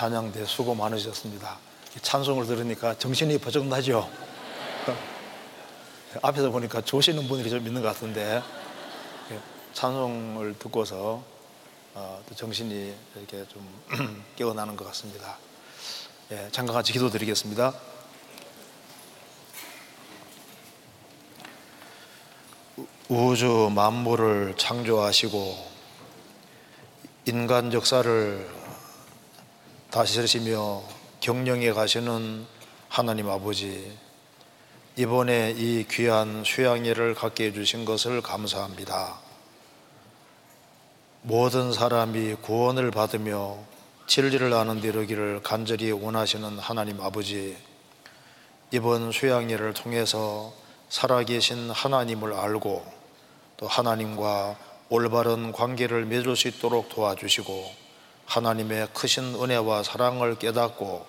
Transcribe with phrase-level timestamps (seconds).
[0.00, 1.58] 찬양대 수고 많으셨습니다.
[2.00, 4.10] 찬송을 들으니까 정신이 버쩍 나죠.
[6.22, 8.42] 앞에서 보니까 조시는 분들이 좀 있는 것 같은데
[9.74, 11.22] 찬송을 듣고서
[11.92, 15.36] 어, 정신이 이렇게 좀 깨어나는 것 같습니다.
[16.30, 17.74] 예, 잠깐 같이 기도드리겠습니다.
[23.10, 25.68] 우주 만물을 창조하시고
[27.26, 28.59] 인간 역사를
[29.90, 30.84] 다스리시며
[31.18, 32.46] 경영해 가시는
[32.88, 33.90] 하나님 아버지
[34.94, 39.18] 이번에 이 귀한 수양예를 갖게 해주신 것을 감사합니다.
[41.22, 43.58] 모든 사람이 구원을 받으며
[44.06, 47.56] 진리를 아는 데르기를 간절히 원하시는 하나님 아버지
[48.70, 50.52] 이번 수양예를 통해서
[50.88, 52.86] 살아계신 하나님을 알고
[53.56, 54.56] 또 하나님과
[54.88, 57.79] 올바른 관계를 맺을 수 있도록 도와주시고
[58.30, 61.04] 하나님의 크신 은혜와 사랑을 깨닫고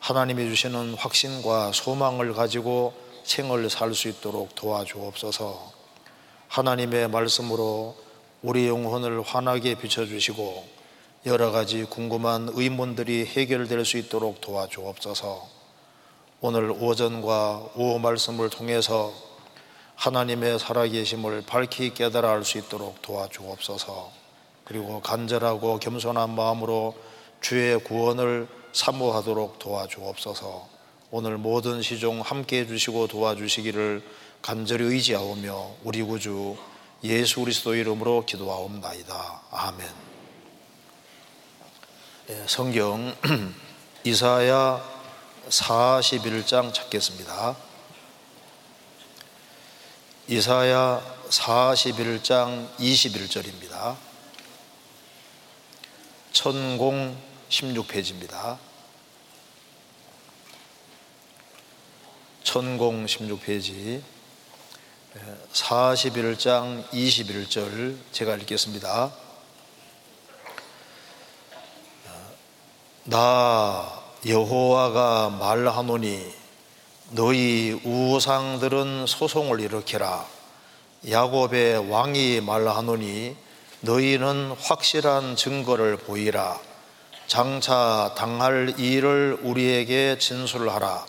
[0.00, 2.92] 하나님이 주시는 확신과 소망을 가지고
[3.24, 5.72] 생을 살 수 있도록 도와주옵소서.
[6.48, 7.96] 하나님의 말씀으로
[8.42, 10.68] 우리 영혼을 환하게 비춰주시고
[11.24, 15.48] 여러 가지 궁금한 의문들이 해결될 수 있도록 도와주옵소서.
[16.42, 19.10] 오늘 오전과 오후 말씀을 통해서
[19.94, 24.23] 하나님의 살아계심을 밝히 깨달아 알 수 있도록 도와주옵소서
[24.64, 26.94] 그리고 간절하고 겸손한 마음으로
[27.40, 30.68] 주의 구원을 사모하도록 도와주옵소서
[31.10, 34.02] 오늘 모든 시종 함께 해주시고 도와주시기를
[34.42, 36.56] 간절히 의지하오며 우리 구주
[37.04, 39.42] 예수 그리스도 이름으로 기도하옵나이다.
[39.50, 39.86] 아멘.
[42.30, 43.14] 예, 성경
[44.04, 44.82] 이사야
[45.48, 47.56] 41장 찾겠습니다.
[50.28, 54.13] 이사야 41장 21절입니다.
[56.34, 57.16] 천공
[57.48, 58.58] 16페이지입니다.
[62.42, 64.02] 천공 16페이지
[65.52, 69.12] 41장 21절 제가 읽겠습니다.
[73.04, 76.34] 나 여호와가 말하노니
[77.10, 80.26] 너희 우상들은 소송을 일으키라
[81.08, 83.43] 야곱의 왕이 말하노니
[83.84, 86.58] 너희는 확실한 증거를 보이라.
[87.26, 91.04] 장차 당할 일을 우리에게 진술하라.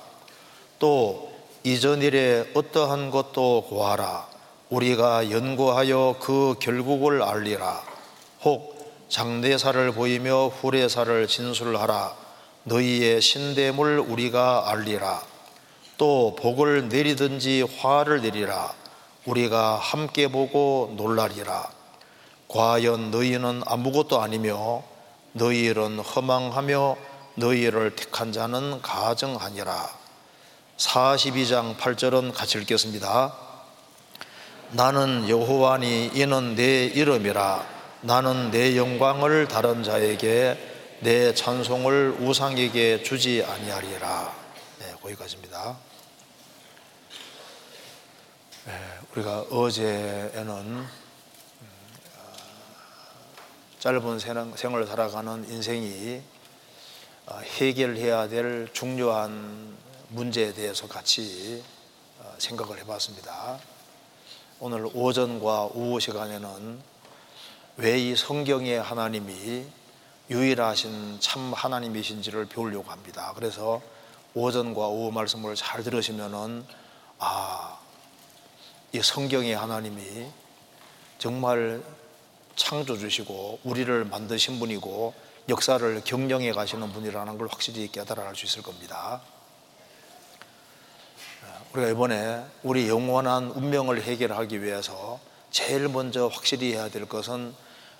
[0.80, 1.32] 또
[1.64, 4.28] 이전 일에 어떠한 것도 고하라.
[4.70, 7.82] 우리가 연구하여 그 결국을 알리라.
[8.44, 8.76] 혹
[9.08, 12.14] 장대사를 보이며 후레사를 진술하라.
[12.64, 15.24] 너희의 신대물 우리가 알리라.
[15.98, 18.74] 또 복을 내리든지 화를 내리라.
[19.26, 21.75] 우리가 함께 보고 놀라리라
[22.56, 24.82] 과연 너희는 아무것도 아니며
[25.34, 26.96] 너희 일은 허망하며
[27.36, 29.90] 너희 일을 택한 자는 가정하니라.
[30.78, 33.36] 42장 8절은 같이 읽겠습니다.
[34.72, 37.68] 나는 여호와니 이는 내 이름이라.
[38.00, 40.58] 나는 내 영광을 다른 자에게
[41.02, 44.34] 내 찬송을 우상에게 주지 아니하리라.
[44.80, 45.76] 네, 거기까지입니다.
[48.66, 48.74] 네,
[49.14, 51.05] 우리가 어제에는
[53.86, 54.18] 짧은
[54.56, 56.20] 생을 살아가는 인생이
[57.28, 59.78] 어, 해결해야 될 중요한
[60.10, 61.64] 문제에 대해서 같이
[62.18, 63.60] 어, 생각을 해봤습니다.
[64.60, 66.82] 오늘 오전과 오후 시간에는
[67.78, 69.68] 왜 이 성경의 하나님이
[70.32, 73.34] 유일하신 참 하나님이신지를 배우려고 합니다.
[73.36, 73.84] 그래서
[74.34, 76.66] 오전과 오후 말씀을 잘 들으시면은
[77.20, 77.78] 아,
[78.94, 80.26] 이 성경의 하나님이
[81.20, 81.84] 정말
[82.56, 85.14] 창조주시고 우리를 만드신 분이고
[85.50, 89.22] 역사를 경영해 가시는 분이라는 걸 확실히 깨달아 알 수 있을 겁니다.
[91.74, 95.20] 우리가 이번에 우리 영원한 운명을 해결하기 위해서
[95.52, 97.54] 제일 먼저 확실히 해야 될 것은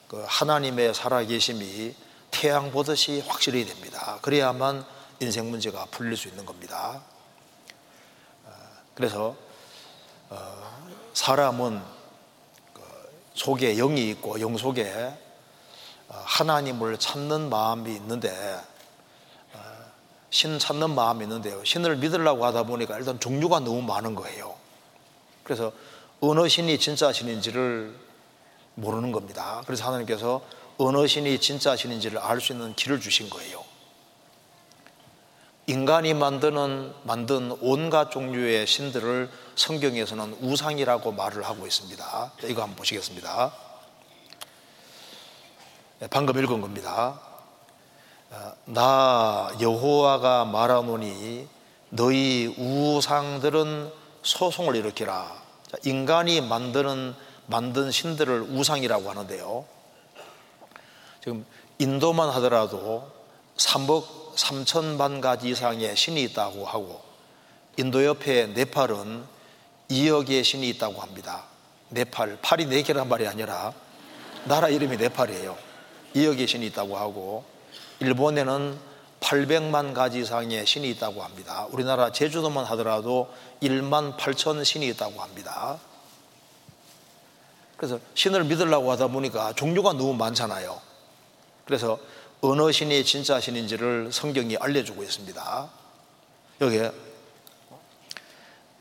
[0.08, 1.94] 그 하나님의 살아계심이
[2.32, 4.20] 태양 보듯이 확실히 됩니다.
[4.22, 4.86] 그래야만
[5.20, 7.02] 인생 문제가 풀릴 수 있는 겁니다.
[8.94, 9.36] 그래서
[10.30, 11.95] 어, 사람은 그
[13.36, 15.14] 속에 영이 있고 영 속에
[16.08, 18.30] 어, 하나님을 찾는 마음이 있는데
[19.54, 19.60] 어,
[20.30, 21.64] 신 찾는 마음이 있는데요.
[21.64, 24.56] 신을 믿으려고 하다 보니까 일단 종류가 너무 많은 거예요.
[25.44, 25.72] 그래서
[26.22, 27.94] 어느 신이 진짜 신인지를
[28.76, 29.62] 모르는 겁니다.
[29.66, 30.42] 그래서 하나님께서
[30.78, 33.64] 어느 신이 진짜 신인지를 알 수 있는 길을 주신 거예요.
[35.68, 42.32] 인간이 만드는 만든 온갖 종류의 신들을 성경에서는 우상이라고 말을 하고 있습니다.
[42.44, 43.52] 이거 한번 보시겠습니다.
[46.00, 47.20] 네, 방금 읽은 겁니다.
[48.30, 51.48] 어, 나 여호와가 말하노니
[51.90, 53.92] 너희 우상들은
[54.22, 55.32] 소송을 일으키라.
[55.84, 57.16] 인간이 만드는
[57.48, 59.66] 만든 신들을 우상이라고 하는데요.
[61.24, 61.46] 지금
[61.80, 63.10] 인도만 하더라도
[63.58, 67.02] 3억 3천만 가지 이상의 신이 있다고 하고
[67.78, 69.24] 인도 옆에 네팔은
[69.90, 71.44] 2억의 신이 있다고 합니다.
[71.90, 73.74] 네팔, 팔이 4개란 말이 아니라
[74.46, 75.58] 나라 이름이 네팔이에요.
[76.16, 77.44] 2억의 신이 있다고 하고
[78.00, 78.78] 일본에는
[79.20, 81.68] 800만 가지 이상의 신이 있다고 합니다.
[81.72, 85.80] 우리나라 제주도만 하더라도 1만 8천 신이 있다고 합니다.
[87.78, 90.80] 그래서 신을 믿으려고 하다 보니까 종류가 너무 많잖아요.
[91.66, 91.98] 그래서
[92.52, 95.70] 어느 신이 진짜 신인지를 성경이 알려주고 있습니다.
[96.62, 96.92] 여기에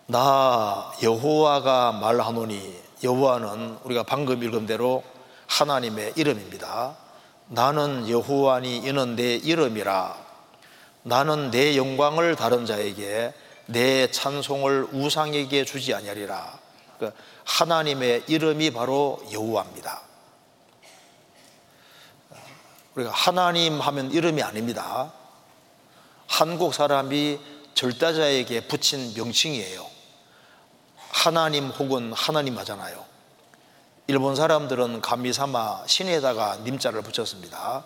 [0.06, 5.02] 나 여호와가 말하노니 여호와는 우리가 방금 읽은 대로
[5.46, 6.96] 하나님의 이름입니다.
[7.49, 10.17] 나는 여호와니 이는 내 이름이라
[11.02, 13.32] 나는 내 영광을 다른 자에게
[13.67, 16.58] 내 찬송을 우상에게 주지 아니하리라.
[16.96, 20.02] 그러니까 하나님의 이름이 바로 여호와입니다.
[22.94, 25.12] 우리가 하나님 하면 이름이 아닙니다.
[26.26, 27.38] 한국 사람이
[27.75, 29.85] 절대자에게 붙인 명칭이에요.
[31.11, 33.05] 하나님 혹은 하나님 하잖아요.
[34.06, 37.85] 일본 사람들은 감미삼아 신에다가 님자를 붙였습니다.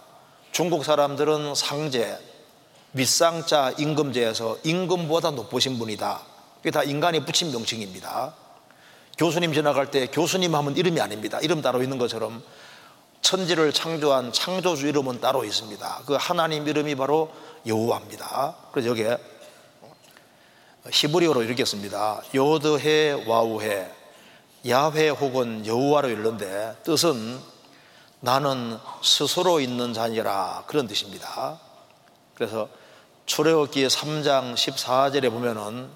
[0.53, 2.19] 중국 사람들은 상제,
[2.93, 6.21] 밑상자 임금제에서 임금보다 높으신 분이다.
[6.61, 8.35] 이게 다 인간이 붙인 명칭입니다.
[9.17, 11.39] 교수님 지나갈 때 교수님 하면 이름이 아닙니다.
[11.41, 12.43] 이름 따로 있는 것처럼
[13.23, 16.03] 천지를 창조한 창조주 이름은 따로 있습니다.
[16.06, 17.31] 그 하나님 이름이 바로
[17.67, 18.56] 여호와입니다.
[18.73, 19.19] 그래서 여기에
[20.91, 22.23] 히브리어로 읽겠습니다.
[22.35, 23.91] 요드해 와우해
[24.69, 27.38] 야훼 혹은 여호와로 읽는데 뜻은
[28.20, 31.61] 나는 스스로 있는 자니라 그런 뜻입니다.
[32.35, 32.69] 그래서
[33.26, 35.88] 출애굽기 3장 14절에 보면은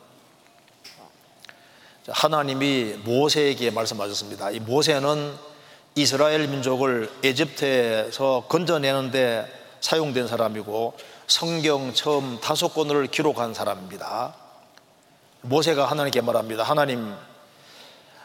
[2.09, 4.51] 하나님이 모세에게 말씀하셨습니다.
[4.51, 5.52] 이 모세는
[5.95, 10.95] 이스라엘 민족을 에집트에서 건져내는데 사용된 사람이고
[11.27, 14.35] 성경 처음 다섯 권을 기록한 사람입니다.
[15.43, 16.63] 모세가 하나님께 말합니다.
[16.63, 17.15] 하나님,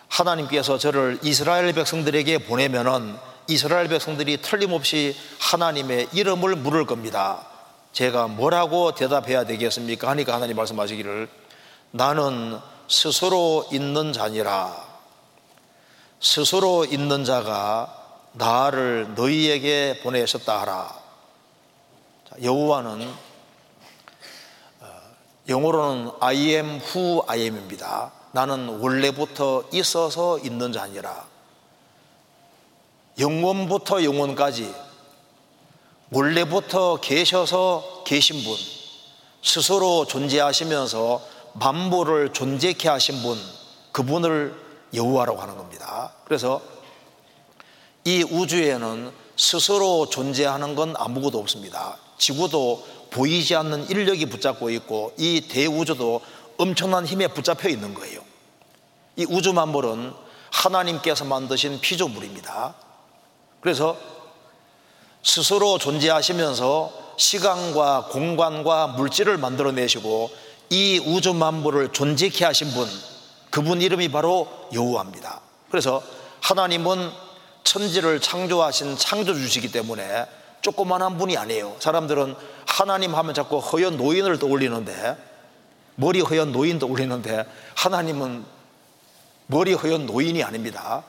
[0.07, 3.17] 하나님께서 저를 이스라엘 백성들에게 보내면은
[3.47, 7.45] 이스라엘 백성들이 틀림없이 하나님의 이름을 물을 겁니다.
[7.91, 10.09] 제가 뭐라고 대답해야 되겠습니까?
[10.09, 11.27] 하니까 하나님 말씀하시기를
[11.91, 14.86] 나는 스스로 있는 자니라.
[16.19, 17.93] 스스로 있는 자가
[18.33, 20.95] 나를 너희에게 보내셨다 하라.
[22.41, 23.07] 여호와는
[24.81, 24.85] 어,
[25.47, 28.11] 영어로는 I am who I am입니다.
[28.31, 31.25] 나는 원래부터 있어서 있는 자니라.
[33.19, 34.73] 영원부터 영원까지
[36.11, 38.55] 원래부터 계셔서 계신 분,
[39.43, 41.21] 스스로 존재하시면서
[41.53, 43.37] 만물을 존재케 하신 분,
[43.91, 44.66] 그분을
[44.97, 46.13] 여호와라고 하는 겁니다.
[46.25, 46.61] 그래서
[48.03, 51.97] 이 우주에는 스스로 존재하는 건 아무것도 없습니다.
[52.17, 56.21] 지구도 보이지 않는 인력이 붙잡고 있고 이 대우주도
[56.57, 58.21] 엄청난 힘에 붙잡혀 있는 거예요.
[59.15, 60.13] 이 우주 만물은
[60.51, 62.75] 하나님께서 만드신 피조물입니다.
[63.61, 63.97] 그래서
[65.23, 70.29] 스스로 존재하시면서 시간과 공간과 물질을 만들어내시고
[70.69, 72.87] 이 우주 만물을 존재케 하신 분,
[73.57, 75.41] 그분 이름이 바로 여호와입니다.
[75.71, 76.03] 그래서
[76.41, 77.09] 하나님은
[77.63, 80.27] 천지를 창조하신 창조주시기 때문에
[80.61, 81.75] 조그만한 분이 아니에요.
[81.79, 82.35] 사람들은
[82.67, 85.17] 하나님 하면 자꾸 허연 노인을 떠올리는데
[85.95, 88.45] 머리 허연 노인 떠올리는데 하나님은
[89.47, 91.03] 머리 허연 노인이 아닙니다.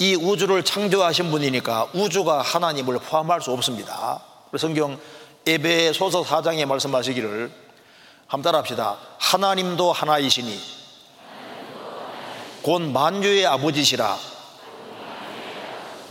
[0.00, 4.20] 이 우주를 창조하신 분이니까 우주가 하나님을 포함할 수 없습니다.
[4.58, 4.98] 성경
[5.46, 7.52] 에베소서 4장에 말씀하시기를
[8.26, 8.98] 한번 따라 합시다.
[9.20, 10.83] 하나님도 하나이시니
[12.64, 14.18] 곧 만유의 아버지시라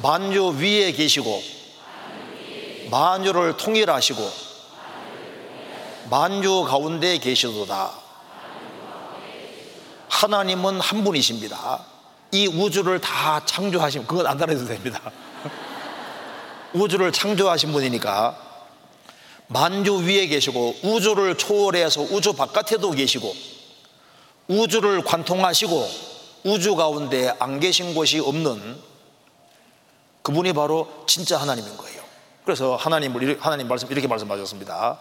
[0.03, 1.41] 만유 위에 계시고
[2.91, 4.31] 만유를 통일하시고
[6.11, 7.91] 만유 가운데 계시도다.
[10.09, 11.83] 하나님은 한 분이십니다.
[12.31, 14.99] 이 우주를 다 창조하신 그건 안 따라해도 됩니다.
[16.73, 18.37] 우주를 창조하신 분이니까
[19.47, 23.35] 만주 위에 계시고 우주를 초월해서 우주 바깥에도 계시고
[24.49, 26.12] 우주를 관통하시고
[26.43, 28.77] 우주 가운데 안 계신 곳이 없는
[30.21, 32.01] 그분이 바로 진짜 하나님인 거예요.
[32.45, 34.99] 그래서 하나님을 하나님 말씀 이렇게 말씀하셨습니다.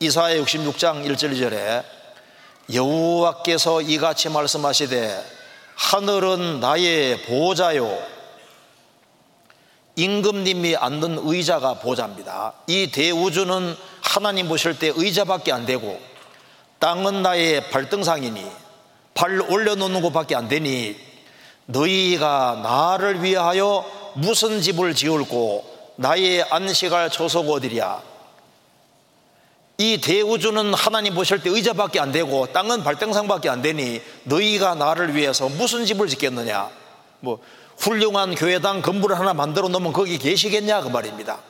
[0.00, 1.84] 이사야 66장 1절 2절에
[2.72, 5.24] 여호와께서 이같이 말씀하시되
[5.74, 7.98] 하늘은 나의 보호자요
[9.96, 12.54] 임금님이 앉는 의자가 보좌입니다.
[12.66, 16.00] 이 대우주는 하나님 보실 때 의자밖에 안 되고
[16.78, 18.61] 땅은 나의 발등상이니
[19.14, 20.96] 발 올려놓는 것밖에 안 되니
[21.66, 25.64] 너희가 나를 위하여 무슨 집을 지을고
[25.96, 28.02] 나의 안식할 초소가 어디랴
[29.78, 35.48] 이 대우주는 하나님 보실 때 의자밖에 안 되고 땅은 발등상밖에 안 되니 너희가 나를 위해서
[35.48, 36.70] 무슨 집을 짓겠느냐
[37.20, 37.40] 뭐
[37.78, 41.40] 훌륭한 교회당 건물을 하나 만들어 놓으면 거기 계시겠냐 그 말입니다.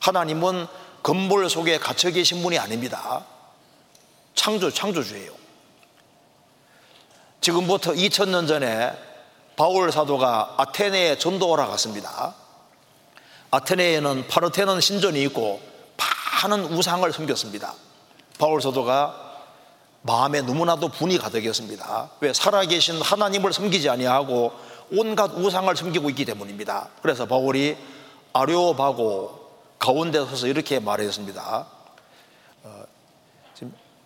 [0.00, 0.66] 하나님은
[1.02, 3.24] 건물 속에 갇혀 계신 분이 아닙니다.
[4.34, 5.39] 창조, 창조주예요.
[7.40, 8.92] 지금부터 2000년 전에
[9.56, 12.34] 바울 사도가 아테네에 전도하러 갔습니다.
[13.50, 15.60] 아테네에는 파르테논 신전이 있고
[16.42, 17.74] 많은 우상을 섬겼습니다.
[18.38, 19.30] 바울 사도가
[20.02, 22.10] 마음에 너무나도 분이 가득했습니다.
[22.20, 24.52] 왜 살아계신 하나님을 섬기지 아니하고
[24.92, 26.88] 온갖 우상을 섬기고 있기 때문입니다.
[27.02, 27.76] 그래서 바울이
[28.32, 31.66] 아료바고 가운데 서서 이렇게 말했습니다.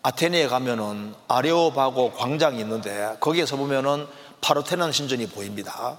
[0.04, 4.06] 아테네에 가면은 아레오바고 광장이 있는데 거기에서 보면은
[4.42, 5.98] 파르테논 신전이 보입니다.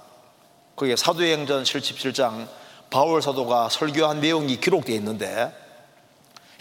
[0.76, 2.46] 거기에 사도행전 17장
[2.88, 5.52] 바울 사도가 설교한 내용이 기록되어 있는데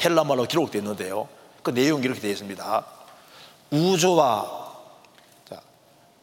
[0.04, 1.28] 헬라말로 기록되어 있는데요.
[1.62, 2.86] 그 내용이 이렇게 되어 있습니다.
[3.70, 4.66] 우주와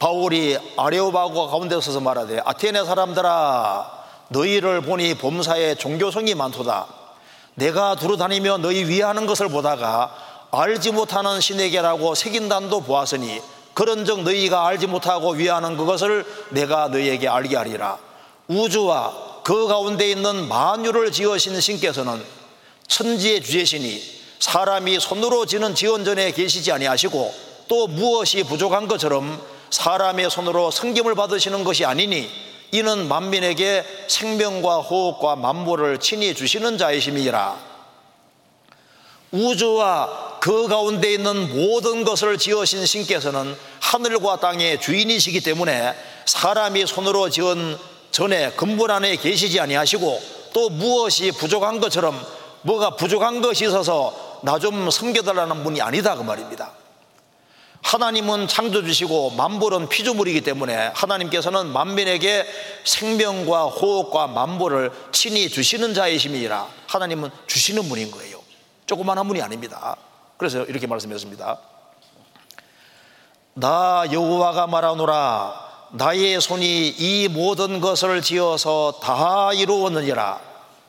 [0.01, 6.89] 바울이 아레오바고 가운데 서서 말하되 아테네 사람들아 너희를 보니 범사에 종교성이 많도다
[7.55, 13.41] 내가 두루 다니며 너희 위하는 것을 보다가 알지 못하는 신에게라고 색인단도 보았으니
[13.73, 17.97] 그런즉 너희가 알지 못하고 위하는 그것을 내가 너희에게 알게 하리라.
[18.49, 22.23] 우주와 그 가운데 있는 만유를 지으신 신께서는
[22.87, 24.03] 천지의 주제시니
[24.41, 27.35] 사람이 손으로 지는 지원전에 계시지 아니하시고
[27.69, 29.41] 또 무엇이 부족한 것처럼
[29.71, 32.29] 사람의 손으로 성김을 받으시는 것이 아니니
[32.73, 37.72] 이는 만민에게 생명과 호흡과 만물을 친히 주시는 자이심이라
[39.33, 45.95] 우주와 그 가운데 있는 모든 것을 지으신 신께서는 하늘과 땅의 주인이시기 때문에
[46.27, 47.77] 사람이 손으로 지은
[48.11, 50.23] 전에 건물 안에 계시지 아니하시고
[50.53, 52.21] 또 무엇이 부족한 것처럼
[52.63, 56.73] 뭐가 부족한 것이 있어서 나 좀 섬겨달라는 분이 아니다 그 말입니다.
[57.83, 62.47] 하나님은 창조주시고 만물은 피조물이기 때문에 하나님께서는 만민에게
[62.85, 68.42] 생명과 호흡과 만물을 친히 주시는 자이심이라 하나님은 주시는 분인 거예요
[68.93, 69.97] 조그만한 분이 아닙니다
[70.37, 71.59] 그래서 이렇게 말씀했습니다
[73.55, 80.41] 나 여호와가 말하노라 나의 손이 이 모든 것을 지어서 다 이루었느니라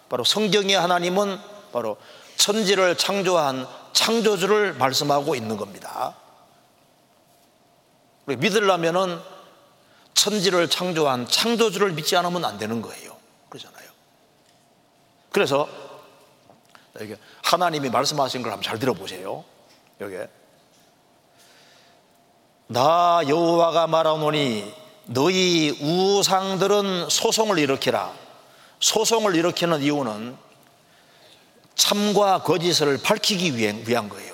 [0.10, 1.40] 바로 성경의 하나님은
[1.72, 1.96] 바로
[2.36, 6.16] 천지를 창조한 창조주를 말씀하고 있는 겁니다
[8.26, 9.22] 믿으려면은
[10.14, 13.18] 천지를 창조한 창조주를 믿지 않으면 안 되는 거예요.
[13.50, 13.90] 그러잖아요.
[15.32, 15.68] 그래서
[17.00, 19.44] 여기 하나님이 말씀하신 걸 한번 잘 들어보세요.
[20.00, 20.16] 여기
[22.68, 24.74] 나 여호와가 말하노니
[25.06, 28.14] 너희 우상들은 소송을 일으키라.
[28.80, 30.38] 소송을 일으키는 이유는
[31.76, 34.34] 참과 거짓을 밝히기 위한 거예요.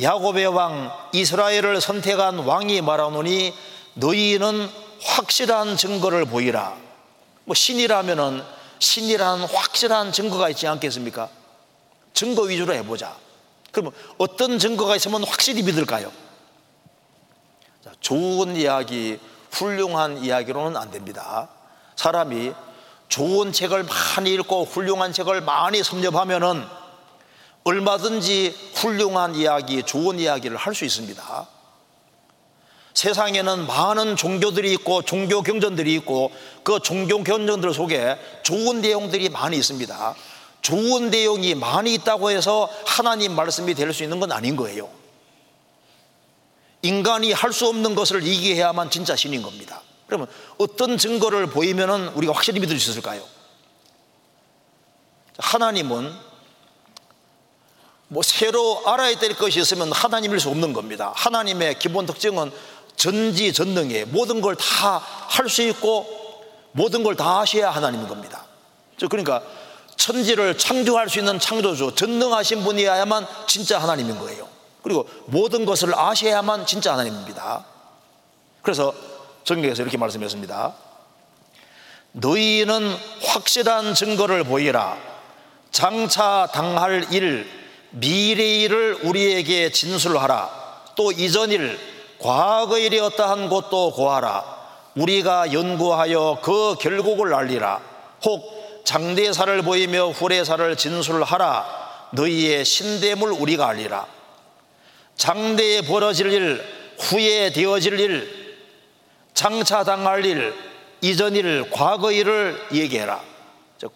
[0.00, 3.54] 야곱의 왕 이스라엘을 선택한 왕이 말하노니
[3.94, 4.68] 너희는
[5.02, 6.76] 확실한 증거를 보이라.
[7.44, 8.42] 뭐 신이라면은
[8.78, 11.28] 신이라는 확실한 증거가 있지 않겠습니까?
[12.12, 13.16] 증거 위주로 해보자.
[13.72, 16.10] 그러면 어떤 증거가 있으면 확실히 믿을까요?
[18.00, 19.18] 좋은 이야기,
[19.50, 21.48] 훌륭한 이야기로는 안 됩니다.
[21.96, 22.52] 사람이
[23.08, 26.66] 좋은 책을 많이 읽고 훌륭한 책을 많이 섭렵하면은
[27.64, 31.48] 얼마든지 훌륭한 이야기, 좋은 이야기를 할 수 있습니다.
[32.96, 40.14] 세상에는 많은 종교들이 있고 종교 경전들이 있고 그 종교 경전들 속에 좋은 내용들이 많이 있습니다.
[40.62, 44.88] 좋은 내용이 많이 있다고 해서 하나님 말씀이 될 수 있는 건 아닌 거예요.
[46.80, 49.82] 인간이 할 수 없는 것을 이기해야만 진짜 신인 겁니다.
[50.06, 50.26] 그러면
[50.56, 53.22] 어떤 증거를 보이면 우리가 확실히 믿을 수 있을까요?
[55.36, 56.14] 하나님은
[58.08, 61.12] 뭐 새로 알아야 될 것이 있으면 하나님일 수 없는 겁니다.
[61.16, 62.52] 하나님의 기본 특징은
[62.96, 64.98] 전지전능에 모든 걸 다
[65.28, 66.06] 할 수 있고
[66.72, 68.44] 모든 걸 다 하셔야 하나님인 겁니다.
[69.10, 69.42] 그러니까
[69.96, 74.48] 천지를 창조할 수 있는 창조주, 전능하신 분이어야만 진짜 하나님인 거예요.
[74.82, 77.64] 그리고 모든 것을 아셔야만 진짜 하나님입니다.
[78.62, 78.94] 그래서
[79.44, 80.74] 성경에서 이렇게 말씀했습니다.
[82.12, 84.96] 너희는 확실한 증거를 보이라.
[85.70, 87.48] 장차 당할 일,
[87.90, 90.50] 미래 일을 우리에게 진술하라.
[90.96, 91.78] 또 이전 일,
[92.18, 94.56] 과거 일이 어떠한 것도 고하라.
[94.94, 97.80] 우리가 연구하여 그 결국을 알리라.
[98.24, 101.66] 혹 장대사를 보이며 후레사를 진술하라
[102.12, 104.06] 너희의 신대물 우리가 알리라
[105.16, 106.64] 장대에 벌어질 일
[106.98, 108.56] 후에 되어질 일
[109.34, 110.54] 장차 당할 일
[111.00, 113.20] 이전 일 과거 일을 얘기해라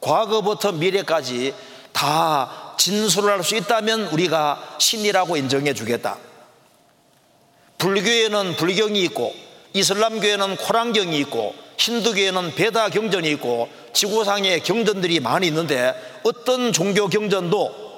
[0.01, 1.55] 과거부터 미래까지
[1.93, 6.19] 다 진술을 할 수 있다면 우리가 신이라고 인정해 주겠다
[7.81, 9.35] 불교에는 불경이 있고
[9.73, 17.91] 이슬람교에는 코란경이 있고 힌두교에는 베다 경전이 있고 지구상에 경전들이 많이 있는데 어떤 종교 경전도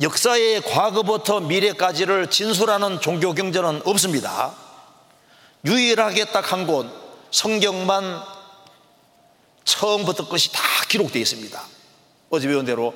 [0.00, 4.54] 역사의 과거부터 미래까지를 진술하는 종교 경전은 없습니다.
[5.64, 6.86] 유일하게 딱 한 곳
[7.30, 8.22] 성경만
[9.64, 11.62] 처음부터 끝이 다 기록되어 있습니다.
[12.30, 12.94] 어제 배운 대로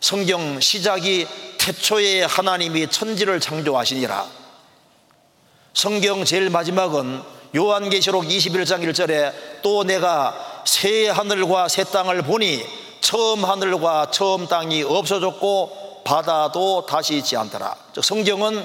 [0.00, 1.26] 성경 시작이
[1.58, 4.43] 태초에 하나님이 천지를 창조하시니라
[5.74, 7.20] 성경 제일 마지막은
[7.56, 12.64] 요한계시록 21장 1절에 또 내가 새 하늘과 새 땅을 보니
[13.00, 17.74] 처음 하늘과 처음 땅이 없어졌고 바다도 다시 있지 않더라.
[17.92, 18.64] 즉 성경은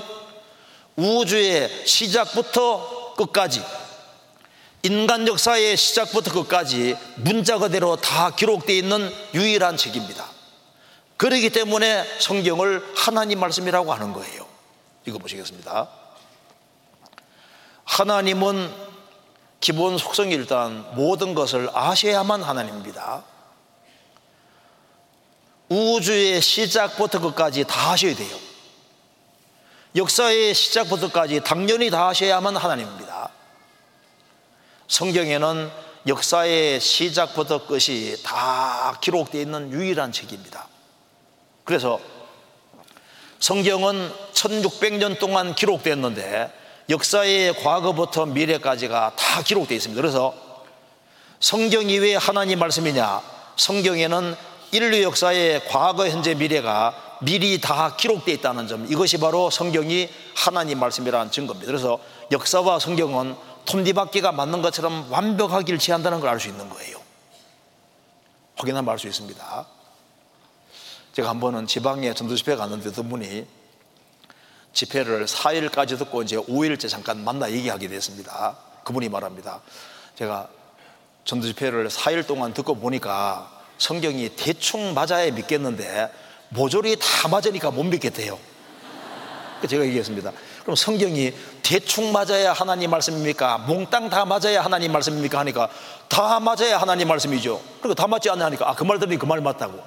[0.97, 3.63] 우주의 시작부터 끝까지
[4.83, 10.25] 인간 역사의 시작부터 끝까지 문자 그대로 다 기록되어 있는 유일한 책입니다.
[11.17, 14.45] 그러기 때문에 성경을 하나님 말씀이라고 하는 거예요.
[15.07, 16.08] 이거 보시겠습니다.
[17.89, 18.71] 하나님은
[19.59, 23.23] 기본 속성이 일단 모든 것을 아셔야만 하나님입니다.
[25.69, 28.37] 우주의 시작부터 끝까지 다 하셔야 돼요.
[29.95, 33.31] 역사의 시작부터까지 당연히 다 하셔야만 하나님입니다.
[34.87, 35.71] 성경에는
[36.07, 40.67] 역사의 시작부터 끝이 다 기록되어 있는 유일한 책입니다.
[41.65, 41.99] 그래서
[43.39, 46.58] 성경은 1600년 동안 기록됐는데
[46.89, 50.01] 역사의 과거부터 미래까지가 다 기록되어 있습니다.
[50.01, 50.33] 그래서
[51.39, 53.21] 성경이 왜 하나님 말씀이냐?
[53.57, 54.35] 성경에는
[54.71, 61.31] 인류 역사의 과거, 현재, 미래가 미리 다 기록되어 있다는 점 이것이 바로 성경이 하나님 말씀이라는
[61.31, 61.67] 증거입니다.
[61.67, 61.99] 그래서
[62.31, 66.97] 역사와 성경은 톱니바퀴가 맞는 것처럼 완벽하게 일치한다는 걸 알 수 있는 거예요.
[68.55, 69.65] 확인하면 알 수 있습니다.
[71.13, 73.45] 제가 한 번은 지방에 전도 집회 갔는데 두 분이
[74.73, 78.55] 집회를 4일까지 듣고 이제 5일째 잠깐 만나 얘기하게 됐습니다.
[78.83, 79.61] 그분이 말합니다.
[80.15, 80.47] 제가
[81.25, 86.11] 전도 집회를 4일 동안 듣고 보니까 성경이 대충 맞아야 믿겠는데
[86.49, 88.37] 모조리 다 맞으니까 못 믿겠대요.
[89.67, 90.31] 제가 얘기했습니다.
[90.61, 93.57] 그럼 성경이 대충 맞아야 하나님 말씀입니까?
[93.59, 95.39] 몽땅 다 맞아야 하나님 말씀입니까?
[95.39, 95.69] 하니까
[96.07, 97.61] 다 맞아야 하나님 말씀이죠.
[97.81, 99.83] 그리고 다 맞지 않냐 하니까 아, 그 말 들으니 그 말 맞다고.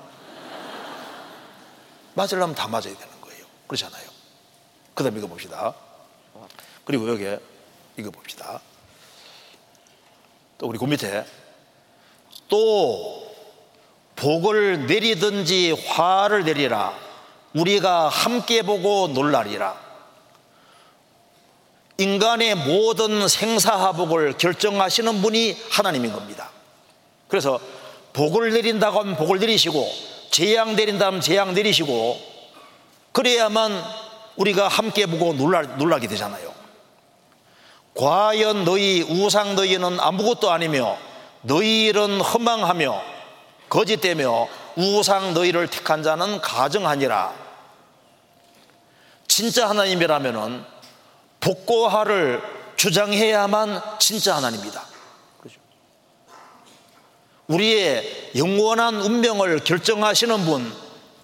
[2.14, 3.44] 맞으려면 다 맞아야 되는 거예요.
[3.66, 4.11] 그렇잖아요.
[4.94, 5.74] 그 다음 읽어봅시다.
[6.84, 7.36] 그리고 여기
[7.96, 8.60] 읽어봅시다.
[10.58, 11.24] 또 우리 그 밑에
[12.48, 13.32] 또
[14.14, 16.96] 복을 내리든지 화를 내리라
[17.54, 19.76] 우리가 함께 보고 놀라리라
[21.98, 26.50] 인간의 모든 생사하복을 결정하시는 분이 하나님인 겁니다
[27.26, 27.60] 그래서
[28.12, 29.90] 복을 내린다고 하면 복을 내리시고
[30.30, 32.20] 재앙 내린다면 재앙 내리시고
[33.12, 33.82] 그래야만
[34.36, 36.52] 우리가 함께 보고 놀라, 놀라게 되잖아요.
[37.94, 40.96] 과연 너희 우상 너희는 아무것도 아니며
[41.42, 43.02] 너희 일은 허망하며
[43.68, 47.32] 거짓되며 우상 너희를 택한 자는 가정하니라.
[49.28, 50.64] 진짜 하나님이라면은
[51.40, 52.42] 복고하를
[52.76, 54.82] 주장해야만 진짜 하나님입니다.
[57.48, 60.72] 우리의 영원한 운명을 결정하시는 분,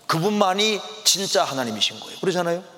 [0.06, 2.18] 그분만이 진짜 하나님이신 거예요.
[2.20, 2.77] 그러잖아요.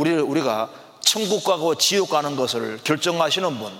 [0.00, 3.78] 우리, 우리가 천국 가고 지옥 가는 것을 결정하시는 분,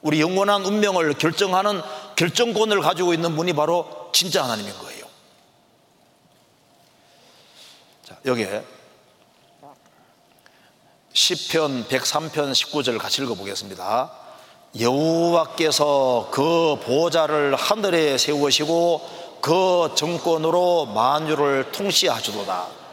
[0.00, 1.82] 우리 영원한 운명을 결정하는
[2.14, 5.06] 결정권을 가지고 있는 분이 바로 진짜 하나님인 거예요.
[8.06, 8.64] 자, 여기에
[11.12, 14.12] 10편 103편 19절 같이 읽어보겠습니다.
[14.78, 22.87] 여호와께서 그 보좌를 하늘에 세우시고 그 정권으로 만유를 통치하시도다.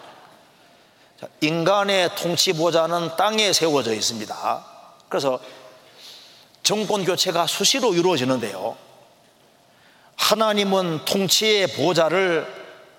[1.42, 4.66] 인간의 통치보좌는 땅에 세워져 있습니다.
[5.10, 5.40] 그래서
[6.64, 8.76] 정권 교체가 수시로 이루어지는데요.
[10.16, 12.48] 하나님은 통치의 보좌를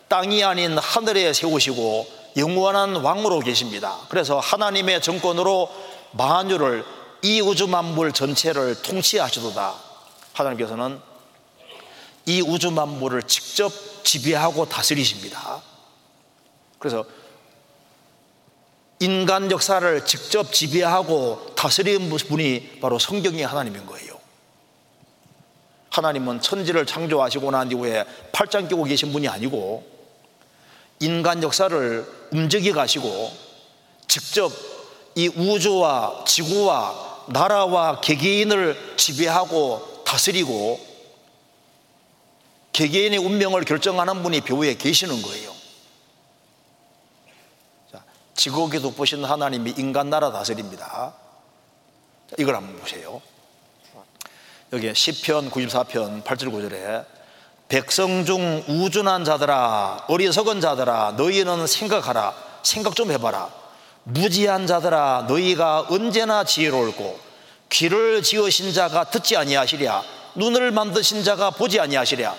[0.09, 3.99] 땅이 아닌 하늘에 세우시고 영원한 왕으로 계십니다.
[4.09, 5.71] 그래서 하나님의 정권으로
[6.13, 6.85] 만유를
[7.23, 9.75] 이 우주 만물 전체를 통치하시도다.
[10.35, 11.01] 하나님께서는
[12.27, 13.73] 이 우주 만물을 직접
[14.05, 15.63] 지배하고 다스리십니다.
[16.79, 17.05] 그래서
[19.01, 24.17] 인간 역사를 직접 지배하고 다스리는 분이 바로 성경의 하나님인 거예요.
[25.91, 29.85] 하나님은 천지를 창조하시고 난 이후에 팔짱 끼고 계신 분이 아니고
[31.01, 33.33] 인간 역사를 움직여 가시고
[34.09, 34.53] 직접
[35.15, 40.79] 이 우주와 지구와 나라와 개개인을 지배하고 다스리고
[42.73, 45.56] 개개인의 운명을 결정하는 분이 배후에 계시는 거예요.
[48.37, 51.15] 자, 지구에 돋보신 하나님이 인간 나라 다스립니다.
[52.31, 53.21] 자, 이걸 한번 보세요.
[54.73, 57.05] 여기 10편 94편 8절 9절에
[57.69, 63.49] 백성 중 우준한 자들아 어리석은 자들아 너희는 생각하라 생각 좀 해봐라
[64.05, 67.19] 무지한 자들아 너희가 언제나 지혜로울고
[67.71, 70.03] 귀를 지으신 자가 듣지 아니하시랴
[70.35, 72.35] 눈을 만드신 자가 보지 아니하시랴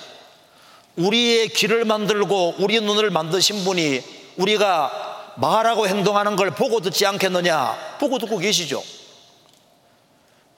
[0.97, 4.01] 우리의 귀를 만들고 우리 눈을 만드신 분이
[4.37, 5.06] 우리가
[5.37, 7.97] 말하고 행동하는 걸 보고 듣지 않겠느냐?
[7.99, 8.83] 보고 듣고 계시죠?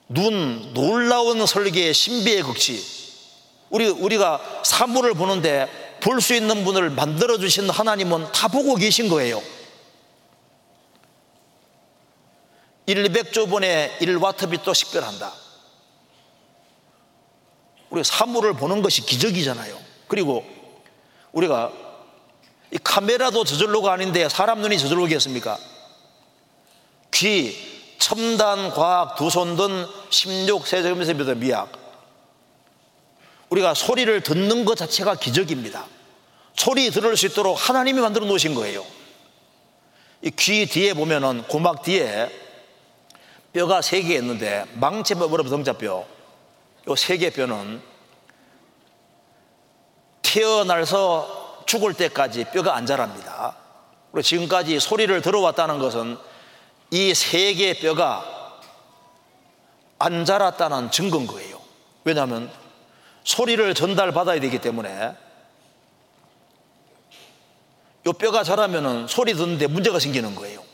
[0.08, 3.00] 눈 놀라운 설계의 신비의 극치.
[3.70, 5.68] 우리, 우리가 사물을 보는데
[6.00, 9.40] 볼 수 있는 분을 만들어 주신 하나님은 다 보고 계신 거예요.
[12.86, 15.32] 100조 분의 1와트빛도 식별한다.
[17.90, 19.78] 우리가 사물을 보는 것이 기적이잖아요.
[20.08, 20.44] 그리고
[21.32, 21.70] 우리가
[22.72, 25.58] 이 카메라도 저절로가 아닌데 사람 눈이 저절로겠습니까?
[27.12, 27.56] 귀,
[27.98, 31.72] 첨단 과학 두 손 든 16세제곱미터 미약.
[33.50, 35.84] 우리가 소리를 듣는 것 자체가 기적입니다.
[36.54, 38.84] 소리 들을 수 있도록 하나님이 만들어 놓으신 거예요.
[40.22, 42.30] 이 귀 뒤에 보면은 고막 뒤에
[43.52, 46.06] 뼈가 세 개 있는데 망체뼈, 등자뼈.
[46.88, 47.82] 요 세 개 뼈는
[50.22, 51.39] 태어나서
[51.70, 53.56] 죽을 때까지 뼈가 안 자랍니다
[54.10, 56.18] 그리고 지금까지 소리를 들어왔다는 것은
[56.90, 58.24] 이 세 개의 뼈가
[60.00, 61.60] 안 자랐다는 증거인 거예요.
[62.02, 62.50] 왜냐하면
[63.22, 65.14] 소리를 전달받아야 되기 때문에
[68.04, 70.64] 이 뼈가 자라면 소리 듣는데 문제가 생기는 거예요.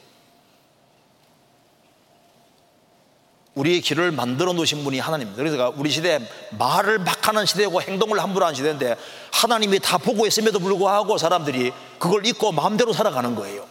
[3.57, 5.43] 우리의 길을 만들어 놓으신 분이 하나님입니다.
[5.43, 6.21] 그래서 우리 시대
[6.59, 8.97] 말을 막 하는 시대고 행동을 함부로 하는 시대인데
[9.33, 13.65] 하나님이 다 보고 있음에도 불구하고 사람들이 그걸 잊고 마음대로 살아가는 거예요.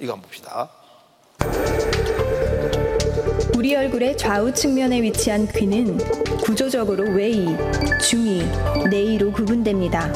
[0.00, 0.68] 이거 한번 봅시다.
[3.56, 5.98] 우리 얼굴의 좌우 측면에 위치한 귀는
[6.42, 7.46] 구조적으로 외이,
[8.00, 8.42] 중이,
[8.90, 10.12] 내이로 구분됩니다.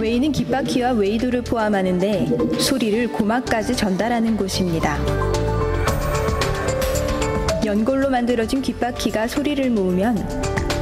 [0.00, 4.98] 외이는 귓바퀴와 외이도를 포함하는데 소리를 고막까지 전달하는 곳입니다.
[7.70, 10.18] 연골로 만들어진 귓바퀴가 소리를 모으면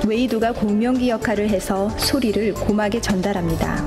[0.06, 3.86] 외이도가 공명기 역할을 해서 소리를 고막에 전달합니다.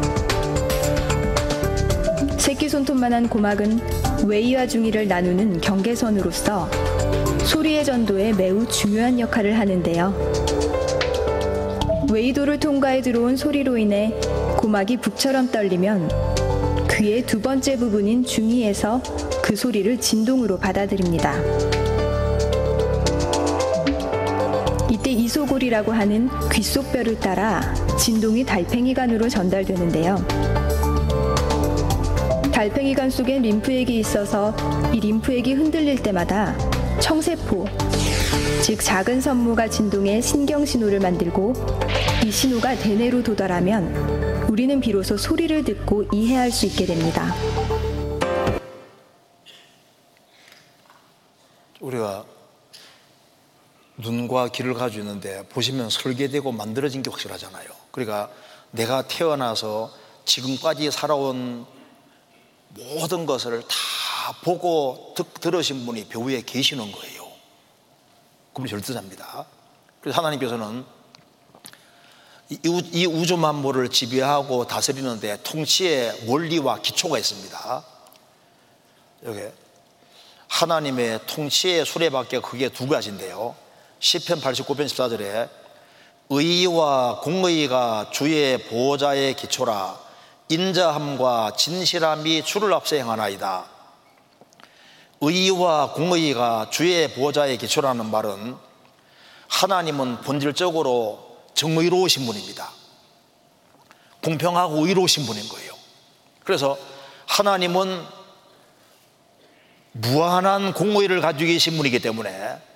[2.37, 6.69] 새끼손톱만한 고막은 외이와 중이를 나누는 경계선으로서
[7.43, 10.13] 소리의 전도에 매우 중요한 역할을 하는데요.
[12.13, 14.13] 외이도를 통과해 들어온 소리로 인해
[14.57, 16.07] 고막이 북처럼 떨리면
[16.91, 19.01] 귀의 두 번째 부분인 중이에서
[19.41, 21.33] 그 소리를 진동으로 받아들입니다.
[25.13, 27.62] 이소골이라고 하는 귀 속뼈를 따라
[27.97, 30.15] 진동이 달팽이관으로 전달되는데요.
[32.52, 34.56] 달팽이관 속에 림프액이 있어서
[34.93, 36.56] 이 림프액이 흔들릴 때마다
[37.00, 37.65] 청세포,
[38.62, 41.54] 즉 작은 선모가 진동해 신경 신호를 만들고
[42.26, 47.34] 이 신호가 대뇌로 도달하면 우리는 비로소 소리를 듣고 이해할 수 있게 됩니다.
[51.80, 52.24] 우리가
[54.01, 57.69] 눈과 귀를 가지고 있는데 보시면 설계되고 만들어진 게 확실하잖아요.
[57.91, 58.29] 그러니까
[58.71, 59.91] 내가 태어나서
[60.25, 61.65] 지금까지 살아온
[62.69, 63.75] 모든 것을 다
[64.43, 67.27] 보고 듣, 들으신 분이 배후에 계시는 거예요.
[68.53, 69.45] 그분 절대자입니다.
[70.01, 70.85] 그래서 하나님께서는
[72.49, 77.85] 이 우주 만물을 지배하고 다스리는데 통치의 원리와 기초가 있습니다.
[79.23, 79.39] 여기
[80.47, 83.55] 하나님의 통치의 수레밖에 그게 두 가지인데요.
[84.01, 85.47] 시편 89편 14절에
[86.29, 89.99] 의와 공의가 주의 보호자의 기초라
[90.49, 93.65] 인자함과 진실함이 주를 앞서 행하나이다.
[95.21, 98.57] 의와 공의가 주의 보호자의 기초라는 말은
[99.47, 102.71] 하나님은 본질적으로 정의로우신 분입니다.
[104.23, 105.73] 공평하고 의로우신 분인 거예요.
[106.43, 106.75] 그래서
[107.27, 108.03] 하나님은
[109.91, 112.70] 무한한 공의를 가지고 계신 분이기 때문에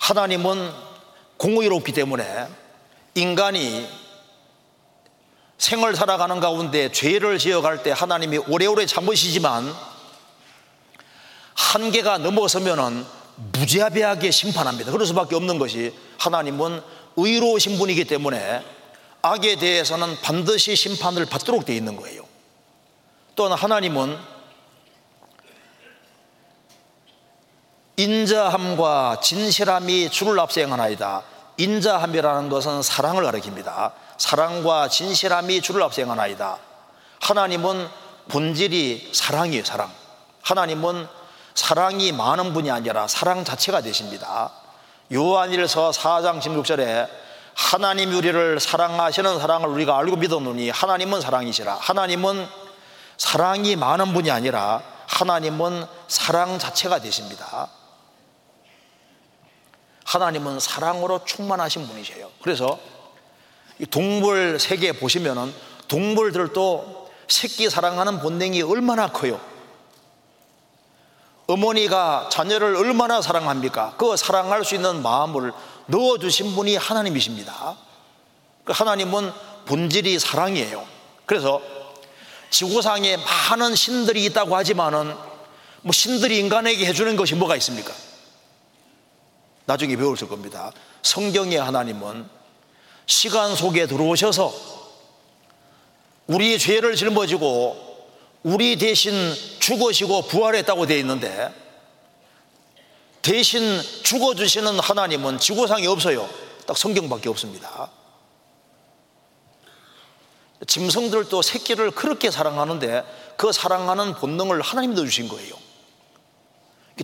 [0.00, 0.72] 하나님은
[1.36, 2.48] 공의롭기 때문에
[3.14, 3.88] 인간이
[5.58, 9.72] 생을 살아가는 가운데 죄를 지어갈 때 하나님이 오래오래 참으시지만
[11.54, 13.04] 한계가 넘어서면은
[13.52, 14.90] 무자비하게 심판합니다.
[14.90, 16.82] 그럴 수밖에 없는 것이 하나님은
[17.16, 18.64] 의로우신 분이기 때문에
[19.22, 22.22] 악에 대해서는 반드시 심판을 받도록 되어 있는 거예요.
[23.36, 24.18] 또한 하나님은
[28.00, 31.22] 인자함과 진실함이 주를 앞세행하나이다.
[31.58, 33.92] 인자함이라는 것은 사랑을 가리킵니다.
[34.16, 36.56] 사랑과 진실함이 주를 앞세행하나이다.
[37.20, 37.88] 하나님은
[38.28, 39.90] 본질이 사랑이에요, 사랑.
[40.40, 41.06] 하나님은
[41.54, 44.50] 사랑이 많은 분이 아니라 사랑 자체가 되십니다.
[45.12, 47.06] 요한일서 4장 16절에
[47.54, 51.76] 하나님 우리를 사랑하시는 사랑을 우리가 알고 믿었노니 하나님은 사랑이시라.
[51.78, 52.48] 하나님은
[53.18, 57.68] 사랑이 많은 분이 아니라 하나님은 사랑 자체가 되십니다.
[60.10, 62.28] 하나님은 사랑으로 충만하신 분이세요.
[62.42, 62.80] 그래서
[63.92, 65.54] 동물 세계 보시면은
[65.86, 69.40] 동물들도 새끼 사랑하는 본능이 얼마나 커요.
[71.46, 73.94] 어머니가 자녀를 얼마나 사랑합니까?
[73.98, 75.52] 그 사랑할 수 있는 마음을
[75.86, 77.76] 넣어주신 분이 하나님이십니다.
[78.64, 79.32] 그 하나님은
[79.66, 80.84] 본질이 사랑이에요.
[81.24, 81.62] 그래서
[82.50, 85.14] 지구상에 많은 신들이 있다고 하지만은
[85.82, 87.92] 뭐 신들이 인간에게 해주는 것이 뭐가 있습니까?
[89.70, 90.72] 나중에 배우실 겁니다.
[91.02, 92.28] 성경의 하나님은
[93.06, 94.52] 시간 속에 들어오셔서
[96.26, 98.08] 우리의 죄를 짊어지고
[98.42, 99.14] 우리 대신
[99.60, 101.54] 죽으시고 부활했다고 되어 있는데
[103.22, 106.28] 대신 죽어주시는 하나님은 지구상에 없어요.
[106.66, 107.92] 딱 성경밖에 없습니다.
[110.66, 115.54] 짐승들도 새끼를 그렇게 사랑하는데 그 사랑하는 본능을 하나님이 넣어주신 거예요.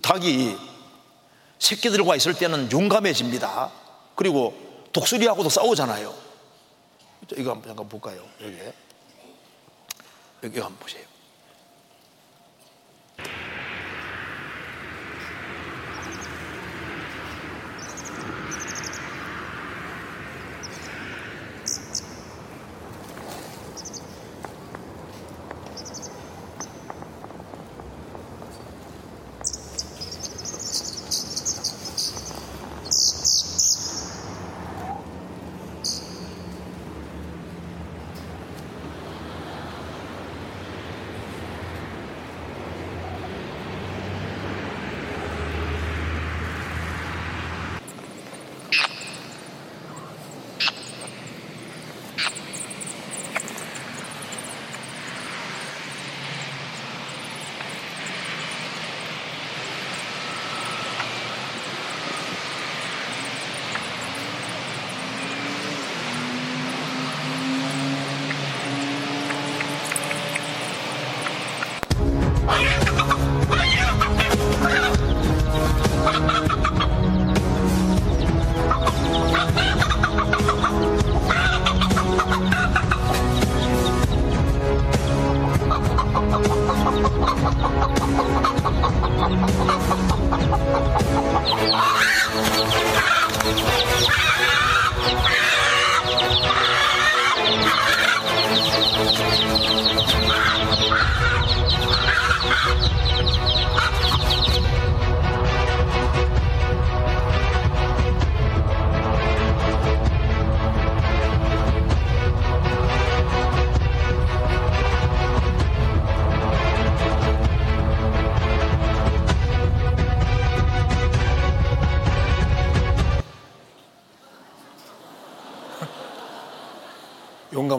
[0.03, 0.76] 닭이
[1.59, 3.71] 새끼들과 있을 때는 용감해집니다.
[4.15, 4.55] 그리고
[4.93, 6.15] 독수리하고도 싸우잖아요.
[7.37, 8.23] 이거 한번 잠깐 볼까요?
[8.43, 8.59] 여기.
[10.45, 11.06] 여기 한번 보세요.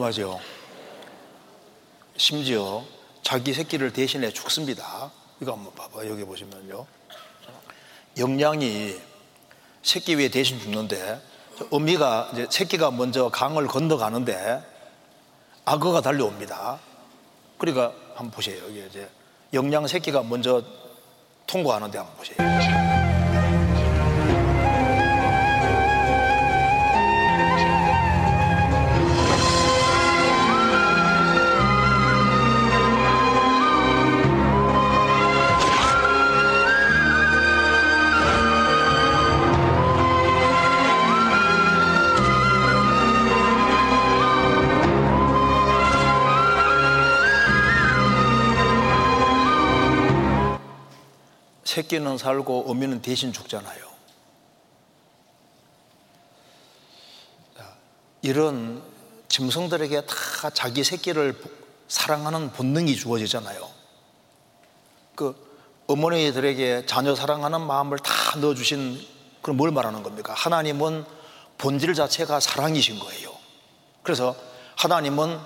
[0.08, 0.40] 용감하죠.
[2.16, 2.84] 심지어
[3.22, 5.12] 자기 새끼를 대신해 죽습니다.
[5.42, 6.08] 이거 한번 봐봐.
[6.08, 6.86] 여기 보시면요.
[8.18, 8.96] 영양이
[9.84, 11.22] 새끼 위에 대신 죽는데
[11.72, 14.64] 어미가 이제 새끼가 먼저 강을 건너가는데
[15.66, 16.80] 악어가 달려옵니다.
[17.58, 18.64] 그러니까 한번 보세요.
[18.64, 19.10] 여기 이제
[19.54, 20.64] 영양 새끼가 먼저
[21.46, 22.87] 통과하는데 한번 보세요.
[51.88, 53.88] 새끼는 살고 어미는 대신 죽잖아요.
[58.22, 58.84] 이런
[59.30, 61.42] 짐승들에게 다 자기 새끼를
[61.88, 63.70] 사랑하는 본능이 주어지잖아요.
[65.16, 65.36] 그
[65.88, 69.00] 어머니들에게 자녀 사랑하는 마음을 다 넣어주신
[69.42, 70.34] 그럼 뭘 말하는 겁니까?
[70.34, 71.06] 하나님은
[71.58, 73.32] 본질 자체가 사랑이신 거예요.
[74.04, 74.36] 그래서
[74.76, 75.40] 하나님은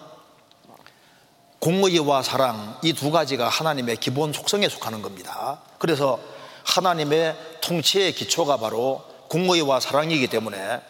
[1.61, 5.61] 공의와 사랑 이 두 가지가 하나님의 기본 속성에 속하는 겁니다.
[5.77, 6.19] 그래서
[6.65, 10.81] 하나님의 통치의 기초가 바로 공의와 사랑이기 때문에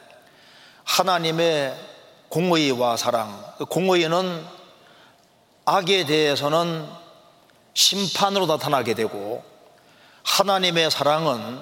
[0.86, 1.76] 하나님의
[2.30, 4.46] 공의와 사랑, 공의는
[5.66, 6.88] 악에 대해서는
[7.74, 9.44] 심판으로 나타나게 되고
[10.24, 11.60] 하나님의 사랑은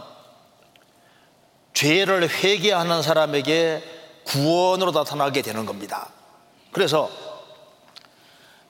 [1.74, 3.84] 죄를 회개하는 사람에게
[4.26, 6.10] 구원으로 나타나게 되는 겁니다.
[6.72, 7.10] 그래서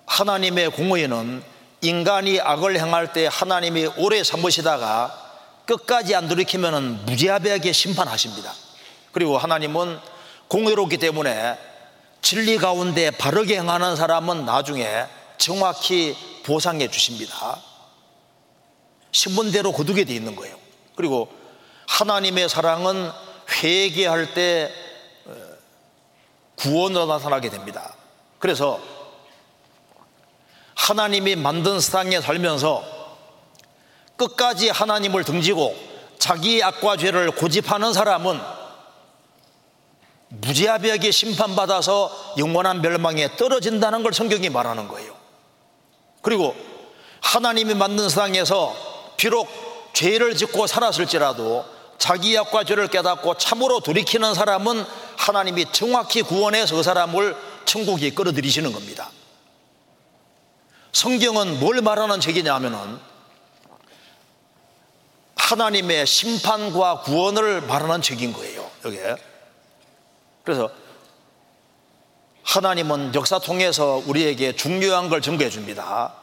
[0.10, 1.44] 하나님의 공의는
[1.82, 5.28] 인간이 악을 행할 때 하나님이 오래 참으시다가
[5.66, 8.52] 끝까지 안 돌이키면 무지하게 심판하십니다.
[9.12, 10.00] 그리고 하나님은
[10.48, 11.58] 공의롭기 때문에
[12.22, 15.06] 진리 가운데 바르게 행하는 사람은 나중에
[15.38, 17.62] 정확히 보상해 주십니다.
[19.12, 20.58] 신분대로 거두게 돼 있는 거예요.
[20.96, 21.32] 그리고
[21.88, 23.12] 하나님의 사랑은
[23.64, 24.74] 회개할 때
[25.26, 25.34] 어,
[26.56, 27.94] 구원으로 나타나게 됩니다.
[28.40, 28.99] 그래서
[30.80, 32.84] 하나님이 만든 세상에 살면서
[34.16, 35.76] 끝까지 하나님을 등지고
[36.18, 38.40] 자기 악과 죄를 고집하는 사람은
[40.30, 45.14] 무지하게 심판받아서 영원한 멸망에 떨어진다는 걸 성경이 말하는 거예요.
[46.22, 46.56] 그리고
[47.22, 48.74] 하나님이 만든 세상에서
[49.18, 49.50] 비록
[49.94, 51.66] 죄를 짓고 살았을지라도
[51.98, 54.86] 자기 악과 죄를 깨닫고 참으로 돌이키는 사람은
[55.18, 59.12] 하나님이 정확히 구원해서 그 사람을 천국에 끌어들이시는 겁니다.
[60.92, 63.00] 성경은 뭘 말하는 책이냐 하면은
[65.36, 68.70] 하나님의 심판과 구원을 말하는 책인 거예요.
[68.86, 69.16] 여기에.
[70.44, 70.70] 그래서
[72.44, 76.14] 하나님은 역사 통해서 우리에게 중요한 걸 증거해 줍니다.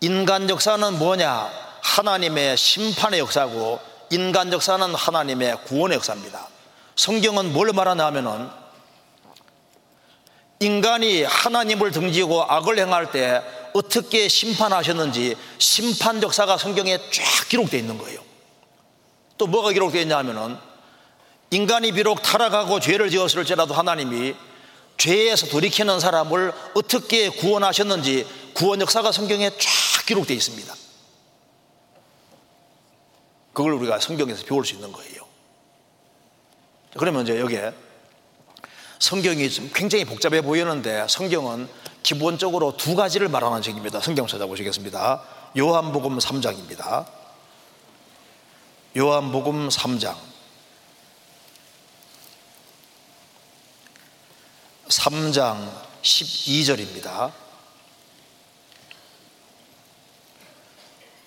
[0.00, 1.50] 인간 역사는 뭐냐?
[1.82, 6.48] 하나님의 심판의 역사고 인간 역사는 하나님의 구원의 역사입니다.
[6.96, 8.50] 성경은 뭘 말하냐 하면은
[10.62, 18.20] 인간이 하나님을 등지고 악을 행할 때 어떻게 심판하셨는지 심판 역사가 성경에 쫙 기록되어 있는 거예요.
[19.38, 20.56] 또 뭐가 기록되어 있냐 하면은
[21.50, 24.34] 인간이 비록 타락하고 죄를 지었을지라도 하나님이
[24.98, 30.74] 죄에서 돌이키는 사람을 어떻게 구원하셨는지 구원 역사가 성경에 쫙 기록되어 있습니다.
[33.52, 35.22] 그걸 우리가 성경에서 배울 수 있는 거예요.
[36.96, 37.72] 그러면 이제 여기에
[39.02, 41.68] 성경이 좀 굉장히 복잡해 보이는데 성경은
[42.04, 44.00] 기본적으로 두 가지를 말하는 책입니다.
[44.00, 45.24] 성경 찾아보시겠습니다.
[45.58, 47.04] 요한복음 3장입니다.
[48.96, 50.14] 요한복음 3장
[54.86, 55.68] 3장
[56.02, 57.32] 12절입니다.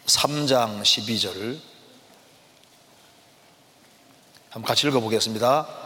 [0.06, 1.60] 3장 12절
[4.52, 5.85] 한번 같이 읽어보겠습니다.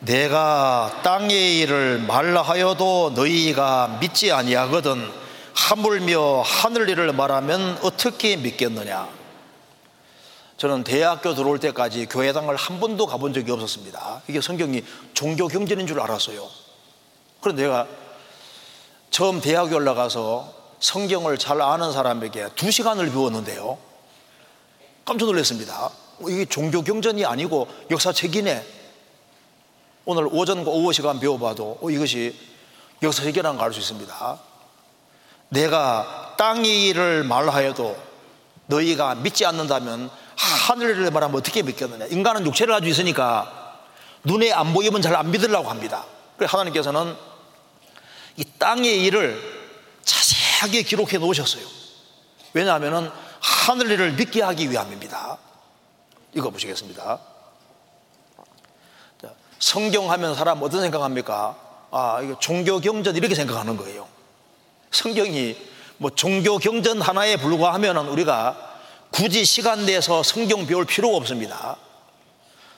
[0.00, 5.10] 내가 땅의 일을 말라 하여도 너희가 믿지 아니하거든
[5.54, 9.08] 하물며 하늘 일을 말하면 어떻게 믿겠느냐?
[10.58, 14.22] 저는 대학교 들어올 때까지 교회당을 한 번도 가본 적이 없었습니다.
[14.28, 16.46] 이게 성경이 종교 경전인 줄 알았어요.
[17.40, 17.86] 그런데 내가
[19.10, 23.78] 처음 대학에 올라가서 성경을 잘 아는 사람에게 두 시간을 배웠는데요.
[25.04, 25.90] 깜짝 놀랐습니다.
[26.28, 28.75] 이게 종교 경전이 아니고 역사책이네
[30.06, 32.34] 오늘 오전과 오후 시간 배워봐도 어, 이것이
[33.02, 34.38] 역사적이라는 걸 알 수 있습니다.
[35.48, 37.96] 내가 땅의 일을 말하여도
[38.66, 42.06] 너희가 믿지 않는다면 하늘을 말하면 어떻게 믿겠느냐.
[42.06, 43.80] 인간은 육체를 가지고 있으니까
[44.24, 46.04] 눈에 안 보이면 잘 안 믿으려고 합니다.
[46.36, 47.16] 그래서 하나님께서는
[48.36, 49.40] 이 땅의 일을
[50.04, 51.64] 자세하게 기록해 놓으셨어요.
[52.52, 55.38] 왜냐하면 하늘 일을 믿게 하기 위함입니다.
[56.34, 57.18] 읽어 보시겠습니다.
[59.58, 61.56] 성경 하면 사람 어떤 생각합니까?
[61.90, 64.06] 아, 이거 종교 경전 이렇게 생각하는 거예요.
[64.90, 65.56] 성경이
[65.98, 68.74] 뭐 종교 경전 하나에 불과하면 우리가
[69.10, 71.76] 굳이 시간 내서 성경 배울 필요가 없습니다.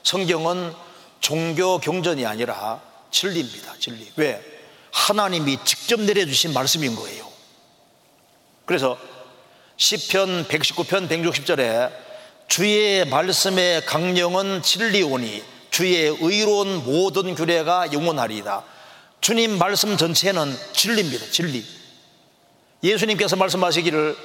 [0.02, 0.72] 성경은
[1.20, 3.74] 종교 경전이 아니라 진리입니다.
[3.78, 4.10] 진리.
[4.16, 4.40] 왜?
[4.92, 7.26] 하나님이 직접 내려주신 말씀인 거예요.
[8.64, 8.98] 그래서
[9.76, 11.92] 시편 119편 160절에
[12.48, 18.64] 주의 말씀의 강령은 진리오니 주의 의로운 모든 규례가 영원하리이다.
[19.20, 21.26] 주님 말씀 전체는 진리입니다.
[21.30, 21.64] 진리.
[22.82, 24.16] 예수님께서 말씀하시기를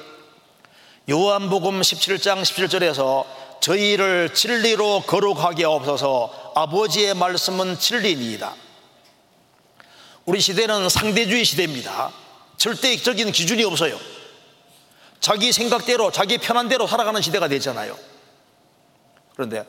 [1.10, 3.26] 요한복음 17장 17절에서
[3.60, 8.54] 저희를 진리로 거룩하게 없어서 아버지의 말씀은 진리니이다.
[10.26, 12.10] 우리 시대는 상대주의 시대입니다.
[12.56, 13.98] 절대적인 기준이 없어요.
[15.20, 17.98] 자기 생각대로 자기 편한 대로 살아가는 시대가 됐잖아요.
[19.34, 19.64] 그런데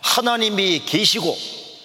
[0.00, 1.36] 하나님이 계시고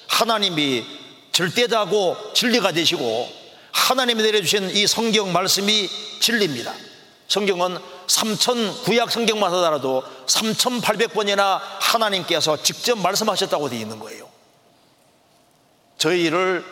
[0.08, 0.86] 하나님이
[1.32, 3.30] 절대자고 진리가 되시고
[3.72, 5.90] 하나님이 내려주신 이 성경 말씀이
[6.22, 6.74] 진리입니다.
[7.28, 14.30] 성경은 3천 구약 성경만 하더라도 3,800번이나 하나님께서 직접 말씀하셨다고 되어 있는 거예요.
[15.98, 16.64] 저희를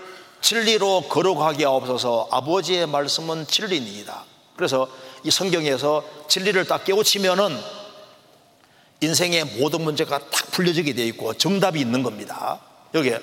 [0.42, 4.26] 진리로 거룩하게 하옵소서 아버지의 말씀은 진리입니다.
[4.56, 4.88] 그래서
[5.24, 7.83] 이 성경에서 진리를 딱 깨우치면은
[9.04, 12.60] 인생의 모든 문제가 딱 풀려지게 되어 있고 정답이 있는 겁니다.
[12.94, 13.20] 여기에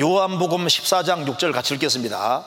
[0.00, 2.46] 요한복음 14장 6절 같이 읽겠습니다.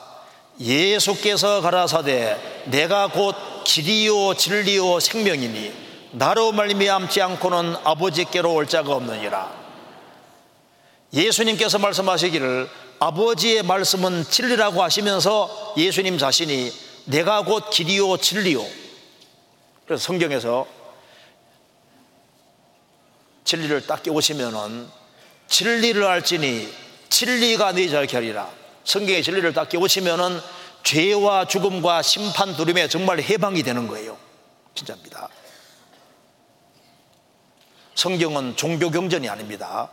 [0.60, 5.72] 예수께서 가라사대 내가 곧 길이요 진리요 생명이니
[6.12, 9.60] 나로 말미암지 않고는 아버지께로 올 자가 없느니라.
[11.12, 12.68] 예수님께서 말씀하시기를
[13.00, 16.72] 아버지의 말씀은 진리라고 하시면서 예수님 자신이
[17.06, 18.64] 내가 곧 길이요 진리요.
[19.86, 20.79] 그래서 성경에서
[23.50, 24.88] 진리를 딱 깨우시면은
[25.48, 26.72] 진리를 알지니
[27.08, 28.48] 진리가 자게 하리라.
[28.84, 30.40] 성경의 진리를 딱 깨우치면은
[30.84, 34.16] 죄와 죽음과 심판 두림에 정말 해방이 되는 거예요.
[34.76, 35.28] 진짜입니다.
[37.96, 39.90] 성경은 종교 경전이 아닙니다.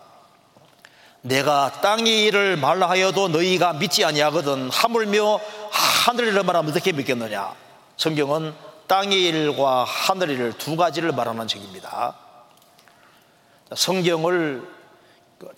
[1.21, 5.39] 내가 땅의 일을 말하여도 너희가 믿지 아니하거든 하물며
[5.71, 7.55] 하늘을 말하면 어떻게 믿겠느냐?
[7.97, 8.53] 성경은
[8.85, 12.26] 땅의 일과 하늘의 일 두 가지를 말하는 책입니다.
[13.75, 14.67] 성경을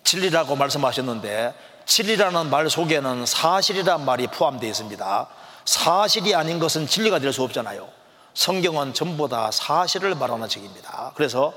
[0.03, 1.53] 진리라고 말씀하셨는데
[1.86, 5.28] 진리라는 말 속에는 사실이란 말이 포함되어 있습니다.
[5.66, 7.88] 사실이 아닌 것은 진리가 될 수 없잖아요.
[8.34, 11.12] 성경은 전부 다 사실을 말하는 책입니다.
[11.16, 11.53] 그래서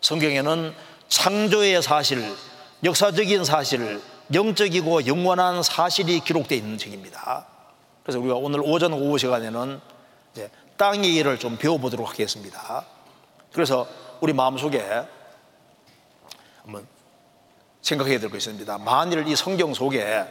[0.00, 0.74] 성경에는
[1.08, 2.36] 창조의 사실,
[2.84, 4.00] 역사적인 사실,
[4.32, 7.46] 영적이고 영원한 사실이 기록되어 있는 책입니다.
[8.02, 9.80] 그래서 우리가 오늘 오전 오후 시간에는
[10.76, 12.84] 땅의 일을 좀 배워보도록 하겠습니다.
[13.52, 13.86] 그래서
[14.20, 14.82] 우리 마음속에
[16.62, 16.86] 한번
[17.82, 18.78] 생각해야 될 것이 있습니다.
[18.78, 20.26] 만일 이 성경 속에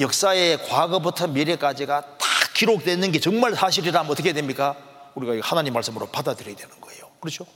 [0.00, 4.76] 역사의 과거부터 미래까지가 다 기록되어 있는 게 정말 사실이라면 어떻게 됩니까?
[5.14, 7.08] 우리가 하나님 말씀으로 받아들여야 되는 거예요.
[7.20, 7.46] 그렇죠?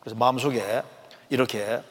[0.00, 0.82] 그래서 마음속에
[1.28, 1.82] 이렇게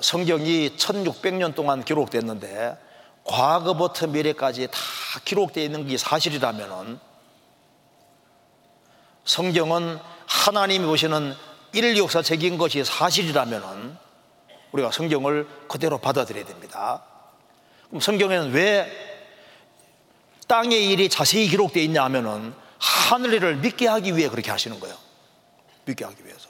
[0.00, 2.78] 성경이 1600년 동안 기록됐는데
[3.24, 4.78] 과거부터 미래까지 다
[5.24, 7.00] 기록되어 있는 게 사실이라면
[9.24, 11.34] 성경은 하나님이 보시는
[11.72, 13.98] 인류 역사적인 것이 사실이라면
[14.72, 17.02] 우리가 성경을 그대로 받아들여야 됩니다.
[17.88, 18.90] 그럼 성경에는 왜
[20.48, 24.96] 땅의 일이 자세히 기록되어 있냐 하면은 하늘을 믿게 하기 위해 그렇게 하시는 거예요.
[25.84, 26.48] 믿게 하기 위해서.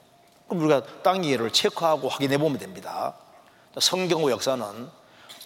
[0.49, 3.14] 그럼 우리가 땅의 일을 체크하고 확인해 보면 됩니다.
[3.79, 4.89] 성경과 역사는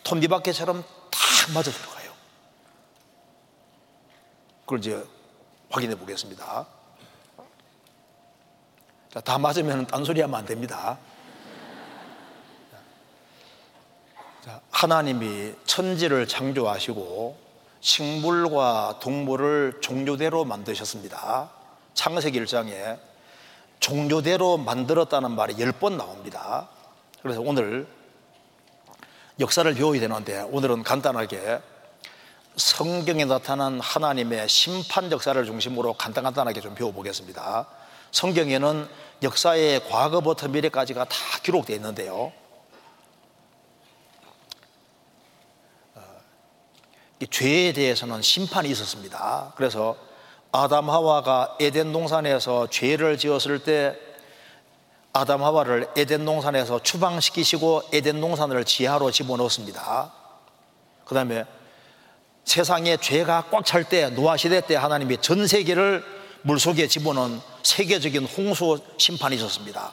[0.04, 2.12] 톱니바퀴처럼 딱 맞아 들어가요.
[4.60, 5.04] 그걸 이제
[5.70, 6.66] 확인해 보겠습니다.
[9.16, 10.98] 자, 다 맞으면 딴소리 하면 안 됩니다.
[14.44, 17.38] 자, 하나님이 천지를 창조하시고
[17.80, 21.48] 식물과 동물을 종류대로 만드셨습니다.
[21.94, 22.98] 창세기 1장에
[23.80, 26.68] 종류대로 만들었다는 말이 10번 나옵니다.
[27.22, 27.88] 그래서 오늘
[29.40, 31.62] 역사를 배워야 되는데 오늘은 간단하게
[32.56, 37.66] 성경에 나타난 하나님의 심판 역사를 중심으로 간단간단하게 좀 배워보겠습니다.
[38.12, 38.88] 성경에는
[39.22, 42.32] 역사의 과거부터 미래까지가 다 기록되어 있는데요.
[45.94, 46.00] 어,
[47.30, 49.52] 죄에 대해서는 심판이 있었습니다.
[49.56, 49.96] 그래서
[50.52, 53.96] 아담 하와가 에덴 동산에서 죄를 지었을 때
[55.12, 60.12] 아담 하와를 에덴 동산에서 추방시키시고 에덴 동산을 지하로 집어넣습니다.
[61.04, 61.44] 그 다음에
[62.44, 66.04] 세상에 죄가 꽉 찰 때 노아 시대 때 하나님이 전 세계를
[66.42, 69.92] 물 속에 집어넣은 세계적인 홍수 심판이 있었습니다.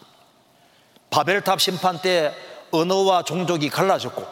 [1.10, 2.34] 바벨탑 심판 때
[2.72, 4.26] 언어와 종족이 갈라졌고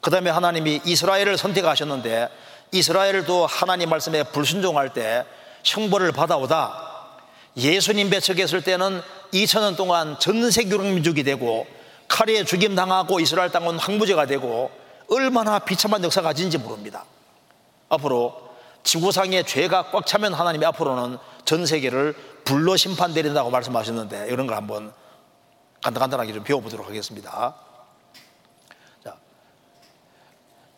[0.00, 2.28] 그 다음에 하나님이 이스라엘을 선택하셨는데
[2.72, 5.24] 이스라엘도 하나님 말씀에 불순종할 때
[5.62, 6.92] 형벌을 받아오다
[7.56, 9.00] 예수님 배척했을 때는
[9.32, 11.66] 2000년 동안 전 세계 민족이 되고
[12.08, 14.72] 칼에 죽임 당하고 이스라엘 땅은 황무지가 되고
[15.08, 17.04] 얼마나 비참한 역사가 가진지 모릅니다.
[17.88, 18.50] 앞으로
[18.82, 22.14] 지구상에 죄가 꽉 차면 하나님이 앞으로는 전 세계를
[22.44, 24.92] 불로 심판드린다고 말씀하셨는데 이런 걸 한번
[25.82, 27.54] 간단간단하게 좀 배워보도록 하겠습니다.
[29.04, 29.16] 자,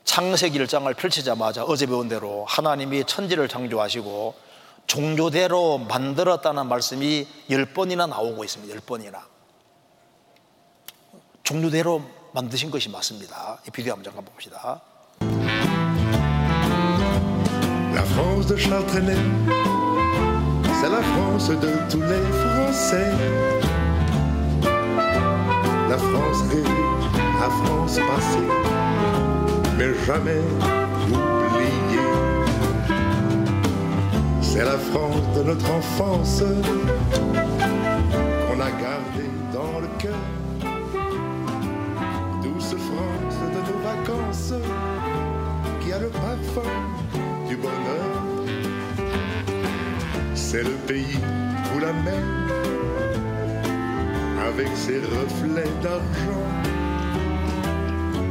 [0.05, 4.35] 창세기 1장을 펼치자마자 어제 배운 대로 하나님이 천지를 창조하시고
[4.87, 8.73] 종교대로 만들었다는 말씀이 열 번이나 나오고 있습니다.
[8.75, 9.27] 열 번이나.
[11.43, 12.03] 종류대로
[12.33, 13.61] 만드신 것이 맞습니다.
[13.67, 14.83] 이 비디오 한번 잠깐 봅시다.
[20.81, 23.12] C'est la France de tous les Français.
[25.89, 26.68] La France rêvée,
[27.41, 28.49] la France passée,
[29.79, 30.43] mais jamais
[31.09, 32.12] oubliée.
[34.43, 36.43] C'est la France de notre enfance
[38.47, 40.24] qu'on a gardée dans le cœur.
[42.43, 44.55] Douce France de nos vacances
[45.81, 46.70] qui a le parfum
[47.49, 48.36] du bonheur.
[50.49, 51.19] C'est le pays
[51.75, 52.23] où la mer,
[54.47, 56.47] avec ses reflets d'argent,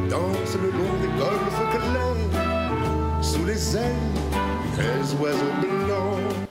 [0.09, 4.13] danse le long des golfes clairs, sous les ailes
[4.77, 6.47] des oiseaux blancs.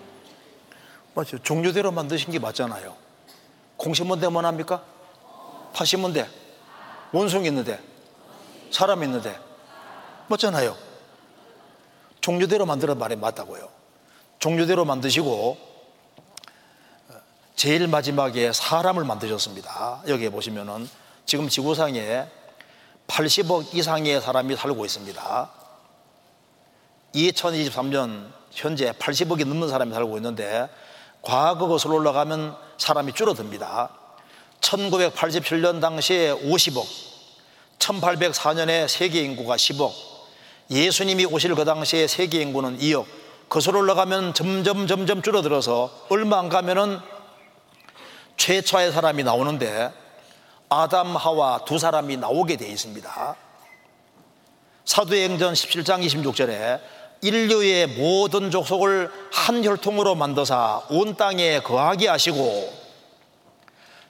[1.14, 1.38] 맞죠.
[1.38, 2.94] 종류대로 만드신 게 맞잖아요.
[3.78, 4.82] 공신문대 뭐 합니까?
[5.72, 6.28] 파신문대.
[7.10, 7.80] 원숭이 있는데.
[8.70, 9.34] 사람 있는데.
[10.28, 10.76] 맞잖아요.
[12.20, 13.73] 종류대로 만드는 말이 맞다고요.
[14.38, 15.56] 종류대로 만드시고
[17.08, 17.14] 어,
[17.56, 20.02] 제일 마지막에 사람을 만드셨습니다.
[20.08, 20.88] 여기에 보시면은
[21.26, 22.26] 지금 지구상에
[23.06, 25.50] 80억 이상의 사람이 살고 있습니다.
[27.14, 30.68] 2023년 현재 80억이 넘는 사람이 살고 있는데
[31.22, 33.90] 과거 것으로 올라가면 사람이 줄어듭니다.
[34.60, 36.86] 1987년 당시에 50억,
[37.78, 39.92] 1804년에 세계 인구가 10억,
[40.70, 43.06] 예수님이 오실 그 당시에 세계 인구는 2억,
[43.54, 46.98] 것으로 올라가면 점점 점점 줄어들어서 얼마 안 가면은
[48.36, 49.92] 최초의 사람이 나오는데
[50.68, 53.36] 아담 하와 두 사람이 나오게 되어 있습니다.
[54.84, 56.80] 사도행전 17장 26절에
[57.22, 62.72] 인류의 모든 족속을 한 혈통으로 만드사 온 땅에 거하게 하시고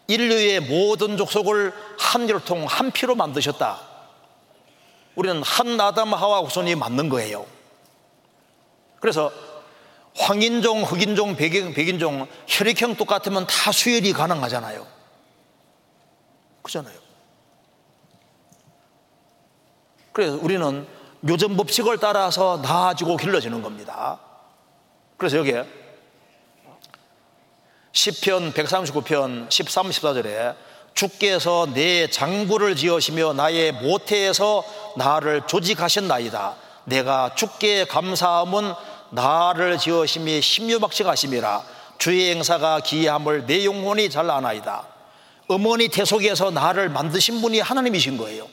[0.07, 3.79] 인류의 모든 족속을 한 혈통 한 피로 만드셨다.
[5.17, 7.54] 우리는 한 아담 하와 후손이 맞는 거예요.
[9.05, 9.31] 그래서
[10.17, 14.87] 황인종, 흑인종, 백인, 백인종 혈액형 똑같으면 다 수혈이 가능하잖아요.
[16.63, 16.99] 그잖아요.
[20.11, 20.87] 그래서 우리는
[21.21, 24.21] 묘전 법칙을 따라서 나아지고 길러지는 겁니다.
[25.19, 25.67] 그래서 여기에
[27.93, 30.57] 10편 139편 13, 14절에
[30.95, 34.65] 주께서 내 장부를 지으시며 나의 모태에서
[34.97, 36.65] 나를 조직하셨나이다.
[36.85, 38.75] 내가 주께 감사함은
[39.15, 41.63] 나를 지으심이 심유박식하심이라
[41.99, 44.87] 주의 행사가 기이함을 내 영혼이 잘 아나이다.
[45.49, 48.49] 어머니 태 속에서 나를 만드신 분이 하나님이신 거예요.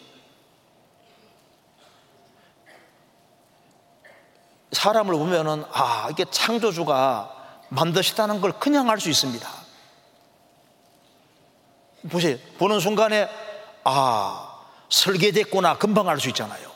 [4.72, 7.36] 사람을 보면은 아 이게 창조주가
[7.70, 9.50] 만드셨다는 걸 그냥 알 수 있습니다.
[12.10, 12.38] 보세요.
[12.58, 13.30] 보는 순간에
[13.84, 14.60] 아
[14.90, 16.71] 설계됐구나 금방 알 수 있잖아요.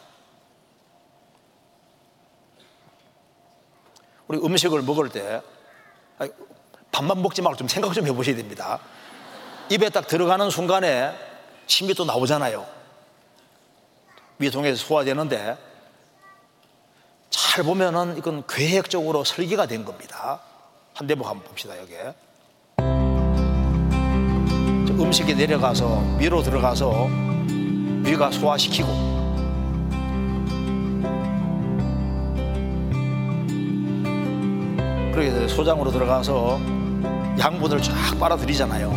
[4.28, 5.42] 우리 음식을 먹을 때
[6.92, 8.80] 밥만 먹지 말고 좀 생각 좀 해보셔야 됩니다.
[9.70, 11.14] 입에 딱 들어가는 순간에
[11.68, 12.66] 침이 또 나오잖아요.
[14.40, 15.58] 위통에서 소화되는데
[17.30, 20.42] 잘 보면은 이건 계획적으로 설계가 된 겁니다.
[20.94, 21.94] 한 대목 한번 봅시다, 여기.
[24.98, 27.08] 음식이 내려가서 위로 들어가서
[28.04, 29.15] 위가 소화시키고
[35.16, 36.60] 그렇게 소장으로 들어가서
[37.40, 38.92] 양분을 쫙 빨아들이잖아요.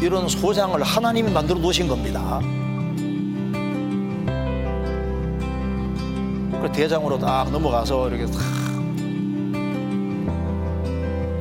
[0.00, 2.40] 이런 소장을 하나님이 만들어 놓으신 겁니다.
[6.62, 8.40] 그 대장으로 딱 넘어가서 이렇게 탁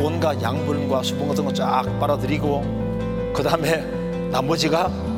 [0.02, 3.82] 온갖 양분과 수분 같은 거 쫙 빨아들이고 그 다음에
[4.34, 5.13] 나머지가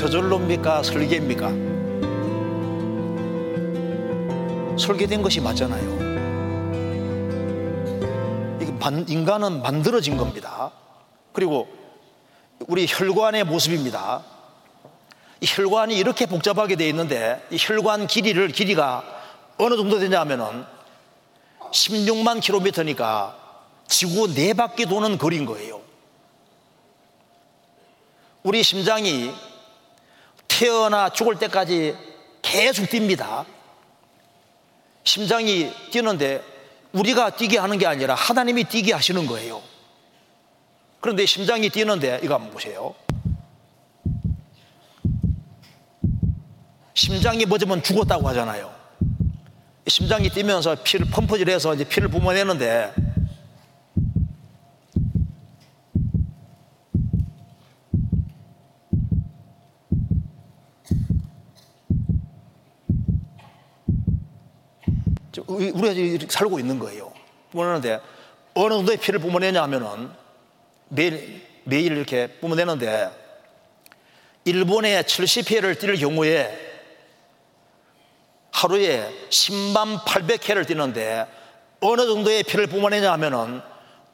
[0.00, 1.50] 저절로입니까 설계입니까?
[4.78, 6.00] 설계된 것이 맞잖아요.
[9.08, 10.72] 인간은 만들어진 겁니다.
[11.34, 11.68] 그리고
[12.66, 14.24] 우리 혈관의 모습입니다.
[15.42, 19.04] 이 혈관이 이렇게 복잡하게 되어 있는데 이 혈관 길이를 길이가
[19.58, 20.64] 어느 정도 되냐면은
[21.72, 23.36] 16만 킬로미터니까
[23.86, 25.82] 지구 네 바퀴 도는 거리인 거예요.
[28.42, 29.30] 우리 심장이
[30.60, 31.96] 태어나 죽을 때까지
[32.42, 33.46] 계속 뜁니다.
[35.04, 36.42] 심장이 뛰는데
[36.92, 39.62] 우리가 뛰게 하는 게 아니라 하나님이 뛰게 하시는 거예요.
[41.00, 42.94] 그런데 심장이 뛰는데 이거 한번 보세요.
[46.92, 48.70] 심장이 멎으면 죽었다고 하잖아요.
[49.86, 52.92] 심장이 뛰면서 피를 펌프질해서 이제 피를 뿜어내는데
[65.50, 67.12] 우리- 우리가 이렇게 살고 있는 거예요.
[67.52, 68.00] 뿜어내는데
[68.54, 70.10] 어느 정도의 피를 뿜어내냐 하면은
[70.88, 73.10] 매일 매일 이렇게 뿜어내는데
[74.44, 76.68] 일본에 70회를 뛸 경우에
[78.52, 81.26] 하루에 10만 800회를 뛰는데
[81.80, 83.60] 어느 정도의 피를 뿜어내냐 하면은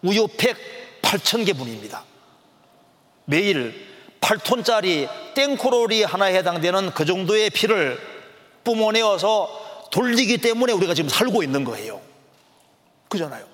[0.03, 0.57] 우유팩
[1.03, 2.05] 8천 개분입니다.
[3.25, 3.87] 매일
[4.21, 7.99] 8톤짜리 땡코롤이 하나에 해당되는 그 정도의 피를
[8.65, 12.01] 뿜어내어서 돌리기 때문에 우리가 지금 살고 있는 거예요.
[13.09, 13.45] 그잖아요.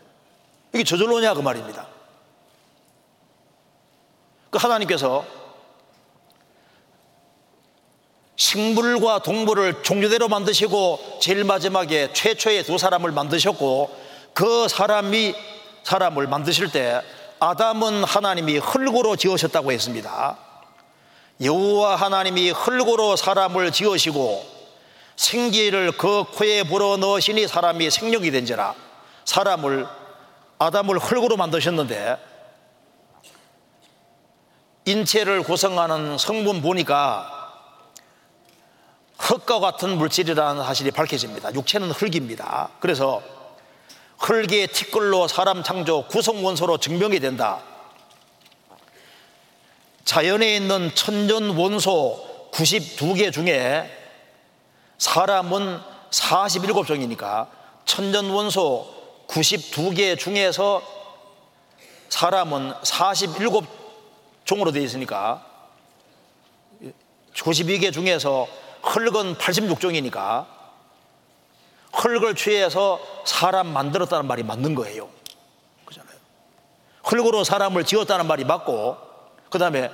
[0.73, 1.87] 이게 저절로냐 그 말입니다.
[4.51, 5.25] 그 하나님께서
[8.37, 13.91] 식물과 동물을 종류대로 만드시고 제일 마지막에 최초의 두 사람을 만드셨고
[14.35, 15.35] 그 사람이
[15.85, 17.03] 사람을 만드실 때
[17.39, 20.39] 아담은 하나님이 흙으로 지으셨다고 했습니다.
[21.41, 24.62] 여호와 하나님이 흙으로 사람을 지으시고
[25.17, 28.75] 생기를 그 코에 불어 넣으시니 사람이 생명이 된지라
[29.25, 29.87] 사람을
[30.59, 32.17] 아담을 흙으로 만드셨는데
[34.85, 37.39] 인체를 구성하는 성분 보니까
[39.19, 41.55] 흙과 같은 물질이라는 사실이 밝혀집니다.
[41.55, 42.71] 육체는 흙입니다.
[42.81, 43.23] 그래서
[44.19, 47.63] 흙의 티끌로 사람 창조 구성 원소로 증명이 된다.
[50.05, 54.02] 자연에 있는 천년 원소 92개 중에
[55.03, 55.81] 사람은
[56.11, 57.49] 47종이니까
[57.85, 58.87] 천년 원소
[59.27, 60.81] 92개 중에서
[62.09, 65.45] 사람은 47종으로 되어 있으니까
[67.35, 68.47] 92개 중에서
[68.83, 70.47] 흙은 86종이니까
[71.95, 75.09] 흙을 취해서 사람 만들었다는 말이 맞는 거예요.
[75.85, 76.17] 그잖아요.
[77.03, 78.97] 흙으로 사람을 지었다는 말이 맞고,
[79.51, 79.91] 그 다음에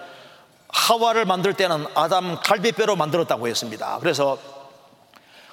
[0.68, 3.98] 하와를 만들 때는 아담 갈비뼈로 만들었다고 했습니다.
[4.00, 4.57] 그래서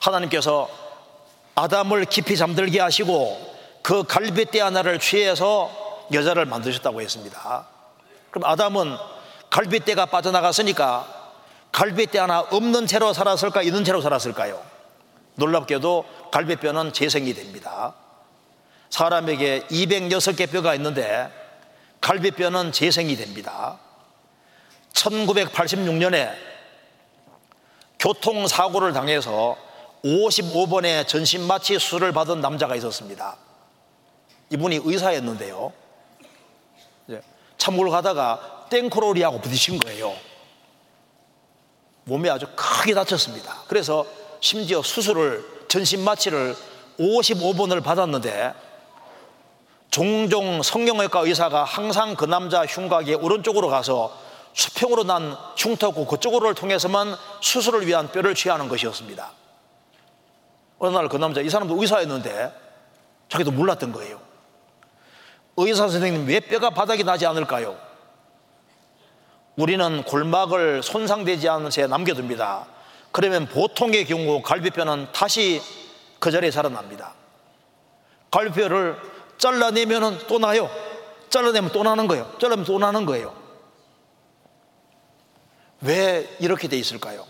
[0.08, 0.70] 하나님께서
[1.56, 5.72] 아담을 깊이 잠들게 하시고 그 갈비뼈 하나를 취해서
[6.12, 7.68] 여자를 만드셨다고 했습니다.
[8.32, 8.98] 그럼 아담은
[9.50, 11.08] 갈비뼈가 빠져나갔으니까
[11.72, 14.62] 갈비뼈 하나 없는 채로 살았을까 있는 채로 살았을까요?
[15.36, 17.94] 놀랍게도 갈비뼈는 재생이 됩니다.
[18.90, 21.30] 사람에게 206개 뼈가 있는데
[22.02, 23.80] 갈비뼈는 재생이 됩니다.
[24.94, 26.34] 1986년에
[28.00, 29.58] 교통사고를 당해서
[30.06, 33.38] 55번의 전신마취 수술을 받은 남자가 있었습니다.
[34.52, 35.74] 이분이 의사였는데요.
[37.58, 40.14] 참고를 가다가 땡코로리하고 부딪힌 거예요.
[42.04, 43.64] 몸에 아주 크게 다쳤습니다.
[43.68, 44.06] 그래서
[44.42, 46.56] 심지어 수술을 전신 마취를
[47.00, 48.54] 55번을 받았는데
[49.90, 54.16] 종종 성형외과 의사가 항상 그 남자 흉곽의 오른쪽으로 가서
[54.54, 59.45] 수평으로 난 흉터고 그쪽으로를 통해서만 수술을 위한 뼈를 취하는 것이었습니다.
[60.86, 62.54] 어느 날 그 남자 이 사람도 의사였는데
[63.30, 64.22] 자기도 몰랐던 거예요.
[65.58, 67.78] 의사 선생님 왜 뼈가 바닥이 나지 않을까요?
[69.56, 72.68] 우리는 골막을 손상되지 않은 채 남겨둡니다.
[73.12, 75.62] 그러면 보통의 경우 갈비뼈는 다시
[76.20, 77.14] 그 자리에 살아납니다.
[78.32, 78.98] 갈비뼈를
[79.38, 80.70] 잘라내면 또 나요.
[81.30, 82.30] 잘라내면 또 나는 거예요.
[82.40, 83.34] 잘라내면 또 나는 거예요.
[85.82, 87.26] 왜 이렇게 돼 있을까요?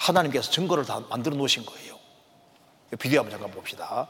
[0.00, 1.94] 하나님께서 증거를 다 만들어 놓으신 거예요.
[2.98, 4.08] 비디오 한번 잠깐 봅시다.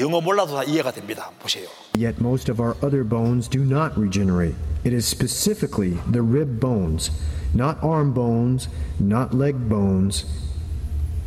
[0.00, 1.30] 영어 몰라도 다 이해가 됩니다.
[1.38, 1.68] 보세요.
[1.96, 4.56] Yet most of our other bones do not regenerate.
[4.84, 7.12] It is specifically the rib bones,
[7.54, 8.68] not arm bones,
[8.98, 10.26] not leg bones.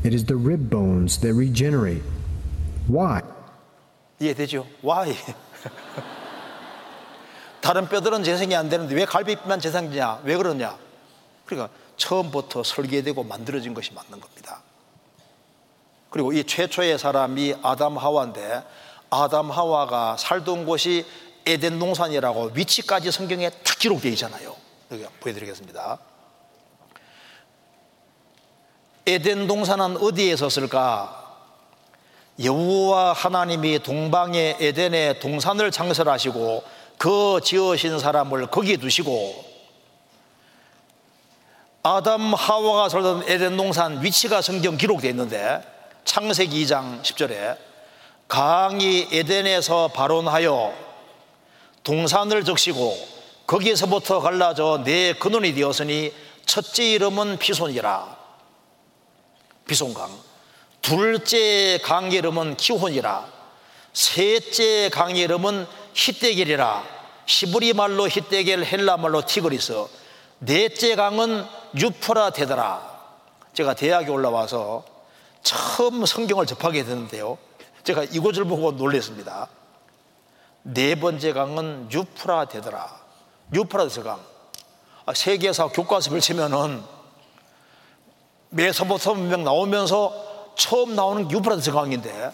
[0.04, 2.04] It is the rib bones that regenerate.
[2.90, 3.22] Why?
[4.20, 4.66] 이해되죠?
[4.84, 5.16] Why?
[7.62, 10.22] 다른 뼈들은 재생이 안 되는데 왜 갈비뼈만 재생되냐?
[10.24, 10.78] 왜 그러냐?
[11.46, 14.64] 그러니까 처음부터 설계되고 만들어진 것이 맞는 겁니다.
[16.10, 18.64] 그리고 이 최초의 사람이 아담 하와인데
[19.12, 21.06] 아담 하와가 살던 곳이
[21.46, 24.56] 에덴 동산이라고 위치까지 성경에 딱 기록되어 있잖아요.
[24.92, 26.00] 여기 보여드리겠습니다.
[29.06, 31.16] 에덴 동산은 어디에 있었을까?
[32.42, 36.64] 여호와 하나님이 동방의 에덴에 동산을 창설하시고
[36.98, 39.49] 그 지으신 사람을 거기에 두시고
[41.82, 45.62] 아담 하와가 살던 에덴 동산 위치가 성경 기록되어 있는데
[46.06, 47.58] 창세기 2장 10절에
[48.28, 50.74] 강이 에덴에서 발원하여
[51.84, 52.98] 동산을 적시고
[53.48, 56.14] 거기에서부터 갈라져 네 근원이 되었으니
[56.46, 58.20] 첫째 이름은 피손이라
[59.70, 60.10] 비송강.
[60.82, 63.26] 둘째 강의 이름은 기혼이라.
[63.94, 66.84] 셋째 강의 이름은 히데겔이라.
[67.28, 69.86] 시브리 말로 히데겔, 헬라 말로 티그리스.
[70.40, 72.90] 넷째 강은 유프라테더라.
[73.54, 74.84] 제가 대학에 올라와서
[75.44, 77.38] 처음 성경을 접하게 됐는데요.
[77.84, 79.50] 제가 이곳을 보고 놀랐습니다.
[80.64, 83.00] 네 번째 강은 유프라테더라.
[83.54, 84.20] 유프라테스 강.
[85.06, 86.84] 아, 세계사 교과서를 치면은
[88.50, 92.32] 메소포타미아 문명 나오면서 처음 나오는 유프라테스 강인데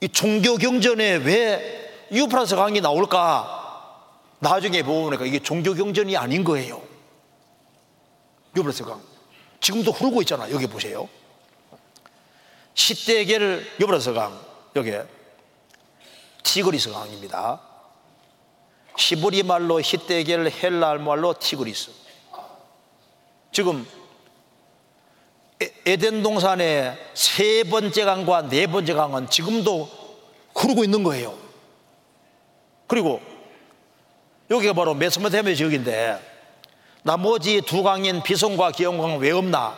[0.00, 3.62] 이 종교 경전에 왜 유프라테스 강이 나올까?
[4.38, 6.80] 나중에 보니까 이게 종교 경전이 아닌 거예요.
[8.56, 9.00] 유브라데 강.
[9.60, 10.50] 지금도 흐르고 있잖아.
[10.50, 11.08] 여기 보세요.
[12.74, 14.40] 힛데겔 유브라데 강.
[14.76, 14.92] 여기
[16.42, 17.60] 티그리스 강입니다.
[18.96, 21.90] 히브리 말로 히데겔 헬라 말로 티그리스.
[23.52, 23.86] 지금
[25.86, 29.88] 에덴 동산의 세 번째 강과 네 번째 강은 지금도
[30.54, 31.36] 흐르고 있는 거예요.
[32.86, 33.20] 그리고
[34.50, 36.33] 여기가 바로 메소포타미아 지역인데
[37.06, 39.76] 나머지 두 강인 비송과 기영강은 왜 없나?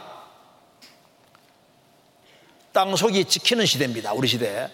[2.71, 4.13] 땅속이 지키는 시대입니다.
[4.13, 4.71] 우리 시대.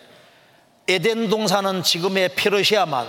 [0.87, 3.09] 에덴 동산은 지금의 페르시아만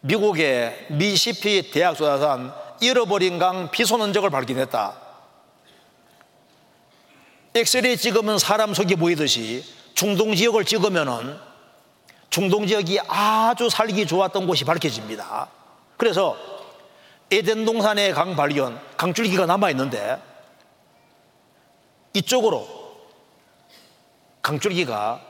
[0.00, 5.00] 미국의 미시피 대학 조사산 잃어버린 강 비손 흔적을 발견했다.
[7.54, 9.64] 엑스레이 찍으면 사람 속이 보이듯이
[9.94, 11.38] 중동 지역을 찍으면은
[12.30, 15.48] 중동 지역이 아주 살기 좋았던 곳이 밝혀집니다.
[15.96, 16.55] 그래서
[17.30, 20.20] 에덴 동산의 강 발견, 강줄기가 남아 있는데
[22.14, 22.68] 이쪽으로
[24.42, 25.20] 강줄기가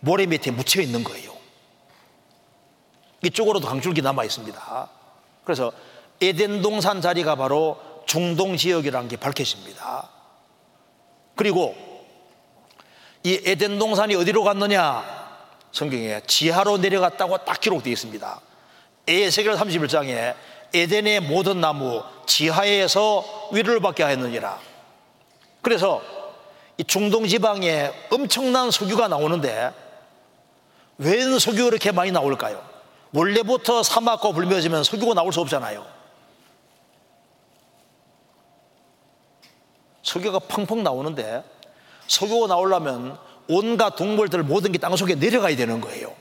[0.00, 1.34] 모래 밑에 묻혀 있는 거예요.
[3.22, 4.88] 이쪽으로도 강줄기 남아 있습니다.
[5.44, 5.72] 그래서
[6.22, 10.08] 에덴 동산 자리가 바로 중동 지역이라는 게 밝혀집니다.
[11.36, 11.74] 그리고
[13.22, 15.20] 이 에덴 동산이 어디로 갔느냐?
[15.72, 18.40] 성경에 지하로 내려갔다고 딱 기록되어 있습니다.
[19.06, 20.34] 에세겔 31장에
[20.72, 24.58] 에덴의 모든 나무 지하에서 위를 받게 하였느니라.
[25.62, 26.02] 그래서
[26.76, 29.72] 이 중동 지방에 엄청난 석유가 나오는데
[30.98, 32.64] 왜 석유가 이렇게 많이 나올까요?
[33.12, 35.84] 원래부터 사막과 불며지면 석유가 나올 수 없잖아요.
[40.02, 41.44] 석유가 펑펑 나오는데
[42.06, 43.18] 석유가 나오려면
[43.48, 46.14] 온갖 동물들 모든 게 땅속에 내려가야 되는 거예요.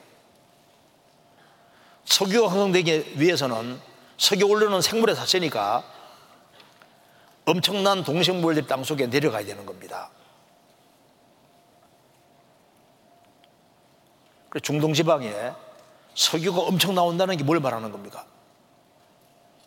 [2.06, 3.80] 석유가 형성되기 위해서는
[4.20, 5.84] 석유 올르는 생물의 자체니까
[7.46, 10.12] 엄청난 동식물들이 땅 속에 내려가야 되는 겁니다.
[14.62, 15.54] 중동 지방에
[16.16, 18.26] 석유가 엄청 나온다는 게 뭘 말하는 겁니까?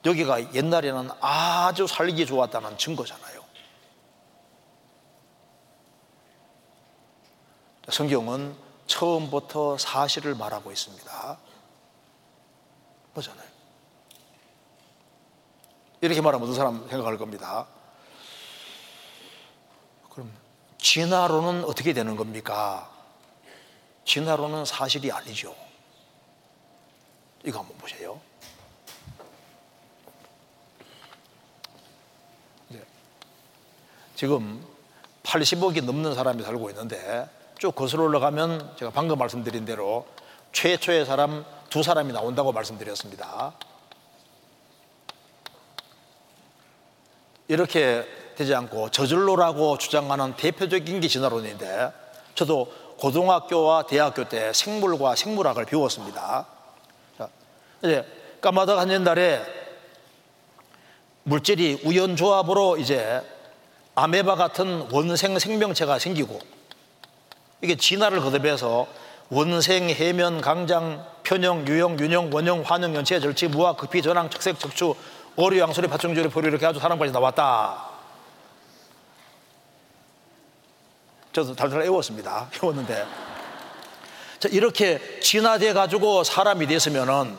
[0.05, 3.43] 여기가 옛날에는 아주 살기 좋았다는 증거잖아요.
[7.89, 8.55] 성경은
[8.87, 11.39] 처음부터 사실을 말하고 있습니다.
[13.15, 13.52] 보잖아요.
[16.03, 17.67] 이렇게 말하면 어떤 사람 생각할 겁니다.
[20.11, 20.33] 그럼
[20.79, 22.91] 진화로는 어떻게 되는 겁니까?
[24.05, 25.55] 진화로는 사실이 아니죠.
[27.45, 28.21] 이거 한번 보세요.
[32.67, 32.83] 네.
[34.17, 34.67] 지금
[35.23, 37.31] 80억이 넘는 사람이 살고 있는데
[37.61, 40.09] 쭉 거슬러 올라가면 제가 방금 말씀드린 대로
[40.51, 43.55] 최초의 사람 두 사람이 나온다고 말씀드렸습니다.
[47.49, 51.93] 이렇게 되지 않고 저절로라고 주장하는 대표적인 게 진화론인데
[52.35, 56.47] 저도 고등학교와 대학교 때 생물과 생물학을 배웠습니다.
[57.19, 57.29] 자,
[57.83, 58.07] 이제
[58.41, 59.43] 까마득 한 옛날에
[61.25, 63.23] 물질이 우연조합으로 이제
[63.95, 66.39] 아메바 같은 원생 생명체가 생기고
[67.61, 68.87] 이게 진화를 거듭해서
[69.29, 74.95] 원생, 해면, 강장, 편형, 유형, 윤형, 원형, 환형, 연체, 절치, 무화, 급히, 전황, 착색, 적추,
[75.37, 77.89] 어류, 양소리, 파충조리, 포류 이렇게 아주 사람까지 나왔다.
[81.33, 82.51] 저도 달달 외웠습니다.
[82.63, 83.07] 외웠는데.
[84.39, 87.37] 자, 이렇게 진화돼 가지고 사람이 됐으면은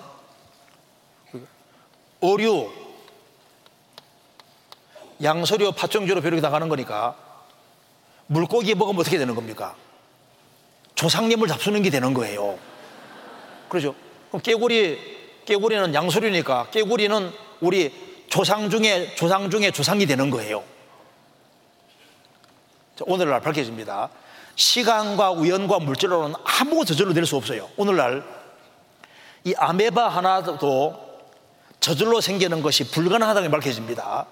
[2.22, 2.72] 어류,
[5.22, 7.16] 양소리, 파충조리, 포류 나가는 거니까
[8.26, 9.76] 물고기 먹으면 어떻게 되는 겁니까?
[10.96, 12.58] 조상님을 잡수는 게 되는 거예요.
[13.70, 13.94] 그렇죠?
[14.30, 17.32] 그럼 깨구리, 깨구리는 양소리니까 깨구리는
[17.64, 17.94] 우리
[18.28, 20.64] 조상 중에 조상 중에 조상이 되는 거예요.
[23.06, 24.10] 오늘날 밝혀집니다.
[24.56, 27.70] 시간과 우연과 물질로는 아무 저절로 될 수 없어요.
[27.78, 28.24] 오늘날
[29.46, 31.02] 이 아메바 하나도
[31.80, 34.26] 저절로 생기는 것이 불가능하다고 밝혀집니다.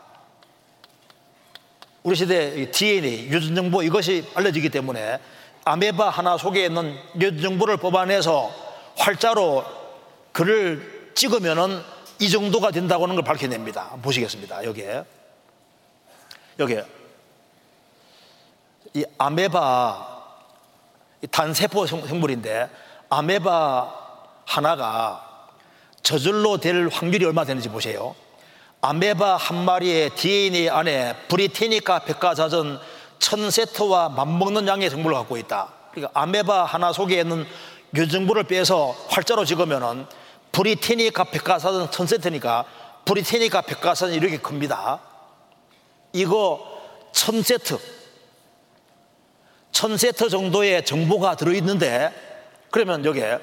[2.04, 5.20] 우리 시대 DNA 유전 정보 이것이 알려지기 때문에
[5.64, 8.52] 아메바 하나 속에 있는 유전 정보를 뽑아내서
[8.98, 9.64] 활자로
[10.34, 11.82] 글을 찍으면은
[12.22, 13.97] 이 정도가 된다고 하는 걸 밝혀냅니다.
[14.03, 14.63] 보시겠습니다.
[14.63, 15.03] 여기에
[16.59, 16.86] 여기에
[18.93, 20.22] 이 아메바
[21.24, 22.69] 이 단세포 생- 생물인데
[23.09, 23.95] 아메바
[24.45, 25.47] 하나가
[26.03, 28.13] 저절로 될 확률이 얼마 되는지 보세요.
[28.82, 32.80] 아메바 한 마리의 DNA 안에 브리테니카 백과사전
[33.17, 35.69] 천세트와 맞먹는 양의 정보를 갖고 있다.
[35.91, 37.47] 그러니까 아메바 하나 속에 있는
[37.95, 40.05] 유정보를 빼서 활자로 찍으면은
[40.52, 42.66] 브리테니카 백과사전 천세트니까
[43.06, 44.99] 브리테니카 백과사전이 이렇게 큽니다.
[46.14, 46.82] 이거
[47.14, 47.78] 천세트
[49.72, 52.12] 천세트 정도의 정보가 들어있는데
[52.70, 53.39] 그러면 여기에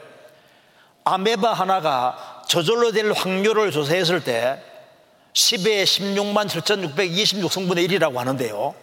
[1.05, 4.63] 아메바 하나가 저절로 될 확률을 조사했을 때
[5.33, 8.75] 10에 16만 7,626성분의 1이라고 하는데요.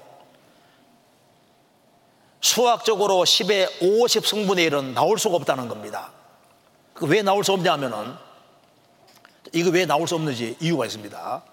[2.41, 6.11] 수학적으로 10에 50성분의 1은 나올 수가 없다는 겁니다.
[6.95, 8.15] 그왜 나올 수 없냐면은
[9.53, 11.43] 이거 왜 나올 수 없는지 이유가 있습니다.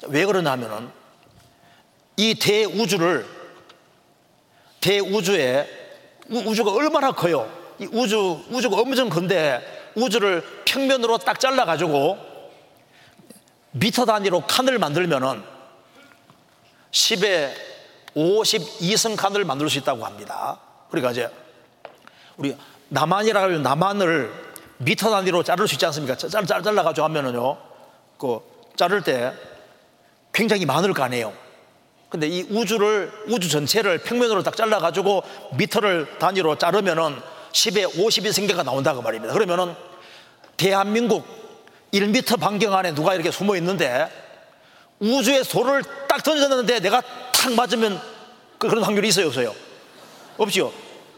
[0.00, 0.90] 자, 왜 그러냐면은
[2.16, 3.26] 이 대우주를
[4.80, 5.68] 대우주에
[6.30, 7.50] 우- 우주가 얼마나 커요?
[7.78, 12.18] 이 우주 우주가 엄청 큰데 우주를 평면으로 딱 잘라 가지고
[13.72, 15.42] 미터 단위로 칸을 만들면은
[16.92, 17.52] 10에
[18.14, 20.60] 52성 칸을 만들 수 있다고 합니다.
[20.90, 21.28] 그러니까 이제
[22.36, 22.56] 우리
[22.94, 24.32] 남한이라고 하면 남한을
[24.78, 26.16] 미터 단위로 자를 수 있지 않습니까?
[26.16, 27.58] 잘, 잘, 잘라가지고 하면은요,
[28.18, 28.40] 그,
[28.76, 29.32] 자를 때
[30.32, 31.32] 굉장히 많을 거 아니에요.
[32.08, 35.22] 근데 이 우주를, 우주 전체를 평면으로 딱 잘라가지고
[35.56, 37.16] 미터를 단위로 자르면은
[37.52, 39.34] 10에 50이 생겨가 나온다고 말입니다.
[39.34, 39.74] 그러면은
[40.56, 41.26] 대한민국
[41.92, 44.08] 1미터 반경 안에 누가 이렇게 숨어 있는데
[45.00, 47.00] 우주에 돌을 딱 던졌는데 내가
[47.32, 48.00] 탁 맞으면
[48.58, 49.52] 그- 그런 확률이 있어요, 없어요?
[50.38, 50.72] 없죠.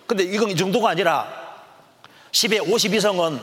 [0.06, 1.45] 근데 이건 이 정도가 아니라
[2.32, 3.40] 10의 52성은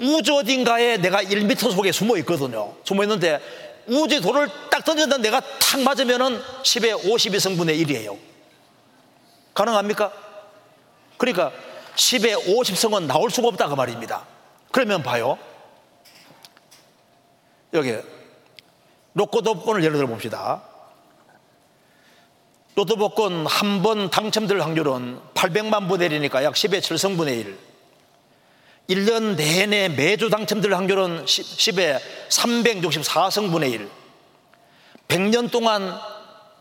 [0.00, 2.74] 우주 어딘가에 내가 1미터 속에 숨어 있거든요.
[2.84, 3.40] 숨어 있는데
[3.86, 8.16] 우주에 돌을 딱 던졌는데 내가 탁 맞으면은 10의 52성분의 1이에요.
[9.54, 10.12] 가능합니까?
[11.18, 11.52] 그러니까
[11.94, 14.24] 10의 50성은 나올 수가 없다고 말입니다.
[14.70, 15.38] 그러면 봐요.
[17.74, 17.94] 여기
[19.14, 20.62] 로또 복권을 예를 들어 봅시다.
[22.74, 27.58] 로또 복권 한 번 당첨될 확률은 800만 분의 1이니까 약 10의 7성분의 1.
[28.88, 33.88] 1년 내내 매주 당첨될 확률은 10의 364성분의 1.
[35.08, 35.98] 100년 동안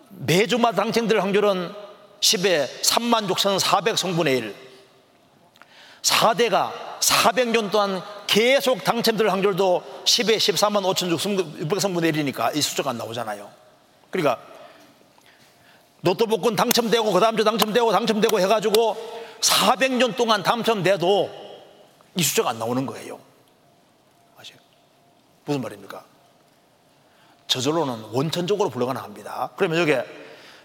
[0.10, 1.74] 매주마다 당첨될 확률은
[2.20, 4.56] 10의 3만 6,400성분의 1.
[6.02, 13.50] 4대가 400년 동안 계속 당첨될 확률도 10에 14만 5,600성분의 1이니까 이 숫자가 안 나오잖아요.
[14.10, 14.40] 그러니까
[16.02, 21.51] 로또 복권 당첨되고 그 다음 주 당첨되고 당첨되고 해가지고 400년 동안 당첨돼도
[22.16, 23.20] 이 숫자가 안 나오는 거예요.
[24.38, 24.58] 아시요?
[25.46, 26.04] 무슨 말입니까?
[27.48, 29.52] 저절로는 원천적으로 불가능합니다.
[29.56, 29.94] 그러면 여기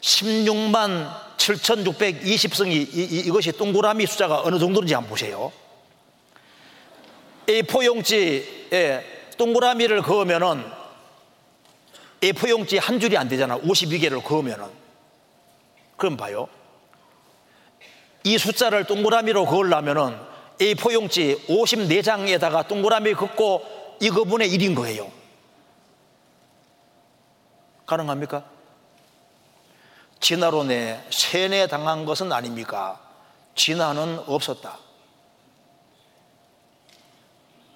[0.00, 5.52] 16만 7,620성이 이, 이, 이 것이 동그라미 숫자가 어느 정도인지 한번 보세요.
[7.46, 9.04] A4 용지에
[9.38, 10.64] 동그라미를 그으면은
[12.20, 13.58] A4 용지 한 줄이 안 되잖아.
[13.58, 14.66] 52개를 그으면은.
[15.96, 16.48] 그럼 봐요.
[18.24, 20.18] 이 숫자를 동그라미로 그으려면은
[20.58, 25.10] A4 용지 54장에다가 동그라미 긋고 이거분의 1인 거예요.
[27.86, 28.44] 가능합니까?
[30.20, 33.00] 진화론에 세뇌 당한 것은 아닙니까?
[33.54, 34.78] 진화는 없었다.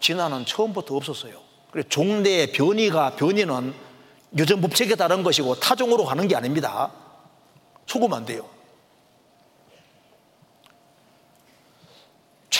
[0.01, 1.41] 진화는 처음부터 없었어요.
[1.71, 3.75] 그래 종대의 변이가 변이는
[4.37, 6.91] 유전 법칙에 따른 것이고 타종으로 가는 게 아닙니다.
[7.87, 8.49] 속으면 안 돼요.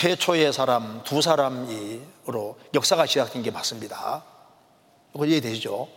[0.01, 4.23] 최초의 사람 두 사람으로 역사가 시작된 게 맞습니다.
[5.13, 5.87] 이거 이해되시죠?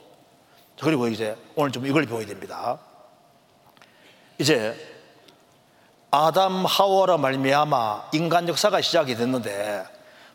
[0.78, 2.78] 그리고 이제 오늘 좀 이걸 배워야 됩니다.
[4.36, 4.76] 이제
[6.10, 9.86] 아담 하워라 말미암아 인간 역사가 시작이 됐는데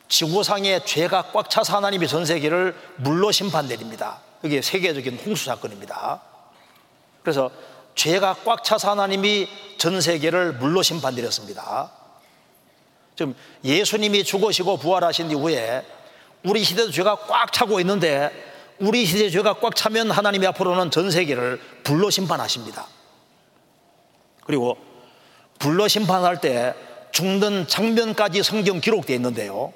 [0.08, 4.22] 지구상에 죄가 꽉 차서 하나님이 전 세계를 물로 심판 내립니다.
[4.42, 6.24] 이게 세계적인 홍수 사건입니다.
[7.22, 7.52] 그래서
[7.94, 9.48] 죄가 꽉 차서 하나님이
[9.78, 11.99] 전 세계를 물로 심판 내렸습니다.
[13.20, 15.86] 지금 예수님이 죽으시고 부활하신 이후에
[16.44, 18.32] 우리 시대도 죄가 꽉 차고 있는데
[18.80, 22.88] 우리 시대 죄가 꽉 차면 하나님이 앞으로는 전 세계를 불로 심판하십니다.
[24.46, 24.78] 그리고
[25.60, 26.74] 불로 심판할 때
[27.12, 29.74] 죽는 장면까지 성경 기록되어 있는데요.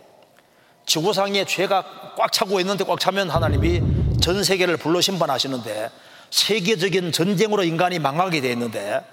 [0.86, 3.82] 지구상에 죄가 꽉 차고 있는데 꽉 차면 하나님이
[4.22, 5.92] 전 세계를 불로 심판하시는데
[6.30, 9.04] 세계적인 전쟁으로 인간이 망하게 되어 있는데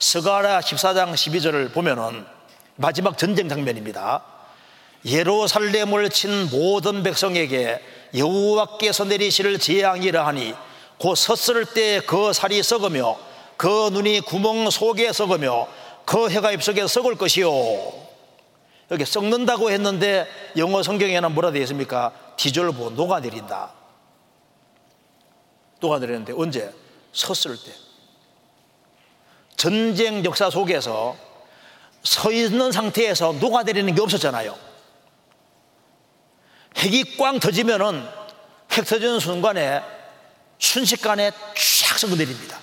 [0.00, 2.39] 스가라 14장 12절을 보면은
[2.80, 4.22] 마지막 전쟁 장면입니다.
[5.04, 7.78] 예루살렘을 친 모든 백성에게
[8.16, 10.54] 여호와께서 내리실 재앙이라 하니
[10.98, 13.18] 곧 섰을 때 그 살이 썩으며
[13.58, 15.68] 그 눈이 구멍 속에 썩으며
[16.06, 17.50] 그 해가 입속에 썩을 것이요
[18.90, 20.26] 여기 썩는다고 했는데
[20.56, 22.12] 영어 성경에는 뭐라 되어 있습니까?
[22.36, 23.74] 디졸브 녹아내린다
[25.80, 26.72] 녹아내리는데 언제?
[27.12, 27.72] 섰을 때
[29.56, 31.29] 전쟁 역사 속에서
[32.02, 34.56] 서 있는 상태에서 녹아내리는 게 없었잖아요
[36.76, 38.06] 핵이 꽝 터지면은
[38.72, 39.82] 핵 터지는 순간에
[40.58, 42.58] 순식간에 쫙 썩어 내립니다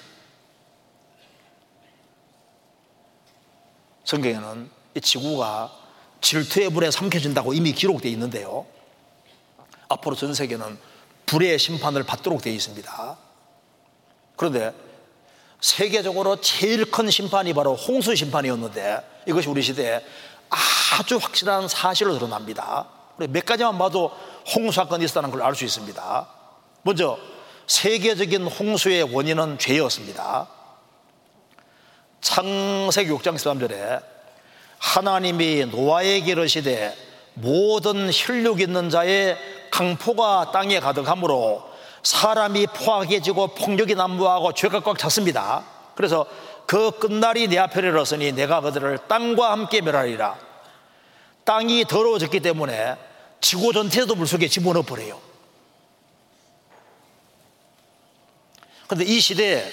[4.07, 5.71] 성경에는 이 지구가
[6.21, 8.65] 질투의 불에 삼켜진다고 이미 기록되어 있는데요.
[9.89, 10.77] 앞으로 전 세계는
[11.25, 13.17] 불의 심판을 받도록 되어 있습니다.
[14.37, 14.73] 그런데
[15.59, 20.01] 세계적으로 제일 큰 심판이 바로 홍수 심판이었는데 이것이 우리 시대에
[20.99, 22.87] 아주 확실한 사실로 드러납니다.
[23.17, 24.11] 몇 가지만 봐도
[24.55, 26.27] 홍수 사건이 있었다는 걸 알 수 있습니다.
[26.83, 27.17] 먼저
[27.67, 30.47] 세계적인 홍수의 원인은 죄였습니다.
[32.21, 34.01] 창세기 6장 13절에
[34.79, 36.95] 하나님이 노아에게 이르시되
[37.33, 39.37] 모든 혈육 있는 자의
[39.71, 41.63] 강포가 땅에 가득하므로
[42.03, 45.63] 사람이 포악해지고 폭력이 난무하고 죄가 꽉 찼습니다.
[45.95, 46.25] 그래서
[46.67, 50.35] 그 끝날이 내 앞에 이르렀으니 내가 그들을 땅과 함께 멸하리라.
[51.45, 52.97] 땅이 더러워졌기 때문에
[53.39, 55.19] 지구 전체도 물속에 집어넣어 버려요.
[58.85, 59.65] 그런데 이 시대에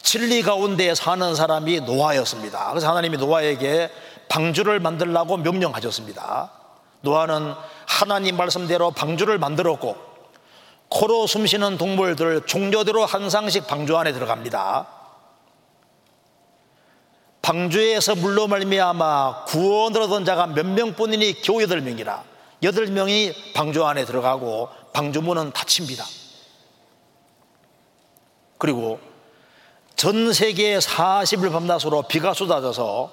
[0.00, 2.70] 진리 가운데 사는 사람이 노아였습니다.
[2.70, 3.90] 그래서 하나님이 노아에게
[4.28, 6.52] 방주를 만들라고 명령하셨습니다.
[7.00, 7.54] 노아는
[7.86, 9.96] 하나님 말씀대로 방주를 만들었고
[10.90, 15.03] 코로 숨쉬는 동물들 종교대로 한 상씩 방주 안에 들어갑니다.
[17.44, 22.24] 방주에서 물로 말미암아 구원을 얻은 자가 몇 명뿐이니 겨우 여덟 명이라
[22.62, 26.06] 여덟 명이 방주 안에 들어가고 방주문은 닫힙니다.
[28.56, 28.98] 그리고
[29.94, 33.12] 전 세계 40일 밤낮으로 비가 쏟아져서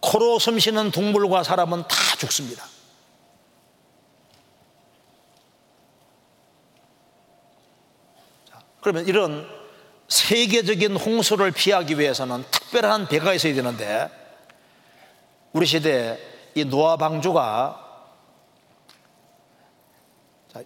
[0.00, 2.64] 코로 숨쉬는 동물과 사람은 다 죽습니다.
[8.80, 9.57] 그러면 이런
[10.08, 14.08] 세계적인 홍수를 피하기 위해서는 특별한 배가 있어야 되는데
[15.52, 16.18] 우리 시대에
[16.54, 17.86] 이 노아 방주가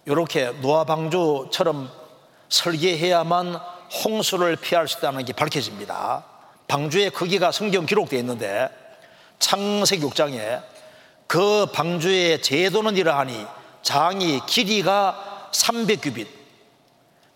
[0.05, 1.91] 이렇게 노아 방주처럼
[2.49, 3.59] 설계해야만
[4.03, 6.25] 홍수를 피할 수 있다는 게 밝혀집니다.
[6.67, 8.69] 방주의 크기가 성경 기록되어 있는데
[9.39, 10.63] 창세기 6장에
[11.27, 13.45] 그 방주의 제도는 이러하니
[13.81, 16.27] 장이 길이가 300규빗,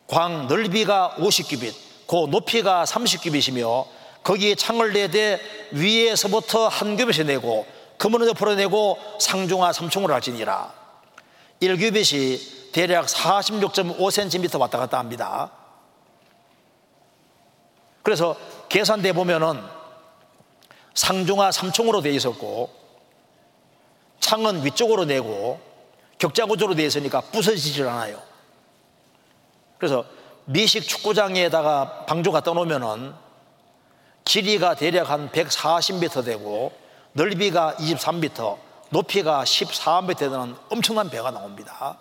[0.08, 3.86] 광 넓이가 50규빗, 그 높이가 30규빗이며
[4.24, 5.40] 거기에 창을 내되
[5.72, 7.66] 위에서부터 한 규빗을 내고
[7.98, 10.74] 그물을 옆으로 내고 상중하 3총을 할지니라
[11.62, 15.52] 1규빗이 대략 46.5cm 왔다 갔다 합니다
[18.04, 18.38] 그래서
[18.70, 19.62] 계산돼 보면은
[20.94, 22.70] 상중하 3총으로 되어 있었고
[24.20, 25.60] 창은 위쪽으로 내고
[26.18, 28.22] 격자 구조로 되어 있으니까 부서지질 않아요.
[29.78, 30.06] 그래서
[30.50, 33.14] 미식 축구장에다가 방주 갖다 놓으면은
[34.24, 36.72] 길이가 대략 한 140m 되고
[37.12, 38.58] 넓이가 23m,
[38.90, 41.98] 높이가 14m 되는 엄청난 배가 나옵니다.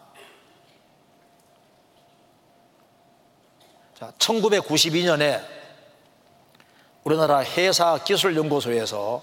[3.98, 5.42] 자, 1992년에
[7.02, 9.22] 우리나라 해사기술연구소에서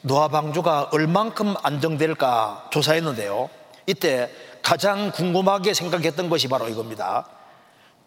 [0.00, 3.50] 노화방주가 얼만큼 안정될까 조사했는데요.
[3.86, 4.30] 이때
[4.62, 7.35] 가장 궁금하게 생각했던 것이 바로 이겁니다.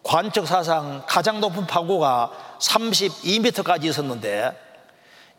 [0.02, 4.58] 관측 사상 가장 높은 파고가 32m까지 있었는데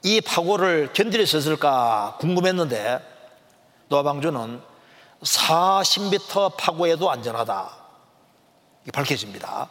[0.03, 2.99] 이 파고를 견딜 수 있을까 궁금했는데
[3.89, 4.61] 노화방주는
[5.21, 7.69] 40m 파고에도 안전하다.
[8.93, 9.69] 밝혀집니다.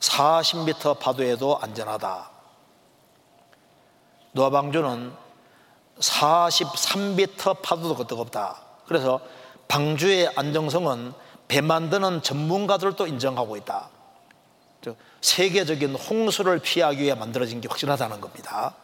[0.00, 2.30] 40m 파도에도 안전하다.
[4.32, 5.12] 노아방주는
[5.98, 8.60] 43m 파도도 뜨겁다.
[8.86, 9.20] 그래서
[9.68, 11.14] 방주의 안정성은
[11.54, 13.88] 배 만드는 전문가들도 인정하고 있다.
[15.20, 18.74] 세계적인 홍수를 피하기 위해 만들어진 게 확실하다는 겁니다.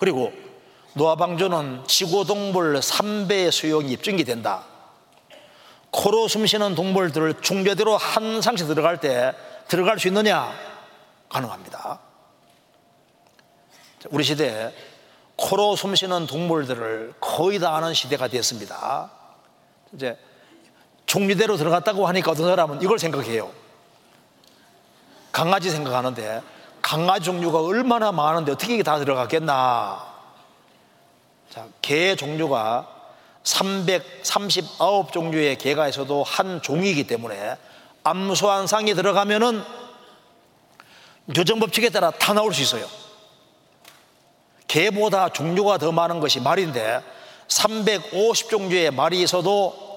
[0.00, 0.32] 그리고
[0.94, 4.64] 노아방주는 지구동물 3배 수용이 입증이 된다.
[5.92, 9.32] 코로 숨쉬는 동물들을 중대대로 한 상씩 들어갈 때
[9.68, 10.52] 들어갈 수 있느냐?
[11.28, 12.00] 가능합니다.
[14.08, 14.74] 우리 시대에
[15.36, 19.12] 코로 숨쉬는 동물들을 거의 다 아는 시대가 됐습니다.
[19.94, 20.18] 이제
[21.10, 23.50] 종류대로 들어갔다고 하니까 어떤 사람은 이걸 생각해요.
[25.32, 26.40] 강아지 생각하는데
[26.80, 30.06] 강아지 종류가 얼마나 많은데 어떻게 이게 다 들어갔겠나.
[31.52, 32.86] 자, 개 종류가
[33.42, 37.56] 339 종류의 개가 있어도 한 종이기 때문에
[38.04, 39.64] 암소한상이 들어가면은
[41.34, 42.86] 교정법칙에 따라 다 나올 수 있어요.
[44.68, 47.02] 개보다 종류가 더 많은 것이 말인데
[47.48, 49.89] 350 종류의 말이 있어도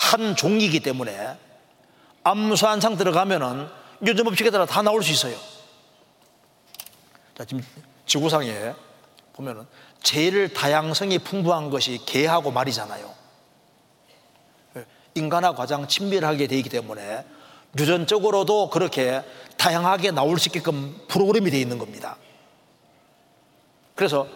[0.00, 1.36] 한 종이기 때문에
[2.24, 3.68] 암소한상 들어가면은
[4.04, 5.36] 교정법칙에 따라 다 나올 수 있어요.
[7.36, 7.62] 자, 지금
[8.06, 8.74] 지구상에
[9.34, 9.66] 보면은
[10.02, 13.14] 제일 다양성이 풍부한 것이 개하고 말이잖아요.
[15.14, 17.24] 인간하고 가장 친밀하게 되어 있기 때문에
[17.78, 19.22] 유전적으로도 그렇게
[19.58, 22.16] 다양하게 나올 수 있게끔 프로그램이 되어 있는 겁니다.
[23.94, 24.26] 그래서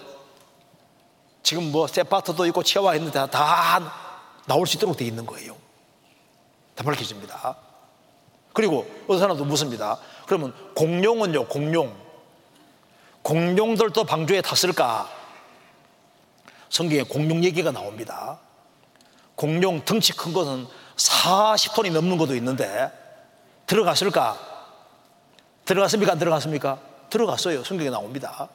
[1.43, 2.62] 지금 뭐 세파트도 있고
[2.97, 4.03] 있는데 다
[4.47, 5.57] 나올 수 있도록 되어 있는 거예요.
[6.74, 7.57] 다 밝혀집니다.
[8.53, 9.99] 그리고 어떤 사람도 묻습니다.
[10.26, 11.95] 그러면 공룡은요, 공룡.
[13.22, 15.09] 공룡들도 방주에 탔을까?
[16.68, 18.38] 성경에 공룡 얘기가 나옵니다.
[19.34, 20.66] 공룡 덩치 큰 것은
[20.97, 22.90] 40톤이 넘는 것도 있는데
[23.66, 24.38] 들어갔을까?
[25.64, 26.12] 들어갔습니까?
[26.12, 26.78] 안 들어갔습니까?
[27.11, 27.64] 들어갔어요.
[27.64, 28.49] 성경에 나옵니다.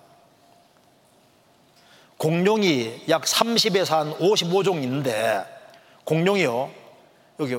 [2.18, 5.59] 공룡이 약 30에서 한 55종 있는데
[6.06, 6.72] 공룡이요.
[7.40, 7.58] 여기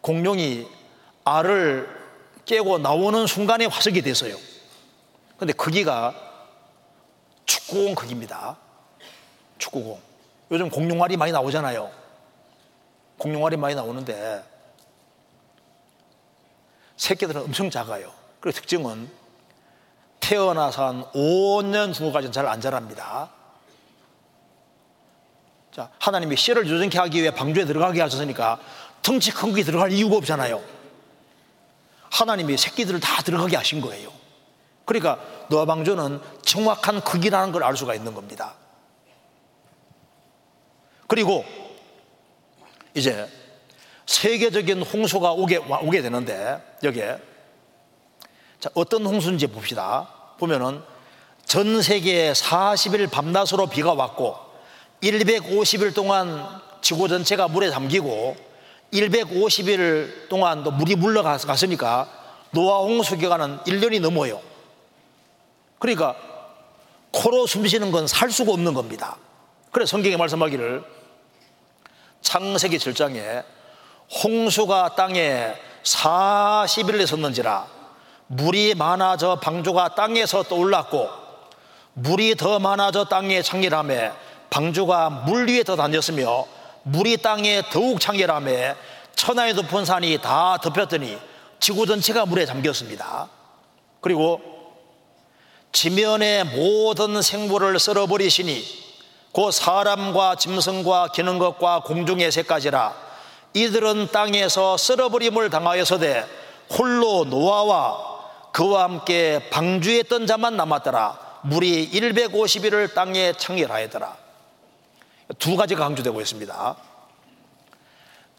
[0.00, 0.66] 공룡이
[1.24, 1.88] 알을
[2.44, 4.36] 깨고 나오는 순간에 화석이 됐어요.
[5.38, 6.14] 근데 크기가
[7.46, 8.56] 축구공 크기입니다.
[9.58, 10.00] 축구공.
[10.50, 11.90] 요즘 공룡알이 많이 나오잖아요.
[13.18, 14.44] 공룡알이 많이 나오는데
[16.96, 18.12] 새끼들은 엄청 작아요.
[18.40, 19.10] 그 특징은
[20.20, 23.30] 태어나서 한 5년 정도까지는 잘 안 자랍니다.
[25.74, 28.58] 자, 하나님이 씨를 유전케 하기 위해 방주에 들어가게 하셨으니까
[29.02, 30.60] 덩치 큰 게 들어갈 이유가 없잖아요.
[32.10, 34.12] 하나님이 새끼들을 다 들어가게 하신 거예요.
[34.84, 35.18] 그러니까
[35.48, 38.54] 노아 방주는 정확한 크기라는 걸 알 수가 있는 겁니다.
[41.06, 41.44] 그리고
[42.94, 43.28] 이제
[44.06, 47.18] 세계적인 홍수가 오게, 오게 되는데 여기에
[48.58, 50.08] 자, 어떤 홍수인지 봅시다.
[50.38, 50.82] 보면은
[51.46, 54.36] 전 세계에 40일 밤낮으로 비가 왔고
[55.02, 58.36] 150일 동안 지구 전체가 물에 잠기고
[58.92, 62.08] 150일 동안 또 물이 물러갔으니까
[62.50, 64.40] 노아 홍수 기간은 1년이 넘어요.
[65.78, 66.16] 그러니까
[67.12, 69.16] 코로 숨 쉬는 건 살 수가 없는 겁니다.
[69.72, 70.84] 그래 성경에 말씀하기를
[72.22, 73.44] 창세기 7장에
[74.22, 77.66] 홍수가 땅에 40일에 섰는지라
[78.26, 81.08] 물이 많아져 방주가 땅에서 떠올랐고
[81.94, 84.12] 물이 더 많아져 땅에 창렬함에
[84.50, 86.44] 방주가 물 위에 더 다녔으며
[86.82, 88.74] 물이 땅에 더욱 창렬함에
[89.14, 91.18] 천하의 높은 산이 다 덮였더니
[91.60, 93.28] 지구 전체가 물에 잠겼습니다.
[94.00, 94.40] 그리고
[95.72, 98.64] 지면의 모든 생물을 썰어버리시니
[99.32, 102.94] 곧 사람과 짐승과 기는 것과 공중의 새까지라
[103.54, 106.26] 이들은 땅에서 썰어버림을 당하여서되
[106.76, 108.10] 홀로 노아와
[108.52, 114.29] 그와 함께 방주에 있던 자만 남았더라 물이 150일을 땅에 창렬하였더라
[115.38, 116.76] 두 가지가 강조되고 있습니다.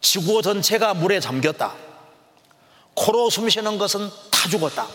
[0.02, 1.74] 지구 전체가 물에 잠겼다.
[2.96, 4.88] 코로 숨 쉬는 것은 다 죽었다.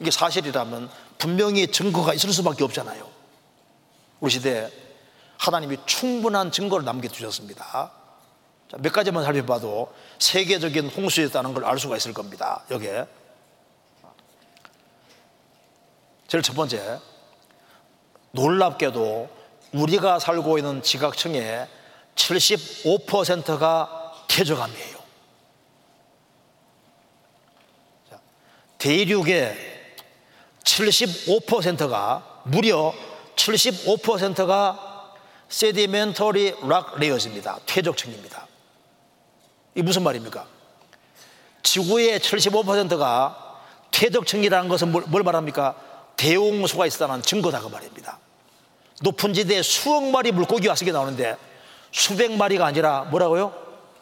[0.00, 3.08] 이게 사실이라면 분명히 증거가 있을 수밖에 없잖아요.
[4.20, 4.70] 우리 시대에
[5.38, 7.90] 하나님이 충분한 증거를 남겨주셨습니다.
[8.70, 12.62] 자, 몇 가지만 살펴봐도 세계적인 홍수였다는 걸 알 수가 있을 겁니다.
[12.70, 13.06] 여기에.
[16.28, 17.00] 제일 첫 번째
[18.30, 19.41] 놀랍게도
[19.72, 21.66] 우리가 살고 있는 지각층의
[22.14, 25.02] 75%가 태저감이에요.
[28.78, 29.56] 대륙의
[30.64, 32.92] 75%가 무려
[33.36, 35.14] 75%가
[35.48, 37.60] 세디멘터리 락 레이어즈입니다.
[37.66, 38.46] 퇴적층입니다.
[39.74, 40.46] 이 무슨 말입니까?
[41.62, 45.76] 지구의 75%가 퇴적층이라는 것은 뭘 말합니까?
[46.16, 48.18] 대홍수가 있었다는 증거다 그 말입니다.
[49.02, 51.36] 높은 지대에 수억 마리 물고기가 쓰게 나오는데
[51.90, 53.52] 수백 마리가 아니라 뭐라고요?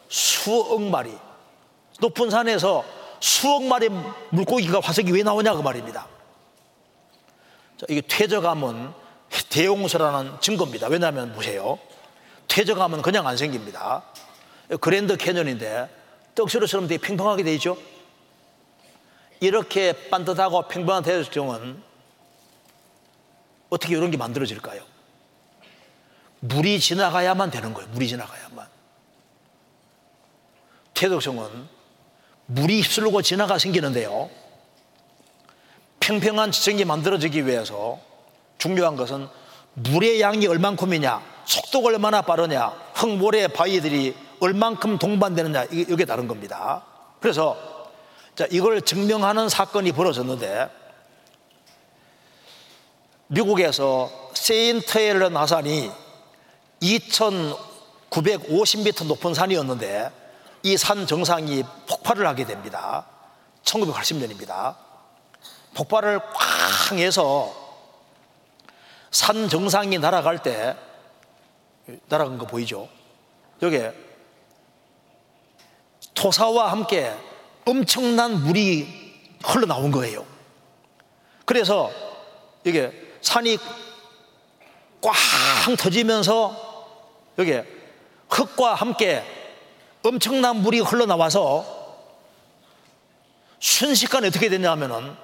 [0.07, 1.11] 수억 마리.
[1.99, 2.85] 높은 산에서
[3.19, 3.89] 수억 마리
[4.29, 6.07] 물고기가 화석이 왜 나오냐 그 말입니다.
[7.77, 8.93] 자, 이게 퇴적하면
[9.49, 10.87] 대홍수라는 증거입니다.
[10.87, 11.79] 왜냐하면 보세요.
[12.47, 14.03] 퇴적하면 그냥 안 생깁니다.
[14.79, 15.89] 그랜드 캐년인데
[16.35, 17.77] 떡시로처럼 되게 팽팽하게 되어 있죠.
[19.39, 21.81] 이렇게 반듯하고 팽팽한 대적정은
[23.69, 24.90] 어떻게 이런 게 만들어질까요?
[26.41, 27.89] 물이 지나가야만 되는 거예요.
[27.91, 28.67] 물이 지나가야만.
[30.93, 31.67] 태덕성은
[32.47, 34.29] 물이 휩쓸고 지나가 생기는데요.
[35.99, 37.99] 평평한 지층이 만들어지기 위해서
[38.57, 39.27] 중요한 것은
[39.73, 46.83] 물의 양이 얼만큼이냐, 속도가 얼마나 빠르냐, 흙모래 바위들이 얼만큼 동반되느냐, 이게, 이게 다른 겁니다.
[47.19, 47.55] 그래서
[48.35, 50.69] 자, 이걸 증명하는 사건이 벌어졌는데
[53.27, 55.91] 미국에서 세인트 헬런 하산이
[56.81, 60.11] 2,950m 높은 산이었는데
[60.63, 63.07] 이 산 정상이 폭발을 하게 됩니다.
[63.63, 64.75] 1980년입니다.
[65.73, 66.19] 폭발을
[66.89, 67.51] 쾅 해서
[69.09, 70.75] 산 정상이 날아갈 때
[72.09, 72.87] 날아간 거 보이죠?
[73.61, 73.79] 여기
[76.13, 77.15] 토사와 함께
[77.65, 79.01] 엄청난 물이
[79.43, 80.25] 흘러나온 거예요.
[81.45, 81.89] 그래서
[82.63, 82.91] 이게
[83.21, 83.57] 산이
[85.01, 86.70] 꽝 터지면서
[87.37, 87.59] 여기
[88.29, 89.23] 흙과 함께
[90.03, 91.81] 엄청난 물이 흘러나와서
[93.59, 95.15] 순식간에 어떻게 됐냐 하면은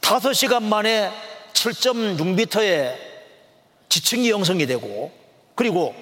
[0.00, 1.10] 5시간 만에
[1.52, 2.96] 7.6m의
[3.88, 5.12] 지층이 형성이 되고
[5.54, 5.94] 그리고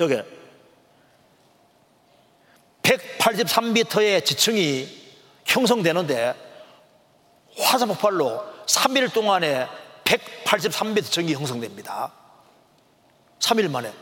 [0.00, 0.16] 여기
[2.82, 5.02] 183m의 지층이
[5.44, 6.34] 형성되는데
[7.58, 9.66] 화산 폭발로 3일 동안에
[10.04, 12.21] 183m 지층이 형성됩니다.
[13.42, 13.92] 3일 만에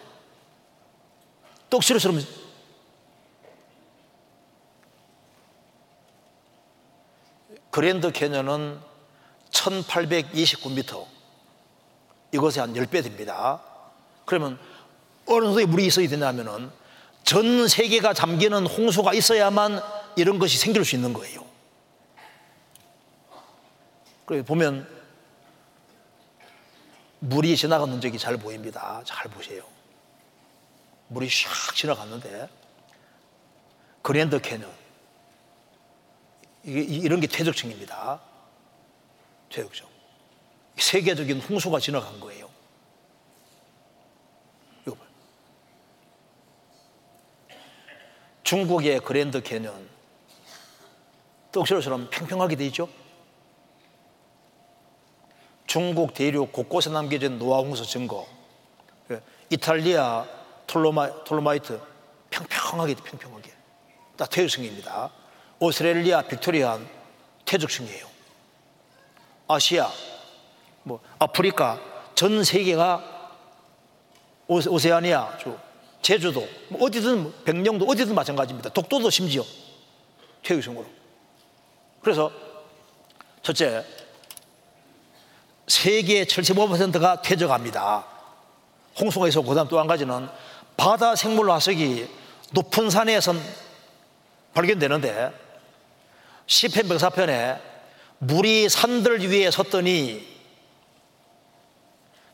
[1.71, 2.21] 떡시로처럼
[7.71, 8.79] 그랜드 캐년은
[9.51, 11.07] 1829m
[12.33, 13.62] 이것에 한 10배 됩니다.
[14.25, 14.59] 그러면
[15.27, 16.71] 어느 정도의 물이 있어야 되냐면은
[17.25, 19.81] 전 세계가 잠기는 홍수가 있어야만
[20.17, 21.45] 이런 것이 생길 수 있는 거예요.
[24.27, 25.00] 그래 보면
[27.21, 29.03] 물이 지나가는 적이 잘 보입니다.
[29.05, 29.63] 잘 보세요.
[31.09, 32.49] 물이 샥 지나갔는데
[34.03, 34.71] 그랜드 캐년
[36.65, 38.21] 이게 이런 게 퇴적층입니다.
[39.51, 39.87] 퇴적층.
[40.77, 42.49] 세계적인 홍수가 지나간 거예요.
[44.87, 44.97] 이거.
[48.45, 49.89] 중국의 그랜드 캐년
[51.53, 52.89] 떡시로처럼 평평하게 돼 있죠.
[55.71, 58.27] 중국 대륙 곳곳에 남겨진 노아홍수 증거
[59.13, 59.21] 예,
[59.51, 60.27] 이탈리아
[60.67, 61.81] 톨로마, 톨로마이트
[62.29, 63.53] 평평하게 평평하게
[64.17, 65.13] 다 퇴적층입니다.
[65.61, 66.89] 오스트레일리아 빅토리안
[67.45, 68.05] 퇴적층이에요.
[69.47, 69.89] 아시아,
[70.83, 71.81] 뭐 아프리카
[72.17, 73.39] 전 세계가
[74.49, 75.39] 오세, 아니아
[76.03, 78.71] 제주도 뭐 어디든 백령도 어디든 마찬가지입니다.
[78.71, 79.45] 독도도 심지어
[80.43, 80.85] 퇴적층으로.
[82.01, 82.33] 그래서
[83.43, 83.85] 첫째
[85.71, 88.05] 세계 75%가 퇴적합니다.
[88.99, 90.29] 홍수가 있어 그다음 또 한 가지는
[90.77, 92.09] 바다 생물 화석이
[92.51, 93.35] 높은 산에서
[94.53, 95.31] 발견되는데
[96.47, 97.61] 시편 104편에
[98.19, 100.29] 물이 산들 위에 섰더니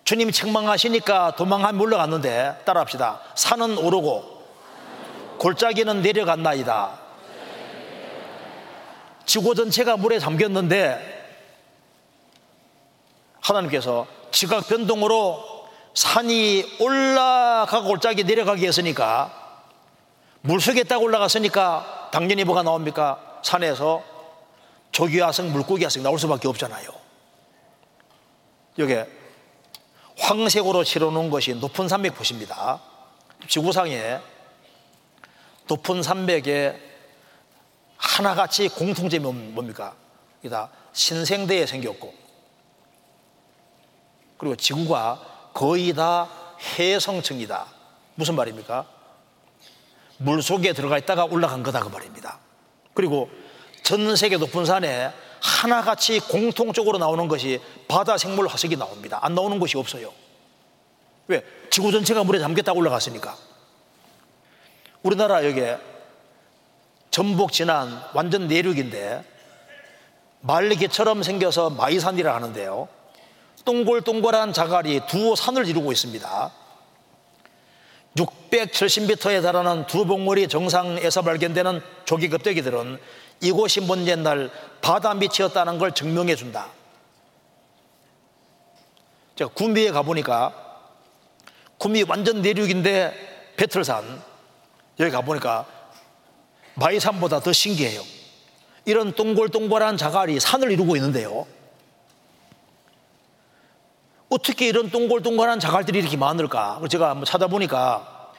[0.04, 3.20] 주님 책망하시니까 도망하며 물러갔는데 따라합시다.
[3.34, 4.46] 산은 오르고
[5.38, 7.00] 골짜기는 내려갔나이다.
[9.26, 11.15] 지구 전체가 물에 잠겼는데
[13.46, 19.62] 하나님께서 지각 변동으로 산이 올라가고 골짜기 내려가게 했으니까
[20.42, 23.40] 물속에 딱 올라갔으니까 당연히 뭐가 나옵니까?
[23.42, 24.02] 산에서
[24.92, 26.88] 조기화성, 물고기화성 나올 수밖에 없잖아요.
[28.78, 28.96] 여기
[30.18, 32.80] 황색으로 칠해놓은 것이 높은 산맥 보십니다.
[33.48, 34.18] 지구상에
[35.68, 36.80] 높은 산맥에
[37.96, 39.94] 하나같이 공통점이 뭡니까?
[40.42, 42.25] 이다 신생대에 생겼고
[44.38, 46.28] 그리고 지구가 거의 다
[46.78, 47.66] 해성층이다.
[48.14, 48.86] 무슨 말입니까?
[50.18, 52.38] 물 속에 들어가 있다가 올라간 거다 그 말입니다.
[52.94, 53.30] 그리고
[53.82, 59.18] 전 세계 높은 산에 하나같이 공통적으로 나오는 것이 바다 생물 화석이 나옵니다.
[59.22, 60.12] 안 나오는 곳이 없어요.
[61.28, 61.44] 왜?
[61.70, 63.36] 지구 전체가 물에 잠겼다 올라갔으니까.
[65.02, 65.78] 우리나라 여기에
[67.10, 69.24] 전복 지난 완전 내륙인데
[70.40, 72.88] 말리기처럼 생겨서 마이산이라 하는데요.
[73.66, 76.52] 동글동글한 자갈이 두 산을 이루고 있습니다.
[78.16, 82.98] 670m에 달하는 두 봉우리 정상에서 발견되는 조기 급대기들은
[83.42, 86.68] 이곳이 먼 옛날 바다 밑이었다는 걸 증명해 준다.
[89.34, 90.54] 제가 구미에 가보니까
[91.76, 94.22] 구미 완전 내륙인데 배틀산
[94.98, 95.66] 여기 가보니까
[96.74, 98.00] 마이산보다 더 신기해요.
[98.86, 101.46] 이런 동글동글한 자갈이 산을 이루고 있는데요.
[104.28, 106.80] 어떻게 이런 동글동글한 자갈들이 이렇게 많을까?
[106.90, 108.32] 제가 한번 찾아보니까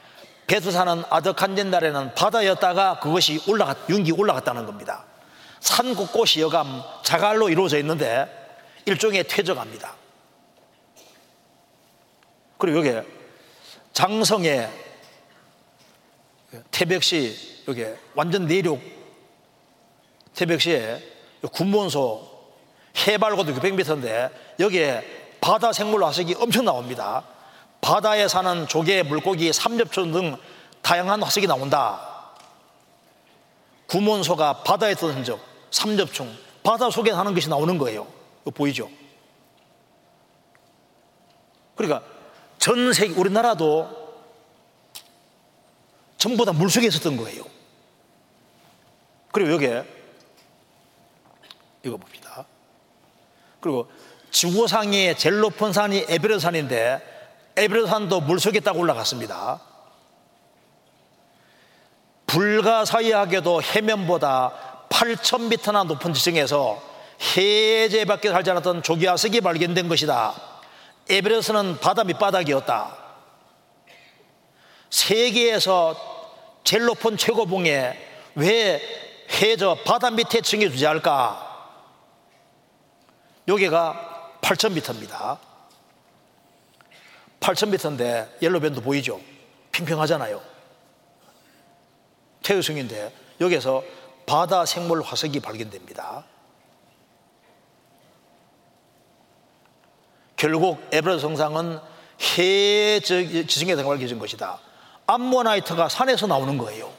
[0.71, 5.05] 사는 아득한 옛날에는 바다였다가 그것이 올라갔, 윤기 올라갔다는 겁니다.
[5.59, 8.27] 산 곳곳이 여감 자갈로 이루어져 있는데
[8.85, 9.93] 일종의 퇴적합니다.
[12.57, 13.07] 그리고 여기
[13.93, 14.69] 장성의
[16.71, 17.85] 태백시 여기
[18.15, 18.81] 완전 내륙
[20.33, 21.01] 태백시에
[21.51, 22.37] 군문소
[22.95, 27.23] 해발고도 600m인데 여기에 바다 생물 화석이 엄청 나옵니다.
[27.81, 30.37] 바다에 사는 조개, 물고기, 삼엽초 등
[30.81, 32.33] 다양한 화석이 나온다.
[33.87, 35.39] 구몬소가 바다에 있던 흔적,
[35.71, 38.07] 삼엽충, 바다 속에 사는 것이 나오는 거예요.
[38.53, 38.89] 보이죠?
[41.75, 42.03] 그러니까
[42.57, 44.07] 전 세계 우리나라도
[46.17, 47.43] 전부 다 물속에 있었던 거예요.
[49.31, 49.85] 그리고 여기에
[51.83, 52.45] 이거 봅니다.
[53.61, 53.89] 그리고
[54.37, 57.01] 지구상의 제일 높은 산이 에베레스트 산인데
[57.55, 59.59] 에베레스트 산도 물속에 딱 올라갔습니다.
[62.27, 66.79] 불가사의하게도 해면보다 8,000m나 높은 지층에서
[67.35, 70.35] 해제 밖에 살지 않았던 조기화석이 발견된 것이다.
[71.09, 72.95] 에베레스트는 바다 밑바닥이었다.
[74.91, 75.95] 세계에서
[76.63, 77.97] 제일 높은 최고봉에
[78.35, 78.81] 왜
[79.41, 81.47] 해저 바다 밑에 층이 주재할까?
[83.47, 84.06] 여기가
[84.41, 85.37] 8,000m입니다.
[87.39, 89.19] 8,000m인데 yellow band 보이죠?
[89.71, 90.41] 평평하잖아요.
[92.43, 93.83] 퇴적층인데 여기서
[94.25, 96.23] 바다 생물 화석이 발견됩니다.
[100.35, 101.79] 결국 에베레스트 정상은
[102.37, 104.59] 해저 지층에서 발견된 것이다.
[105.07, 106.91] 암모나이트가 산에서 나오는 거예요.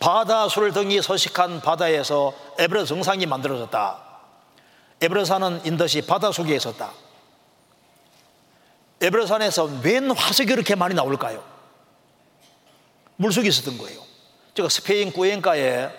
[0.00, 4.01] 바다 생물들이 서식한 바다에서 에베레스트 정상이 만들어졌다.
[5.02, 6.92] 에베레스트산은 인더시 바다 속에 있었다.
[9.00, 11.42] 에베레스트산에서 웬 화석이 이렇게 많이 나올까요?
[13.16, 14.00] 물속에 있었던 거예요.
[14.54, 15.90] 제가 스페인 꾸엔가에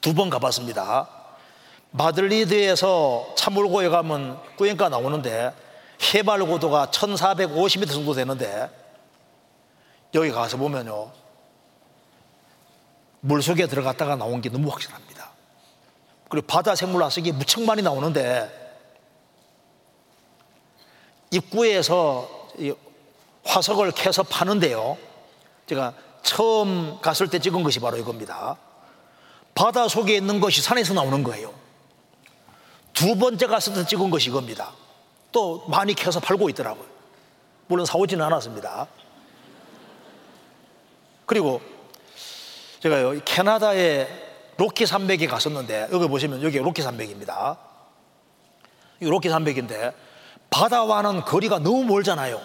[0.00, 1.08] 두 번 가봤습니다.
[1.92, 5.54] 마들리드에서 차물고에 가면 꾸엔가 나오는데
[6.12, 8.68] 해발 고도가 1450m 정도 되는데
[10.12, 11.12] 여기 가서 보면요.
[13.20, 15.13] 물속에 들어갔다가 나온 게 너무 확실합니다.
[16.34, 18.50] 그리고 바다 생물 화석이 무척 많이 나오는데
[21.30, 22.28] 입구에서
[23.44, 24.98] 화석을 캐서 파는데요.
[25.68, 25.94] 제가
[26.24, 28.56] 처음 갔을 때 찍은 것이 바로 이겁니다.
[29.54, 31.54] 바다 속에 있는 것이 산에서 나오는 거예요.
[32.92, 34.72] 두 번째 갔을 때 찍은 것이 이겁니다.
[35.30, 36.86] 또 많이 캐서 팔고 있더라고요.
[37.68, 38.88] 물론 사오지는 않았습니다.
[41.26, 41.60] 그리고
[42.80, 44.23] 제가요, 캐나다의
[44.56, 47.58] 로키 산맥에 갔었는데, 여기 보시면 여기 로키 산맥입니다.
[49.00, 49.92] 이 로키 산맥인데,
[50.50, 52.40] 바다와는 거리가 너무 멀잖아요.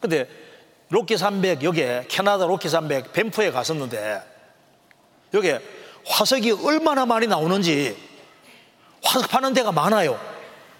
[0.00, 0.28] 근데
[0.90, 4.22] 로키 산맥, 여기에 캐나다 로키 산맥 밴프에 갔었는데,
[5.34, 5.60] 여기에
[6.06, 7.96] 화석이 얼마나 많이 나오는지
[9.02, 10.18] 화석 파는 데가 많아요.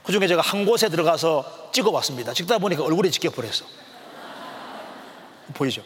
[0.05, 2.33] 그 중에 제가 한 곳에 들어가서 찍어봤습니다.
[2.35, 3.65] 찍다 보니까 얼굴이 찍혀버렸어.
[5.55, 5.83] 보이죠?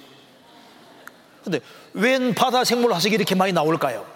[1.45, 1.61] 근데
[1.93, 4.15] 웬 바다 생물 화석이 이렇게 많이 나올까요?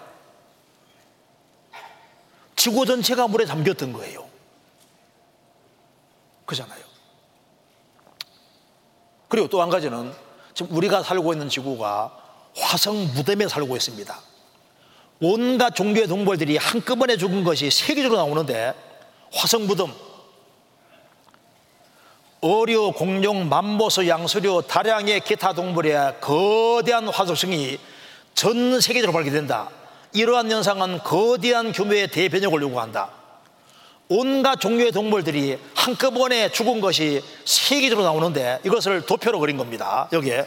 [2.61, 4.29] 지구 전체가 물에 잠겼던 거예요.
[6.45, 6.79] 그잖아요.
[9.27, 10.13] 그리고 또 한 가지는
[10.53, 12.15] 지금 우리가 살고 있는 지구가
[12.55, 14.15] 화성 무덤에 살고 있습니다.
[15.21, 18.75] 온갖 종류의 동물들이 한꺼번에 죽은 것이 세계적으로 나오는데
[19.33, 19.91] 화성 무덤,
[22.41, 27.79] 어류, 공룡, 맘보스, 양수류, 다량의 기타 동물의 거대한 화석성이
[28.35, 29.80] 전 세계적으로 발견된다.
[30.13, 33.09] 이러한 현상은 거대한 규모의 대변혁을 요구한다.
[34.09, 40.09] 온갖 종류의 동물들이 한꺼번에 죽은 것이 세계적으로 나오는데 이것을 도표로 그린 겁니다.
[40.11, 40.45] 여기에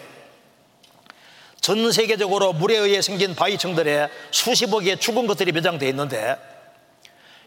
[1.62, 6.36] 전 세계적으로 물에 의해 생긴 바위층들에 수십억 개의 죽은 것들이 매장되어 있는데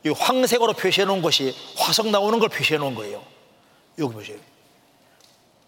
[0.03, 3.23] 이 황색으로 표시해 놓은 것이 화석 나오는 걸 표시해 놓은 거예요.
[3.99, 4.38] 여기 보세요.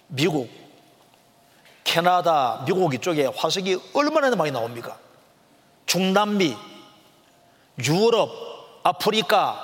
[0.08, 0.50] 미국,
[1.84, 4.98] 캐나다, 미국 이쪽에 화석이 얼마나 많이 나옵니까?
[5.90, 6.56] 중남미,
[7.84, 9.60] 유럽, 아프리카,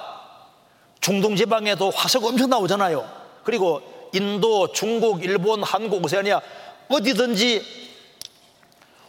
[0.99, 3.07] 중동 지방에도 화석 엄청 나오잖아요.
[3.43, 6.41] 그리고 인도, 중국, 일본, 한국, 오세아니아
[6.87, 7.63] 어디든지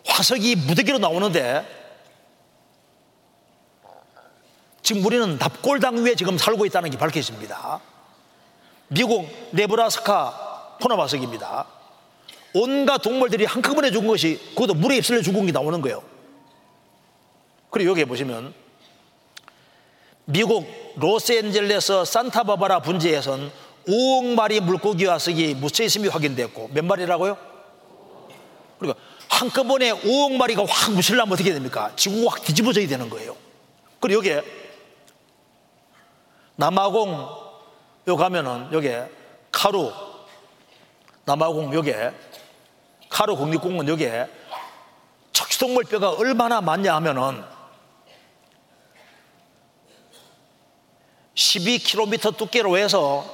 [0.05, 1.67] 화석이 무더기로 나오는데
[4.83, 7.81] 지금 우리는 납골당 위에 지금 살고 있다는 게 밝혀집니다.
[8.89, 11.67] 미국 네브라스카 포나바석입니다.
[12.53, 16.16] 온갖 동물들이 한꺼번에 죽은 것이 그것도 물에 휩쓸려 죽은 게 나오는 거예요.
[17.77, 18.55] 그리고 여기 보시면
[20.25, 20.67] 미국
[20.97, 23.53] 로스앤젤레스 산타바바라 분지에선
[23.87, 25.19] 5억 마리 물고기와
[25.59, 27.37] 묻혀 있음이 확인됐고 몇 마리라고요?
[28.79, 28.99] 그러니까
[29.29, 31.93] 한꺼번에 5억 마리가 확 묻히려면 어떻게 됩니까?
[31.97, 33.37] 지구가 확 뒤집어져야 되는 거예요.
[34.01, 34.43] 그리고 여기에
[36.57, 37.29] 남아공
[38.09, 39.11] 요 가면은 여기에
[39.53, 39.93] 카루
[41.27, 42.15] 남아공 여기에
[43.11, 44.31] 카루 국립공원 여기에
[45.35, 47.56] 척추동물뼈가 얼마나 많냐 하면은
[51.37, 53.25] 12km 두께로 해서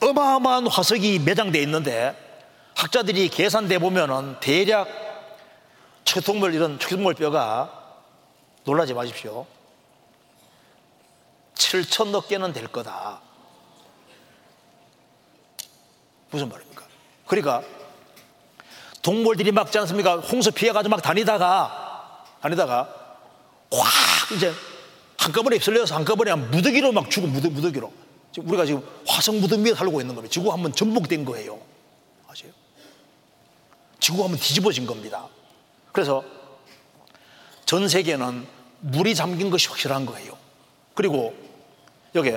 [0.00, 2.16] 어마어마한 화석이 매장되어 있는데
[2.74, 4.88] 학자들이 계산돼 보면은 대략
[6.04, 7.72] 척추동물 이런 척추동물 뼈가
[8.64, 9.46] 놀라지 마십시오.
[11.54, 13.20] 7천여 개는 될 거다.
[16.30, 16.84] 무슨 말입니까?
[17.26, 17.62] 그러니까
[19.02, 20.16] 동물들이 막지 않습니까?
[20.16, 22.88] 홍수 피해가지고 막 다니다가 다니다가
[23.72, 24.52] 확 이제
[25.18, 27.92] 한꺼번에 휩쓸려서 한꺼번에 무더기로 막 죽어 무더, 무더기로
[28.32, 30.32] 지금 우리가 지금 화성 무덤 위에 살고 있는 겁니다.
[30.32, 31.58] 지구 한번 전복된 거예요.
[32.28, 32.52] 아세요?
[33.98, 35.26] 지구 한번 뒤집어진 겁니다.
[35.92, 36.22] 그래서
[37.64, 38.46] 전 세계는
[38.80, 40.36] 물이 잠긴 것이 확실한 거예요.
[40.94, 41.34] 그리고
[42.14, 42.32] 여기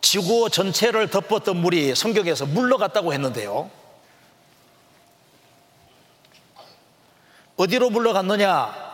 [0.00, 3.70] 지구 전체를 덮었던 물이 성경에서 물러갔다고 했는데요.
[7.56, 8.85] 어디로 물러갔느냐?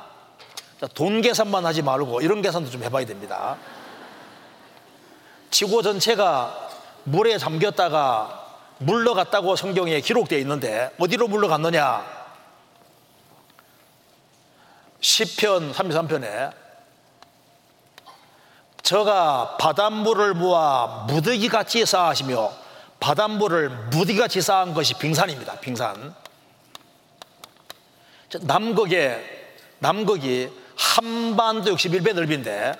[0.88, 3.56] 돈 계산만 하지 말고 이런 계산도 좀 해봐야 됩니다.
[5.50, 6.70] 지구 전체가
[7.04, 8.40] 물에 잠겼다가
[8.78, 12.22] 물러갔다고 성경에 기록되어 있는데 어디로 물러갔느냐?
[15.00, 16.52] 10편 33편에
[18.82, 22.52] 저가 바닷물을 모아 무더기같이 쌓으시며
[22.98, 25.60] 바닷물을 무더기같이 쌓은 것이 빙산입니다.
[25.60, 26.14] 빙산.
[28.42, 29.50] 남극에
[29.80, 32.74] 남극이 한반도 61배 넓인데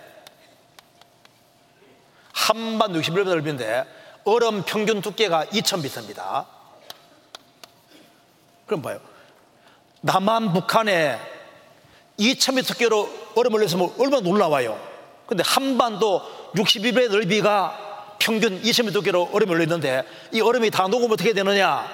[2.33, 3.85] 한반도 61배 넓인데
[4.25, 6.47] 얼음 평균 두께가 2,000m입니다.
[8.67, 9.01] 그럼 봐요.
[10.01, 11.19] 남한 북한에
[12.19, 14.79] 2,000m 두께로 얼음을 내서면 얼마나 놀라워요.
[15.27, 16.23] 근데 한반도
[16.57, 20.03] 62배 넓이가 평균 2,000m 두께로 얼음이 올렸는데
[20.33, 21.87] 이 얼음이 다 녹으면 어떻게 되느냐?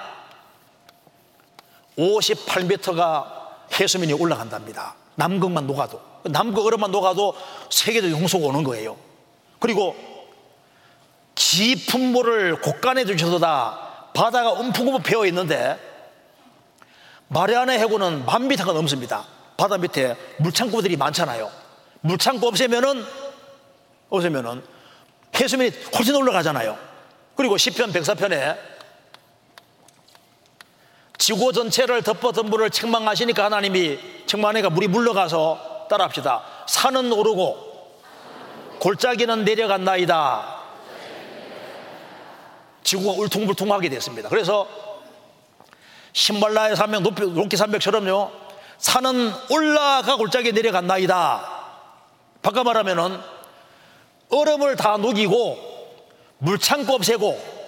[1.97, 3.39] 58m가
[3.79, 4.98] 해수면이 올라간답니다.
[5.19, 6.01] 남극만 녹아도.
[6.23, 7.35] 남극 얼음만 녹아도
[7.69, 8.95] 세계도 용서가 오는 거예요.
[9.59, 9.95] 그리고
[11.35, 15.77] 깊은 물을 곳간에 주셔도다 바다가 움푹움푹 배어 있는데
[17.27, 19.25] 마리아나 해구는 만 미터가 넘습니다.
[19.57, 21.51] 바다 밑에 물창고들이 많잖아요.
[22.01, 23.03] 물창고 없애면은
[24.09, 24.63] 없애면은
[25.35, 26.77] 해수면이 훨씬 올라가잖아요.
[27.35, 28.57] 그리고 시편 104편에
[31.19, 36.41] 지구 전체를 덮었던 물을 책망하시니까 하나님이 책망하니까 물이 물러가서 따라합시다.
[36.65, 37.69] 산은 오르고
[38.79, 40.59] 골짜기는 내려간나이다.
[42.83, 44.29] 지구가 울퉁불퉁하게 됐습니다.
[44.29, 44.65] 그래서
[46.13, 48.31] 신발라의 산맥, 높이, 높기 산맥처럼요.
[48.77, 51.59] 산은 올라가 골짜기 내려간나이다.
[52.41, 53.19] 바꿔 말하면은
[54.29, 55.57] 얼음을 다 녹이고
[56.37, 57.59] 물창고 없애고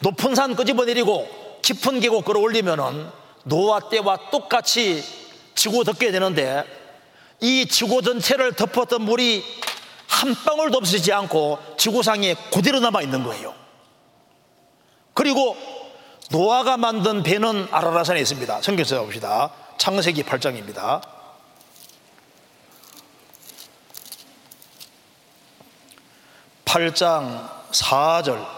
[0.00, 3.10] 높은 산 끄집어내리고 깊은 계곡 끌어올리면은
[3.42, 5.02] 노아 때와 똑같이
[5.56, 6.64] 지구 덮게 되는데
[7.40, 9.42] 이 지구 전체를 덮었던 물이
[10.06, 13.52] 한 방울도 없어지지 않고 지구상에 그대로 남아 있는 거예요.
[15.12, 15.56] 그리고
[16.30, 18.62] 노아가 만든 배는 아라라산에 있습니다.
[18.62, 19.50] 성경서 봅시다.
[19.76, 21.02] 창세기 8장입니다.
[26.64, 28.55] 8장 4절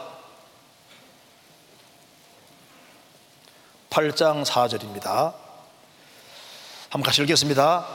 [3.90, 5.32] 8장 4절입니다.
[6.90, 7.86] 한번 같이 읽겠습니다.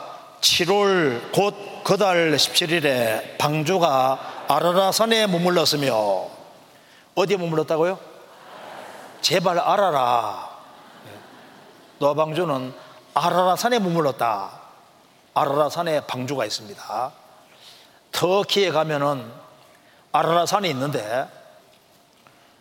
[0.42, 6.28] 7월 곧 그달 17일에 방주가 아라라산에 머물렀으며
[7.16, 8.00] 어디에 머물렀다고요?
[9.22, 10.50] 제발 알아라.
[12.00, 12.74] 노방주는
[13.14, 14.60] 아라라산에 머물렀다.
[15.34, 17.12] 아라라산에 방주가 있습니다.
[18.12, 19.32] 터키에 가면은
[20.12, 21.28] 아라라산이 있는데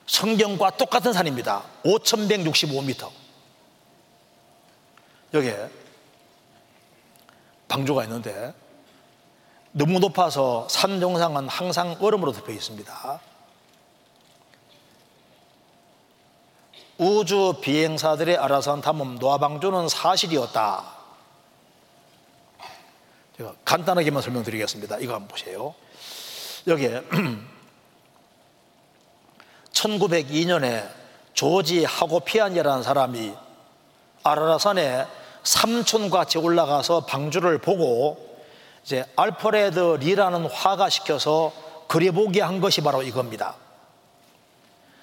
[0.06, 1.62] 성경과 똑같은 산입니다.
[1.84, 3.21] 5,165m.
[5.34, 5.70] 여기에
[7.68, 8.54] 방주가 있는데
[9.72, 13.20] 너무 높아서 산 정상은 항상 얼음으로 덮여 있습니다.
[16.98, 20.84] 우주 비행사들의 아라산 탐험 노아방주는 사실이었다.
[23.38, 24.98] 제가 간단하게만 설명드리겠습니다.
[24.98, 25.74] 이거 한번 보세요.
[26.66, 27.02] 여기에
[29.72, 30.88] 1902년에
[31.32, 33.34] 조지 하고피안이라는 사람이
[34.22, 38.32] 아라라산에 삼촌같이 올라가서 방주를 보고
[38.85, 41.52] 이제 알프레드 리라는 화가 시켜서
[41.89, 43.55] 그려보게 한 것이 바로 이겁니다.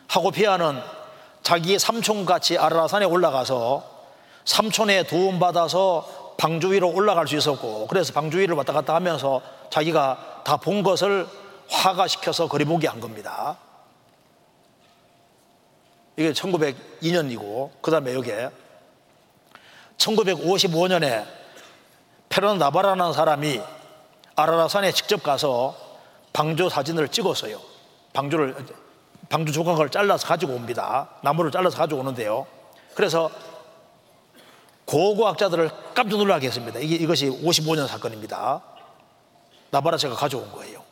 [0.07, 0.81] 하고 피아는
[1.43, 3.83] 자기 삼촌같이 아라라산에 올라가서
[4.45, 10.57] 삼촌의 도움받아서 방주 위로 올라갈 수 있었고 그래서 방주 위를 왔다 갔다 하면서 자기가 다
[10.57, 11.27] 본 것을
[11.69, 13.57] 화가 시켜서 그려보게 한 겁니다.
[16.17, 18.49] 이게 1902년이고 그 다음에 여기에
[19.99, 21.25] 1955년에
[22.29, 23.61] 페론 나바라는 사람이
[24.35, 25.75] 아라라산에 직접 가서
[26.33, 27.59] 방주 사진을 찍었어요.
[28.13, 28.55] 방주를
[29.29, 31.09] 방주 조각을 잘라서 가지고 옵니다.
[31.21, 32.47] 나무를 잘라서 가지고 오는데요.
[32.95, 33.29] 그래서
[34.85, 36.79] 고고학자들을 깜짝 놀라게 했습니다.
[36.79, 38.61] 이게, 이것이 55년 사건입니다.
[39.69, 40.83] 나바라체가 가져온 거예요.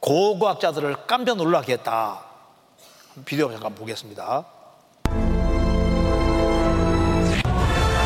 [0.00, 2.24] 고고학자들을 깜짝 놀라게 했다.
[3.24, 4.46] 비디오 잠깐 보겠습니다.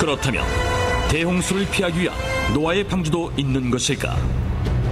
[0.08, 0.42] 그렇다면
[1.10, 2.16] 대홍수를 피하기 위한
[2.54, 4.16] 노아의 방주도 있는 것일까?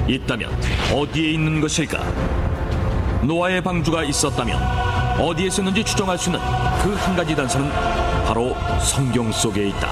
[0.06, 0.50] 있다면
[0.92, 2.04] 어디에 있는 것일까?
[3.22, 4.60] 노아의 방주가 있었다면
[5.18, 6.40] 어디에 있었는지 추정할 수 있는
[6.82, 7.70] 그 한 가지 단서는
[8.26, 9.88] 바로 성경 속에 있다.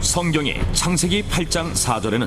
[0.00, 2.26] 성경의 창세기 8장 4절에는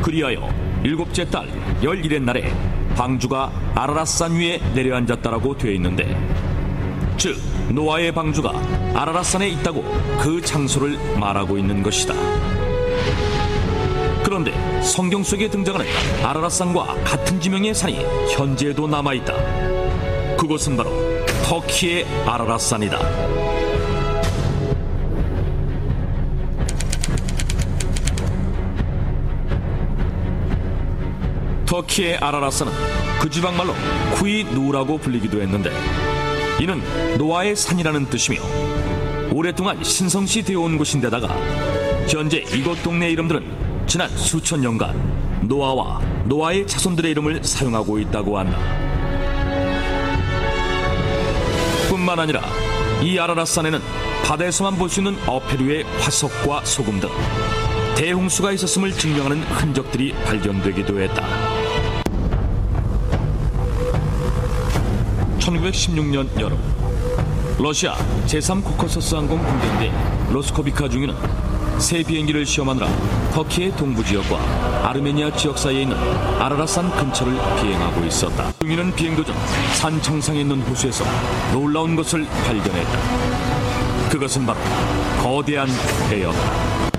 [0.00, 0.48] 그리하여
[0.84, 1.48] 일곱째 달
[1.82, 2.52] 열일의 날에
[2.94, 6.16] 방주가 아라랏산 위에 내려앉았다라고 되어 있는데
[7.16, 7.36] 즉
[7.70, 8.52] 노아의 방주가
[8.94, 9.82] 아라랏산에 있다고
[10.20, 12.14] 그 장소를 말하고 있는 것이다.
[14.22, 14.52] 그런데
[14.82, 15.86] 성경 속에 등장하는
[16.22, 17.98] 아라랏산과 같은 지명의 산이
[18.34, 19.34] 현재도 남아 있다.
[20.36, 20.90] 그곳은 바로
[21.44, 23.44] 터키의 아라랏산이다.
[31.74, 32.72] 터키의 아라라산은
[33.20, 33.74] 그 지방 말로
[34.14, 35.72] 쿠이 누라고 불리기도 했는데
[36.60, 36.80] 이는
[37.18, 38.40] 노아의 산이라는 뜻이며
[39.34, 41.26] 오랫동안 신성시 되어 온 곳인데다가
[42.08, 48.56] 현재 이곳 동네 이름들은 지난 수천 년간 노아와 노아의 자손들의 이름을 사용하고 있다고 한다.
[51.88, 52.42] 뿐만 아니라
[53.02, 53.80] 이 아라라산에는
[54.24, 57.08] 바다에서만 볼 수 있는 어패류의 화석과 소금 등
[57.96, 61.26] 대홍수가 있었음을 증명하는 흔적들이 발견되기도 했다.
[65.40, 66.83] 1916년 여름
[67.58, 67.94] 러시아
[68.26, 71.14] 제3코커서스 항공 군대인데 로스코비카 중위는
[71.78, 72.88] 새 비행기를 시험하느라
[73.32, 75.96] 터키의 동부 지역과 아르메니아 지역 사이에 있는
[76.40, 78.52] 아라라산 근처를 비행하고 있었다.
[78.60, 79.34] 중위는 비행 도중
[79.74, 81.04] 산 정상에 있는 호수에서
[81.52, 82.98] 놀라운 것을 발견했다.
[84.10, 84.58] 그것은 바로
[85.22, 85.68] 거대한
[86.10, 86.93] 배였다.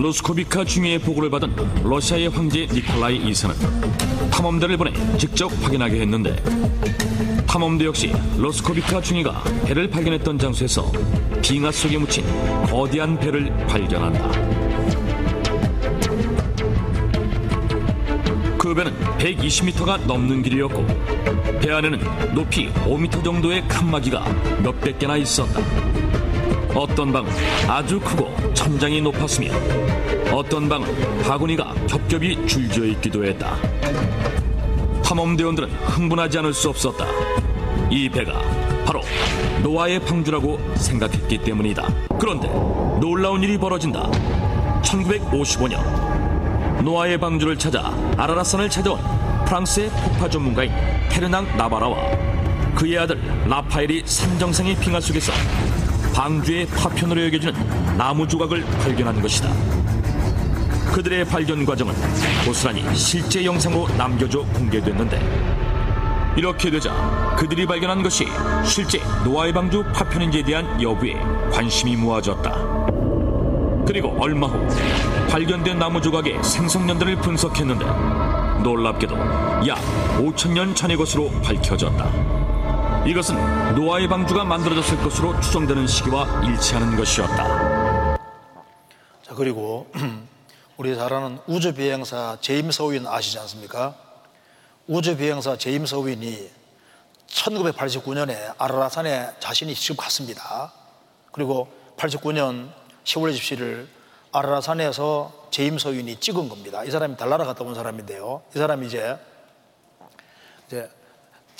[0.00, 1.54] 로스코비카 중위의 보고를 받은
[1.84, 6.34] 러시아의 황제 니콜라이 2세는 탐험대를 보내 직접 확인하게 했는데
[7.46, 10.90] 탐험대 역시 로스코비카 중위가 배를 발견했던 장소에서
[11.42, 12.24] 빙하 속에 묻힌
[12.64, 14.30] 거대한 배를 발견한다.
[18.56, 20.86] 그 배는 120m가 넘는 길이었고
[21.60, 24.24] 배 안에는 높이 5m 정도의 칸막이가
[24.62, 25.60] 몇백 개나 있었다.
[26.74, 27.30] 어떤 방은
[27.68, 29.50] 아주 크고 천장이 높았으며
[30.32, 33.56] 어떤 방은 바구니가 겹겹이 줄지어 있기도 했다.
[35.02, 37.04] 탐험대원들은 흥분하지 않을 수 없었다.
[37.90, 38.40] 이 배가
[38.86, 39.00] 바로
[39.62, 41.88] 노아의 방주라고 생각했기 때문이다.
[42.18, 42.48] 그런데
[43.00, 44.08] 놀라운 일이 벌어진다.
[44.82, 49.00] 1955년 노아의 방주를 찾아 아라라산을 찾아온
[49.46, 50.72] 프랑스의 폭파 전문가인
[51.10, 51.96] 페르낭 나바라와
[52.74, 55.32] 그의 아들 라파엘이 산정상의 빙하 속에서
[56.12, 59.50] 방주의 파편으로 여겨지는 나무 조각을 발견한 것이다.
[60.92, 61.94] 그들의 발견 과정은
[62.44, 65.20] 고스란히 실제 영상으로 남겨져 공개됐는데
[66.36, 68.26] 이렇게 되자 그들이 발견한 것이
[68.64, 71.14] 실제 노아의 방주 파편인지에 대한 여부에
[71.52, 72.80] 관심이 모아졌다.
[73.86, 74.66] 그리고 얼마 후
[75.28, 77.84] 발견된 나무 조각의 생성년들을 분석했는데
[78.62, 79.16] 놀랍게도
[79.66, 79.78] 약
[80.18, 82.39] 5천 년 전의 것으로 밝혀졌다.
[83.06, 88.16] 이것은 노아의 방주가 만들어졌을 것으로 추정되는 시기와 일치하는 것이었다.
[89.22, 89.90] 자, 그리고
[90.76, 93.94] 우리 잘 아는 우주 비행사 제임스 오윈 아시지 않습니까?
[94.86, 96.50] 우주 비행사 제임스 오윈이
[97.26, 100.70] 1989년에 아라라산에 자신이 직접 갔습니다.
[101.32, 102.70] 그리고 89년
[103.04, 103.86] 10월 27일
[104.32, 106.84] 아라라산에서 제임스 오윈이 찍은 겁니다.
[106.84, 108.42] 이 사람이 달나라 갔다 온 사람인데요.
[108.54, 109.16] 이 사람이 이제
[110.66, 110.90] 이제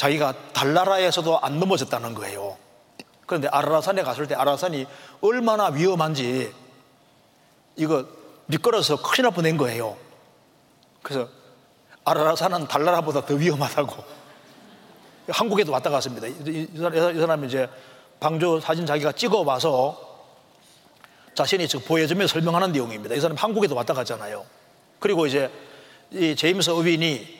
[0.00, 2.56] 자기가 달나라에서도 안 넘어졌다는 거예요.
[3.26, 4.86] 그런데 아라라산에 갔을 때 아라라산이
[5.20, 6.50] 얼마나 위험한지
[7.76, 8.06] 이거
[8.46, 9.98] 미끄러서 큰일 날 뻔한 거예요.
[11.02, 11.28] 그래서
[12.06, 14.02] 아라라산은 달나라보다 더 위험하다고.
[15.28, 16.26] 한국에도 왔다 갔습니다.
[16.26, 17.68] 이, 사람이 이제
[18.20, 20.00] 방조 사진 자기가 찍어봐서
[21.34, 23.14] 자신이 즉 보여주며 설명하는 내용입니다.
[23.14, 24.46] 이 사람 한국에도 왔다 갔잖아요.
[24.98, 25.50] 그리고 이제
[26.10, 27.39] 이 제임스 어윈이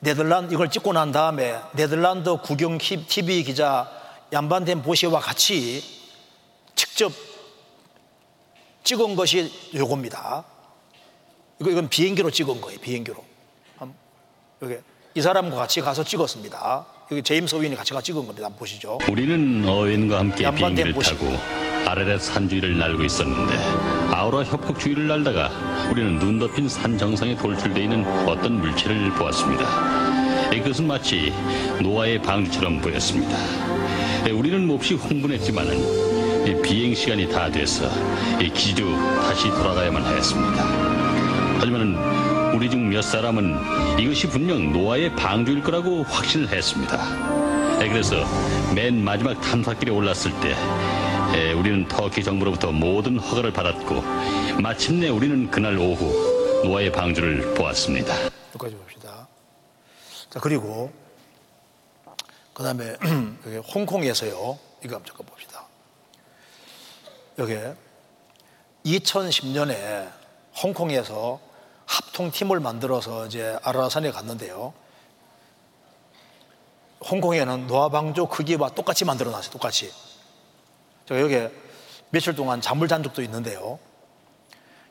[0.00, 3.90] 네덜란드 이걸 찍고 난 다음에 네덜란드 국영 TV 기자
[4.32, 5.82] 얀반덴 보시와 같이
[6.74, 7.12] 직접
[8.82, 10.44] 찍은 것이 요겁니다.
[11.60, 12.80] 이거 이건 비행기로 찍은 거예요.
[12.80, 13.22] 비행기로.
[13.76, 13.94] 한-
[14.62, 14.76] 여기
[15.14, 16.86] 이 사람과 같이 가서 찍었습니다.
[17.10, 18.46] 여기 제임스 오윈이 같이 가 찍은 겁니다.
[18.46, 18.98] 한번 보시죠.
[19.10, 21.18] 우리는 어윈과 함께 비행기를 모습.
[21.18, 23.54] 타고 아래렛 산 주위를 날고 있었는데
[24.12, 25.50] 아우라 협곡 주위를 날다가
[25.90, 30.50] 우리는 눈 덮인 산 정상에 돌출되어 있는 어떤 물체를 보았습니다.
[30.54, 31.32] 이것은 마치
[31.80, 33.36] 노아의 방주처럼 보였습니다.
[34.26, 37.88] 예, 우리는 몹시 흥분했지만은 이 비행 시간이 다 돼서
[38.40, 38.90] 이 기지로
[39.22, 40.64] 다시 돌아가야만 하였습니다.
[41.58, 41.94] 하지만
[42.54, 43.56] 우리 중 몇 사람은
[44.00, 46.98] 이것이 분명 노아의 방주일 거라고 확신을 했습니다.
[47.82, 48.16] 예, 그래서
[48.74, 50.54] 맨 마지막 탐사길에 올랐을 때
[51.34, 54.02] 예, 우리는 터키 정부로부터 모든 허가를 받았고
[54.60, 58.14] 마침내 우리는 그날 오후 노아의 방주를 보았습니다.
[58.54, 59.28] 여기까지 봅시다.
[60.28, 60.92] 자, 그리고
[62.52, 62.96] 그 다음에
[63.46, 64.58] 여기 홍콩에서요.
[64.84, 65.64] 이거 한번 잠깐 봅시다.
[67.38, 67.56] 여기
[68.84, 70.10] 2010년에
[70.62, 71.40] 홍콩에서
[71.86, 74.74] 합통팀을 만들어서 이제 아라산에 갔는데요.
[77.08, 79.50] 홍콩에는 노아방조 크기와 똑같이 만들어 놨어요.
[79.52, 79.90] 똑같이.
[81.10, 81.48] 제가 여기
[82.10, 83.80] 며칠 동안 잠을 잔 적도 있는데요.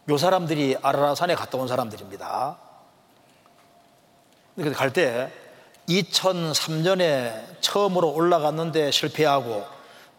[0.10, 2.58] 요 사람들이 아라산에 갔다 온 사람들입니다.
[4.58, 5.32] 근데 갈 때
[5.88, 9.66] 2003년에 처음으로 올라갔는데 실패하고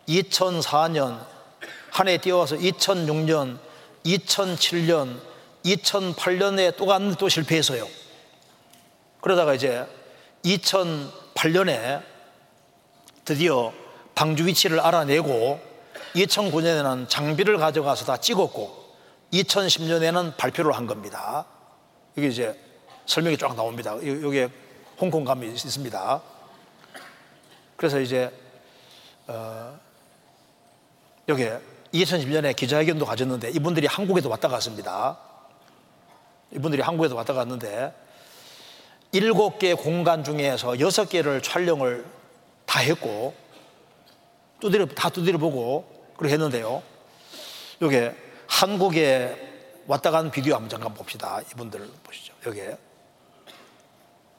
[0.08, 1.20] 2004년
[1.90, 3.58] 한 해 뛰어와서 2006년,
[4.06, 5.20] 2007년,
[5.66, 7.86] 2008년에 또 갔는데 또 실패했어요.
[9.20, 9.86] 그러다가 이제
[10.46, 12.02] 2008년에
[13.26, 13.74] 드디어
[14.14, 15.69] 방주 위치를 알아내고
[16.14, 18.80] 2009년에는 장비를 가져가서 다 찍었고
[19.32, 21.46] 2010년에는 발표를 한 겁니다.
[22.16, 22.58] 이게 이제
[23.06, 23.92] 설명이 쫙 나옵니다.
[23.96, 24.48] 여- 여기에
[25.00, 26.22] 홍콩 감이 있습니다.
[27.76, 28.30] 그래서 이제
[29.26, 29.78] 어,
[31.28, 31.60] 여기에
[31.94, 35.18] 2010년에 기자회견도 가졌는데 이분들이 한국에도 왔다 갔습니다.
[36.52, 37.94] 이분들이 한국에도 왔다 갔는데
[39.12, 42.04] 일곱 개 공간 중에서 여섯 개를 촬영을
[42.66, 43.34] 다 했고
[44.60, 45.89] 두드려 다 두드려 보고
[46.20, 46.82] 그렇게 했는데요.
[47.80, 47.96] 여기
[48.46, 49.34] 한국에
[49.86, 51.40] 왔다 간 비디오 한번 잠깐 봅시다.
[51.50, 52.34] 이분들 보시죠.
[52.46, 52.76] 여기에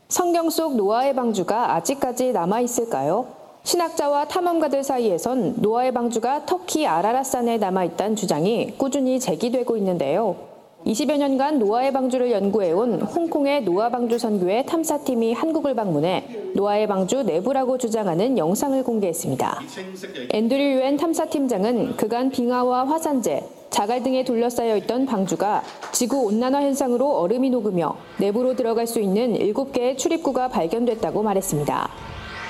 [0.08, 3.36] 성경 속 노아의 방주가 아직까지 남아 있을까요?
[3.64, 10.51] 신학자와 탐험가들 사이에선 노아의 방주가 터키 아라라산에 남아 있다는 주장이 꾸준히 제기되고 있는데요.
[10.86, 16.26] 20여 년간 노아의 방주를 연구해온 홍콩의 노아 방주 선교회 탐사팀이 한국을 방문해
[16.56, 19.62] 노아의 방주 내부라고 주장하는 영상을 공개했습니다.
[20.32, 27.52] 앤드류 유엔 탐사팀장은 그간 빙하와 화산재, 자갈 등에 둘러싸여 있던 방주가 지구 온난화 현상으로 얼음이
[27.52, 31.90] 녹으며 내부로 들어갈 수 있는 7개의 출입구가 발견됐다고 말했습니다.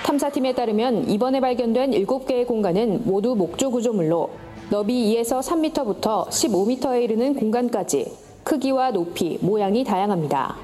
[0.06, 4.30] 탐사팀에 따르면 이번에 발견된 7개의 공간은 모두 목조 구조물로
[4.72, 8.10] 너비 2에서 3m부터 15m에 이르는 공간까지
[8.46, 10.56] 크기와 높이, 모양이 다양합니다.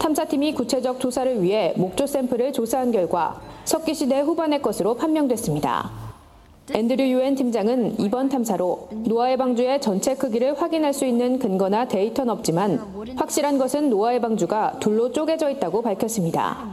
[0.00, 6.05] 탐사팀이 구체적 조사를 위해 목조 샘플을 조사한 결과 석기시대 후반의 것으로 판명됐습니다.
[6.72, 12.78] 앤드류 유엔 팀장은 이번 탐사로 노아의 방주의 전체 크기를 확인할 수 있는 근거나 데이터는 없지만
[13.16, 16.66] 확실한 것은 노아의 방주가 둘로 쪼개져 있다고 밝혔습니다.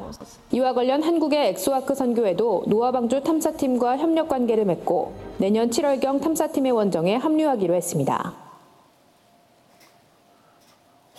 [0.51, 7.15] 이와 관련 한국의 엑소아크 선교회도 노아 방주 탐사팀과 협력 관계를 맺고 내년 7월경 탐사팀의 원정에
[7.15, 8.33] 합류하기로 했습니다.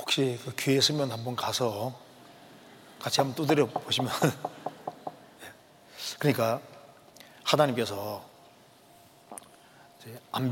[0.01, 1.93] 혹시 그 기회 있으면 한번 가서
[2.99, 4.11] 같이 한번 두드려 보시면
[5.43, 5.47] 예.
[6.19, 6.61] 그러니까
[7.43, 8.34] 하나님께서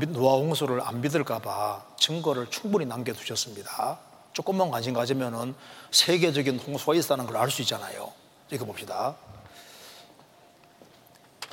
[0.09, 3.99] 노아 홍수를 안 믿을까봐 증거를 충분히 남겨두셨습니다.
[4.33, 5.53] 조금만 관심 가지면은
[5.91, 8.11] 세계적인 홍수가 있다는 걸 알 수 있잖아요.
[8.49, 9.15] 이거 봅시다.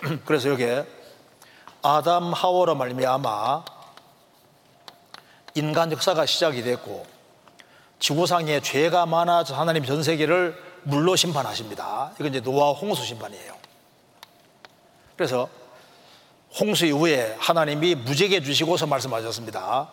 [0.25, 0.87] 그래서 여기에
[1.83, 3.65] 아담 하워로 말미암아
[5.55, 7.07] 인간 역사가 시작이 됐고
[7.99, 12.13] 지구상에 죄가 많아져 하나님 전 세계를 물로 심판하십니다.
[12.15, 13.55] 이건 이제 노아 홍수 심판이에요.
[15.17, 15.51] 그래서
[16.59, 19.91] 홍수 이후에 하나님이 무죄게 주시고서 말씀하셨습니다.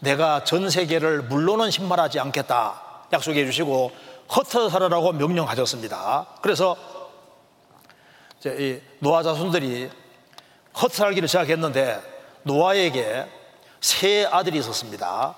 [0.00, 3.90] 내가 전 세계를 물로는 심판하지 않겠다 약속해 주시고
[4.28, 6.26] 흩어 살아라고 명령하셨습니다.
[6.42, 6.76] 그래서
[8.44, 9.90] 이 노아 자손들이
[10.74, 12.00] 흩어 살기를 시작했는데
[12.44, 13.26] 노아에게
[13.80, 15.34] 세 아들이 있었습니다.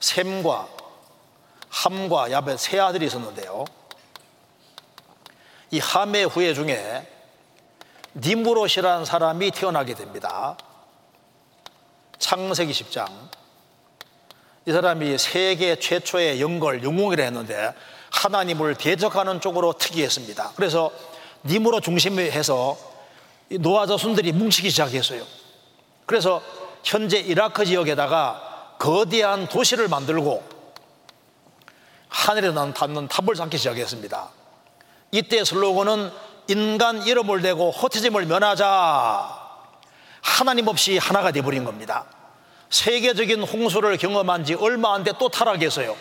[0.00, 0.68] 셈과
[1.68, 3.64] 함과 야벳 세 아들이 있었는데요.
[5.70, 7.17] 이 함의 후예 중에
[8.24, 10.56] 니무롯이라는 사람이 태어나게 됩니다.
[12.18, 13.06] 창세기 10장.
[14.66, 17.72] 이 사람이 세계 최초의 영걸, 영웅이라 했는데
[18.10, 20.52] 하나님을 대적하는 쪽으로 특이했습니다.
[20.56, 20.90] 그래서
[21.44, 22.76] 니무로 중심해서
[23.60, 25.22] 노아 자손들이 뭉치기 시작했어요.
[26.06, 26.42] 그래서
[26.84, 30.42] 현재 이라크 지역에다가 거대한 도시를 만들고
[32.08, 34.30] 하늘에 닿는 탑을 쌓기 시작했습니다.
[35.12, 36.10] 이때 슬로건은
[36.48, 39.38] 인간 이름을 대고 흩어짐을 면하자.
[40.22, 42.04] 하나님 없이 하나가 되어버린 겁니다.
[42.70, 45.96] 세계적인 홍수를 경험한 지 얼마 안 돼 또 타락했어요.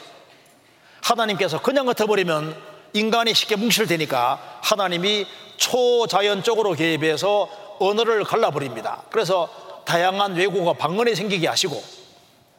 [1.02, 2.56] 하나님께서 그냥 흩어버리면
[2.94, 7.50] 인간이 쉽게 뭉칠 테니까 하나님이 초자연적으로 개입해서
[7.80, 9.04] 언어를 갈라버립니다.
[9.12, 9.50] 그래서
[9.86, 11.82] 다양한 왜곡과 방언이 생기게 하시고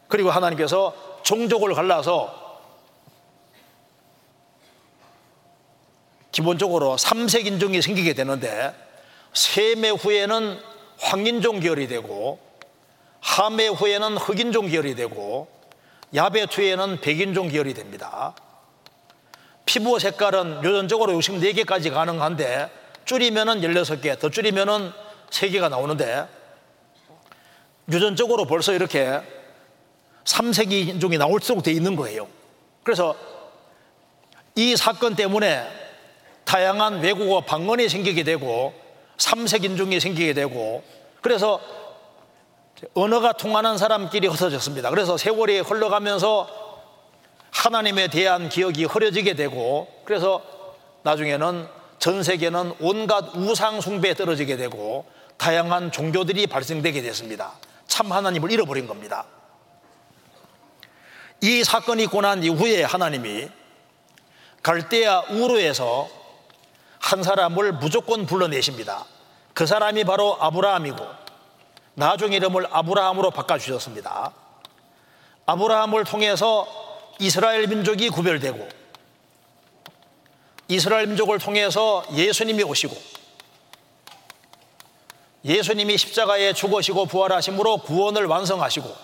[0.09, 2.48] 그리고 하나님께서 종족을 갈라서
[6.39, 8.73] 기본적으로 삼색 인종이 생기게 되는데
[9.35, 10.61] 세매 후에는
[11.01, 12.39] 황인종 계열이 되고
[13.19, 15.49] 하매 후에는 흑인종 계열이 되고
[16.15, 18.37] 야베 후에는 백인종 계열이 됩니다.
[19.67, 22.71] 피부 색깔은 요전적으로 64개까지 가능한데
[23.05, 24.93] 줄이면은 16개, 더 줄이면은
[25.31, 26.25] 3개가 나오는데
[27.91, 29.21] 유전적으로 벌써 이렇게
[30.25, 32.29] 삼색이 인종이 나올 수록 돼 있는 거예요.
[32.85, 33.17] 그래서
[34.55, 35.88] 이 사건 때문에
[36.49, 38.73] 다양한 외국어 방언이 생기게 되고
[39.19, 40.83] 삼색 인종이 생기게 되고
[41.21, 41.61] 그래서
[42.95, 44.89] 언어가 통하는 사람끼리 흩어졌습니다.
[44.89, 46.49] 그래서 세월이 흘러가면서
[47.51, 50.43] 하나님에 대한 기억이 흐려지게 되고 그래서
[51.03, 51.69] 나중에는
[51.99, 55.05] 전 세계는 온갖 우상 숭배에 떨어지게 되고
[55.37, 57.53] 다양한 종교들이 발생되게 됐습니다.
[57.87, 59.27] 참 하나님을 잃어버린 겁니다.
[61.43, 63.51] 이 사건이 있고 난 이후에 하나님이
[64.63, 66.17] 갈대아 우르에서
[67.09, 69.07] 한 사람을 무조건 불러내십니다.
[69.55, 70.99] 그 사람이 바로 아브라함이고
[71.95, 74.31] 나중 이름을 아브라함으로 바꿔주셨습니다.
[75.47, 76.69] 아브라함을 통해서
[77.19, 78.69] 이스라엘 민족이 구별되고
[80.69, 82.95] 이스라엘 민족을 통해서 예수님이 오시고
[85.47, 88.95] 예수님이 십자가에 죽으시고 부활하심으로 구원을 완성하시고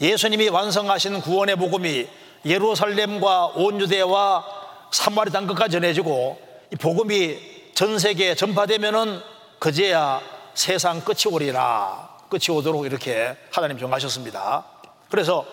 [0.00, 2.08] 예수님이 완성하신 구원의 복음이
[2.44, 4.44] 예루살렘과 온 유대와
[4.90, 9.22] 사마리 땅 끝까지 전해지고 이 복음이 전 세계에 전파되면은
[9.58, 10.20] 그제야
[10.54, 14.64] 세상 끝이 오리라 끝이 오도록 이렇게 하나님 정하셨습니다.
[15.10, 15.44] 그래서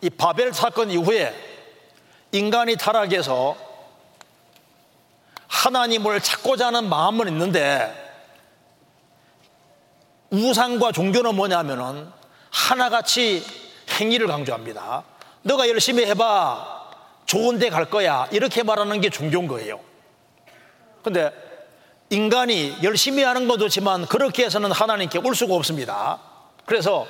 [0.00, 1.34] 이 바벨 사건 이후에
[2.32, 3.56] 인간이 타락해서
[5.46, 8.08] 하나님을 찾고자 하는 마음은 있는데
[10.30, 12.08] 우상과 종교는 뭐냐면은
[12.50, 13.44] 하나같이
[13.90, 15.04] 행위를 강조합니다.
[15.42, 16.79] 너가 열심히 해봐.
[17.30, 18.26] 좋은 데 갈 거야.
[18.32, 19.78] 이렇게 말하는 게 종교인 거예요.
[21.04, 21.30] 근데
[22.10, 26.18] 인간이 열심히 하는 것도 좋지만 그렇게 해서는 하나님께 올 수가 없습니다.
[26.66, 27.06] 그래서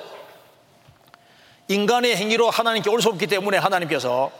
[1.69, 4.31] 인간의 행위로 하나님께 올 수 없기 때문에 하나님께서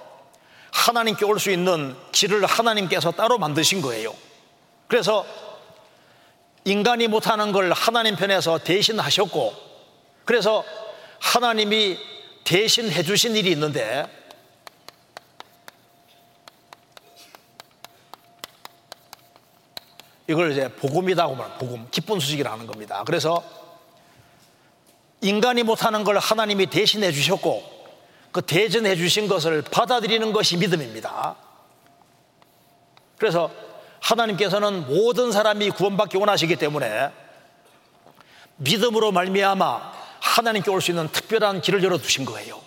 [0.72, 4.14] 하나님께 올 수 있는 길을 하나님께서 따로 만드신 거예요.
[4.88, 5.26] 그래서
[6.64, 9.52] 인간이 못하는 걸 하나님 편에서 대신 하셨고,
[10.26, 10.64] 그래서
[11.20, 11.98] 하나님이
[12.44, 14.06] 대신 해주신 일이 있는데,
[20.32, 21.60] 이걸 이제 복음이라고 말합니다.
[21.60, 23.03] 복음, 기쁜 소식이라는 겁니다.
[23.06, 23.44] 그래서
[25.22, 27.64] 인간이 못하는 걸 하나님이 대신해 주셨고
[28.32, 31.36] 그 대전해 주신 것을 받아들이는 것이 믿음입니다.
[33.18, 33.52] 그래서
[33.99, 37.12] 하나님께서는 모든 사람이 구원받기 원하시기 때문에
[38.56, 39.91] 믿음으로 말미암아
[40.22, 42.60] 하나님께 올 수 있는 특별한 길을 열어 두신 거예요.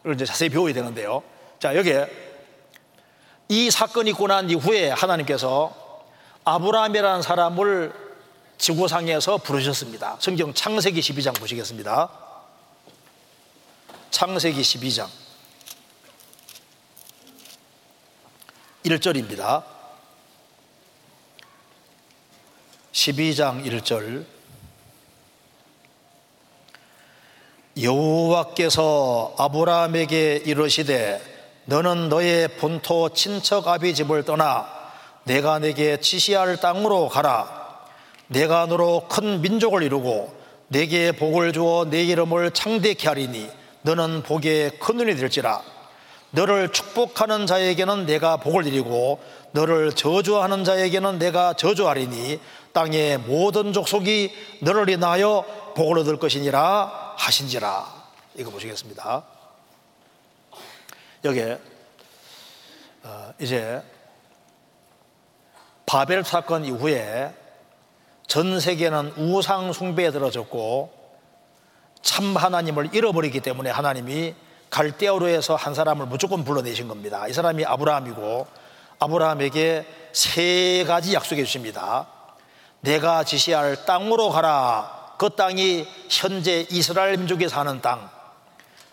[0.00, 1.22] 이걸 이제 자세히 배워야 되는데요.
[1.60, 2.08] 자, 여기에
[3.48, 5.83] 이 사건이 있고 난 이후에 하나님께서
[6.44, 7.92] 아브라함이라는 사람을
[8.58, 10.16] 지구상에서 부르셨습니다.
[10.20, 12.08] 성경 창세기 12장 보시겠습니다.
[14.10, 15.08] 창세기 12장
[18.84, 19.64] 1절입니다.
[22.92, 24.24] 12장 1절
[27.80, 31.20] 여호와께서 아브라함에게 이르시되
[31.64, 34.73] 너는 너의 본토 친척 아비 집을 떠나
[35.24, 37.64] 내가 내게 지시할 땅으로 가라.
[38.28, 40.34] 내가 너로 큰 민족을 이루고
[40.68, 43.50] 내게 복을 주어 내 이름을 창대케 하리니
[43.82, 45.62] 너는 복에 큰 눈이 될지라.
[46.30, 49.20] 너를 축복하는 자에게는 내가 복을 드리고
[49.52, 52.40] 너를 저주하는 자에게는 내가 저주하리니
[52.72, 55.44] 땅의 모든 족속이 너를 인하여
[55.76, 58.04] 복을 얻을 것이니라 하신지라.
[58.36, 59.22] 이거 보시겠습니다.
[61.24, 61.58] 여기에
[63.04, 63.80] 어, 이제
[65.94, 67.32] 바벨 사건 이후에
[68.26, 70.90] 전 세계는 우상 숭배에 들어졌고
[72.02, 74.34] 참 하나님을 잃어버리기 때문에 하나님이
[74.70, 77.28] 갈대아로에서 한 사람을 무조건 불러내신 겁니다.
[77.28, 78.46] 이 사람이 아브라함이고
[78.98, 82.08] 아브라함에게 세 가지 약속해 주십니다.
[82.80, 85.14] 내가 지시할 땅으로 가라.
[85.16, 88.10] 그 땅이 현재 이스라엘 민족이 사는 땅.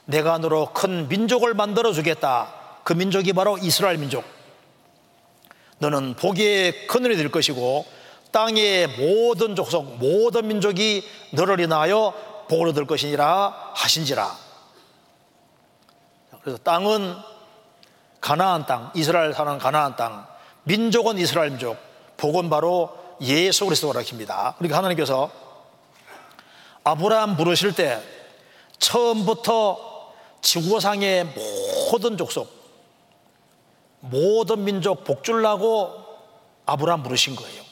[0.06, 2.54] 내가 너로 큰 민족을 만들어 주겠다.
[2.84, 4.24] 그 민족이 바로 이스라엘 민족.
[5.82, 7.86] 너는 복의 그늘이 될 것이고
[8.32, 12.14] 땅의 모든 족속, 모든 민족이 너를 인하여
[12.48, 14.38] 복을 얻을 것이니라 하신지라.
[16.44, 17.16] 그래서 땅은
[18.20, 20.28] 가나안 땅, 이스라엘 사는 가나안 땅,
[20.64, 21.78] 민족은 이스라엘 민족,
[22.18, 24.56] 복은 바로 예수 그리스도라 킵니다.
[24.58, 25.32] 그러니까 하나님께서
[26.84, 28.00] 아브라함 부르실 때
[28.78, 31.26] 처음부터 지구상의
[31.92, 32.61] 모든 족속,
[34.02, 35.94] 모든 민족 복줄라고
[36.66, 37.64] 아브라함 부르신 거예요.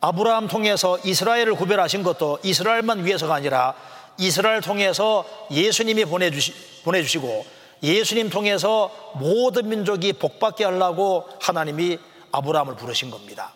[0.00, 3.74] 아브라함 통해서 이스라엘을 구별하신 것도 이스라엘만 위해서가 아니라
[4.18, 7.46] 이스라엘 통해서 예수님이 보내주시, 보내주시고
[7.82, 11.98] 예수님 통해서 모든 민족이 복받게 하려고 하나님이
[12.32, 13.52] 아브라함을 부르신 겁니다.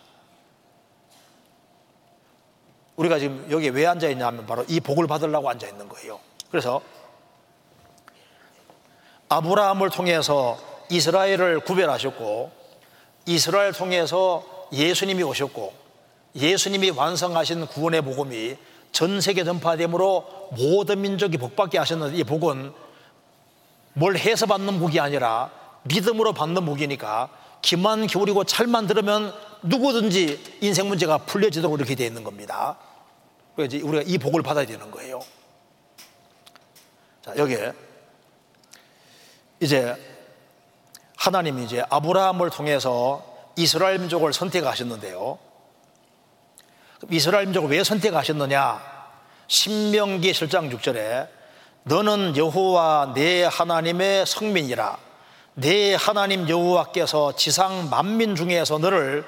[2.95, 6.19] 우리가 지금 여기 왜 앉아 있냐면 바로 이 복을 받으려고 앉아 있는 거예요.
[6.49, 6.81] 그래서
[9.29, 10.57] 아브라함을 통해서
[10.89, 12.51] 이스라엘을 구별하셨고
[13.25, 15.73] 이스라엘 통해서 예수님이 오셨고
[16.35, 18.55] 예수님이 완성하신 구원의 복음이
[18.91, 22.73] 전 세계 전파됨으로 모든 민족이 복받게 하셨는데 이 복은
[23.93, 25.51] 뭘 해서 받는 복이 아니라
[25.83, 27.29] 믿음으로 받는 복이니까
[27.61, 29.33] 기만 기울이고 찰만 들으면
[29.63, 32.77] 누구든지 인생 문제가 풀려지도록 이렇게 되어 있는 겁니다.
[33.55, 35.19] 그래서 우리가 이 복을 받아야 되는 거예요.
[37.25, 37.73] 자, 여기에
[39.59, 39.95] 이제
[41.17, 43.23] 하나님이 이제 아브라함을 통해서
[43.55, 45.39] 이스라엘 민족을 선택하셨는데요.
[47.09, 48.97] 이스라엘 민족을 왜 선택하셨느냐?
[49.47, 51.27] 신명기 7장 6절에
[51.83, 54.97] 너는 여호와 내 하나님의 성민이라
[55.55, 59.25] 내 하나님 여호와께서 지상 만민 중에서 너를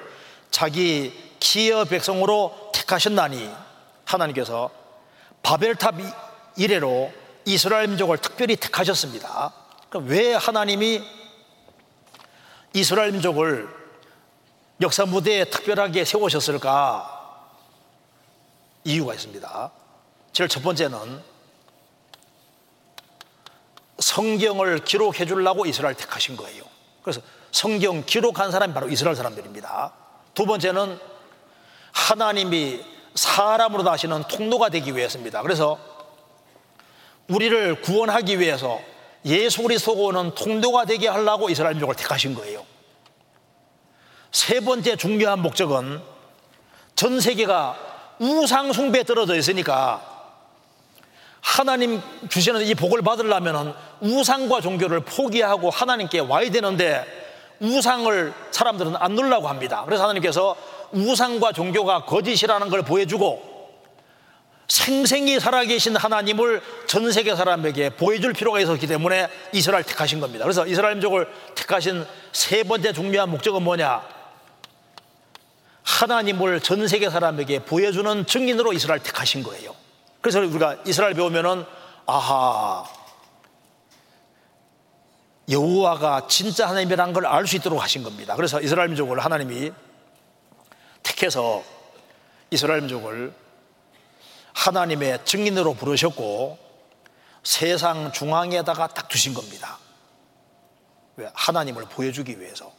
[0.50, 3.50] 자기 기여 백성으로 택하셨나니
[4.04, 4.70] 하나님께서
[5.42, 5.96] 바벨탑
[6.56, 7.12] 이래로
[7.46, 9.52] 이스라엘 민족을 특별히 택하셨습니다.
[10.04, 11.02] 왜 하나님이
[12.72, 13.68] 이스라엘 민족을
[14.80, 17.18] 역사 무대에 특별하게 세우셨을까?
[18.84, 19.70] 이유가 있습니다.
[20.32, 21.22] 제일 첫 번째는
[23.98, 26.64] 성경을 기록해 주려고 이스라엘 택하신 거예요.
[27.02, 27.20] 그래서
[27.52, 29.92] 성경 기록한 사람이 바로 이스라엘 사람들입니다.
[30.34, 30.98] 두 번째는
[31.92, 32.84] 하나님이
[33.14, 35.42] 사람으로 나시는 통로가 되기 위해서입니다.
[35.42, 35.78] 그래서
[37.28, 38.80] 우리를 구원하기 위해서
[39.24, 42.64] 예수 그리스도가 오는 통로가 되게 하려고 이스라엘 민족을 택하신 거예요.
[44.32, 46.00] 세 번째 중요한 목적은
[46.94, 47.76] 전 세계가
[48.20, 50.06] 우상 숭배에 떨어져 있으니까
[51.40, 57.04] 하나님 주시는 이 복을 받으려면 우상과 종교를 포기하고 하나님께 와야 되는데
[57.60, 59.82] 우상을 사람들은 안 놀라고 합니다.
[59.84, 60.56] 그래서 하나님께서
[60.92, 63.49] 우상과 종교가 거짓이라는 걸 보여주고
[64.70, 70.44] 생생히 살아계신 하나님을 전 세계 사람에게 보여줄 필요가 있었기 때문에 이스라엘 택하신 겁니다.
[70.44, 74.00] 그래서 이스라엘 민족을 택하신 세 번째 중요한 목적은 뭐냐?
[75.82, 79.74] 하나님을 전 세계 사람에게 보여주는 증인으로 이스라엘 택하신 거예요.
[80.20, 81.64] 그래서 우리가 이스라엘 배우면은
[82.06, 82.84] 아하
[85.50, 88.36] 여호와가 진짜 하나님이라는 걸 알 수 있도록 하신 겁니다.
[88.36, 89.72] 그래서 이스라엘 민족을 하나님이
[91.02, 91.64] 택해서
[92.52, 93.32] 이스라엘 민족을
[94.60, 96.58] 하나님의 증인으로 부르셨고
[97.42, 99.78] 세상 중앙에다가 딱 두신 겁니다.
[101.16, 101.30] 왜?
[101.32, 102.70] 하나님을 보여주기 위해서.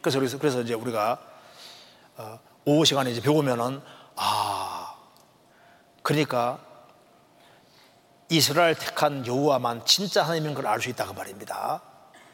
[0.00, 1.20] 그래서 그래서, 그래서 이제 우리가
[2.16, 3.82] 어, 오후 시간에 이제 배우면은
[4.14, 4.94] 아
[6.02, 6.60] 그러니까
[8.28, 11.82] 이스라엘 택한 여호와만 진짜 하나님인 걸 알 수 있다고 말입니다.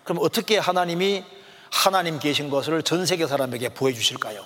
[0.05, 1.25] 그럼 어떻게 하나님이
[1.73, 4.45] 하나님 계신 것을 전 세계 사람에게 보여주실까요?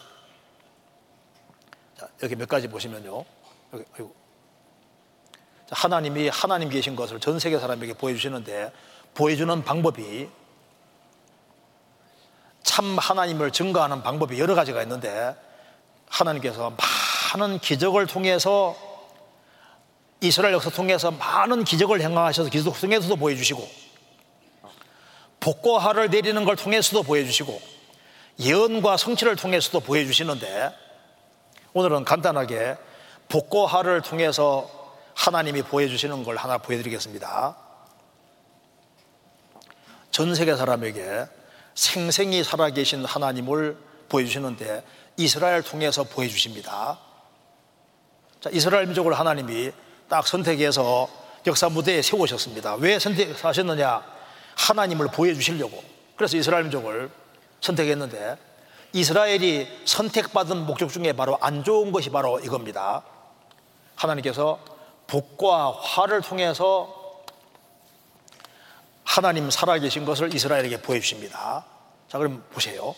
[1.98, 3.24] 자, 여기 몇 가지 보시면요.
[3.72, 4.14] 여기, 아이고.
[5.68, 8.72] 자, 하나님이 하나님 계신 것을 전 세계 사람에게 보여주시는데
[9.14, 10.28] 보여주는 방법이
[12.62, 15.36] 참 하나님을 증거하는 방법이 여러 가지가 있는데
[16.08, 16.74] 하나님께서
[17.34, 18.76] 많은 기적을 통해서
[20.20, 23.68] 이스라엘 역사 통해서 많은 기적을 행하셔서 기적 통해서도 보여주시고
[25.40, 27.60] 복과 화를 내리는 걸 통해서도 보여주시고
[28.40, 30.74] 예언과 성취를 통해서도 보여주시는데
[31.74, 32.76] 오늘은 간단하게
[33.28, 34.68] 복과 화를 통해서
[35.14, 37.56] 하나님이 보여주시는 걸 하나 보여드리겠습니다.
[40.10, 41.26] 전 세계 사람에게
[41.74, 43.76] 생생히 살아계신 하나님을
[44.08, 44.82] 보여주시는데
[45.16, 46.98] 이스라엘 통해서 보여주십니다.
[48.40, 49.72] 자, 이스라엘 민족을 하나님이
[50.08, 51.08] 딱 선택해서
[51.46, 52.76] 역사 무대에 세우셨습니다.
[52.76, 54.02] 왜 선택하셨느냐?
[54.56, 55.82] 하나님을 보여주시려고.
[56.16, 57.10] 그래서 이스라엘 민족을
[57.60, 58.36] 선택했는데
[58.92, 63.02] 이스라엘이 선택받은 목적 중에 바로 안 좋은 것이 바로 이겁니다.
[63.98, 64.58] 하나님께서
[65.06, 66.94] 복과 화를 통해서
[69.04, 71.64] 하나님 살아계신 것을 이스라엘에게 보여주십니다.
[72.08, 72.94] 자, 그럼 보세요.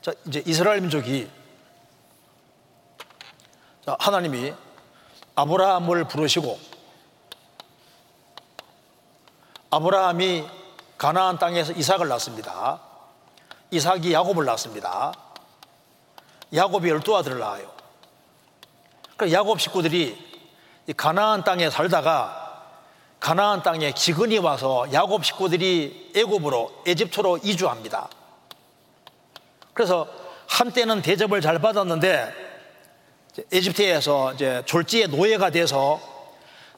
[0.00, 1.28] 자, 이제 이스라엘 민족이
[3.84, 4.54] 자, 하나님이
[5.34, 6.58] 아브라함을 부르시고
[9.70, 10.48] 아브라함이
[10.98, 12.80] 가나안 땅에서 이삭을 낳습니다.
[13.70, 15.12] 이삭이 야곱을 낳습니다.
[16.52, 17.70] 야곱이 열두 아들을 낳아요.
[19.16, 20.26] 그 야곱 식구들이
[20.96, 22.64] 가나안 땅에 살다가
[23.20, 28.08] 가나안 땅에 기근이 와서 야곱 식구들이 애굽으로 에집트로 이주합니다.
[29.74, 30.08] 그래서
[30.48, 32.32] 한때는 대접을 잘 받았는데
[33.52, 36.00] 에집트에서 이제 졸지의 노예가 돼서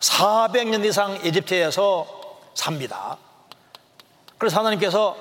[0.00, 2.06] 400년 이상 에집트에서
[2.54, 3.16] 삽니다.
[4.40, 5.14] 그래서 하나님께서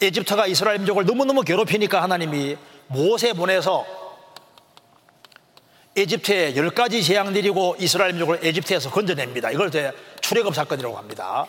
[0.00, 2.56] 에집트가 이스라엘 민족을 너무너무 괴롭히니까 하나님이
[2.86, 3.84] 모세 보내서
[5.94, 9.50] 에집트에 열 가지 재앙 내리고 이스라엘 민족을 에집트에서 건져냅니다.
[9.50, 9.92] 이걸 이제
[10.22, 11.46] 출애굽 사건이라고 합니다.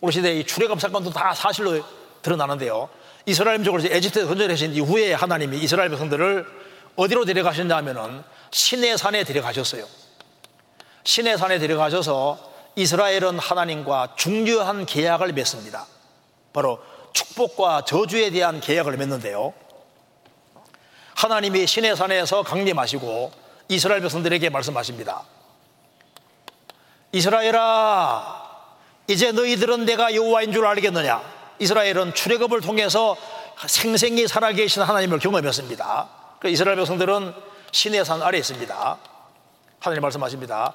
[0.00, 1.84] 우리 시대에 이 출애굽 사건도 다 사실로
[2.22, 2.88] 드러나는데요.
[3.26, 6.46] 이스라엘 민족을 에집트에서 건져내신 이후에 하나님이 이스라엘 백성들을
[6.96, 9.84] 어디로 데려가셨냐 하면은 시내 산에 데려가셨어요.
[11.04, 12.49] 시내 산에 데려가셔서
[12.80, 15.84] 이스라엘은 하나님과 중요한 계약을 맺습니다.
[16.54, 16.78] 바로
[17.12, 19.52] 축복과 저주에 대한 계약을 맺는데요.
[21.14, 23.32] 하나님이 시내 산에서 강림하시고
[23.68, 25.24] 이스라엘 백성들에게 말씀하십니다.
[27.12, 28.48] 이스라엘아,
[29.08, 31.20] 이제 너희들은 내가 여호와인 줄 알겠느냐?
[31.58, 33.14] 이스라엘은 출애굽을 통해서
[33.66, 36.08] 생생히 살아계신 하나님을 경험했습니다.
[36.40, 37.34] 그 이스라엘 백성들은
[37.72, 38.96] 시내 산 아래 있습니다.
[39.80, 40.72] 하나님 말씀하십니다.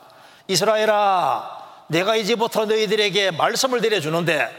[0.47, 4.49] 이스라엘아, 내가 이제부터 너희들에게 말씀을 드려주는데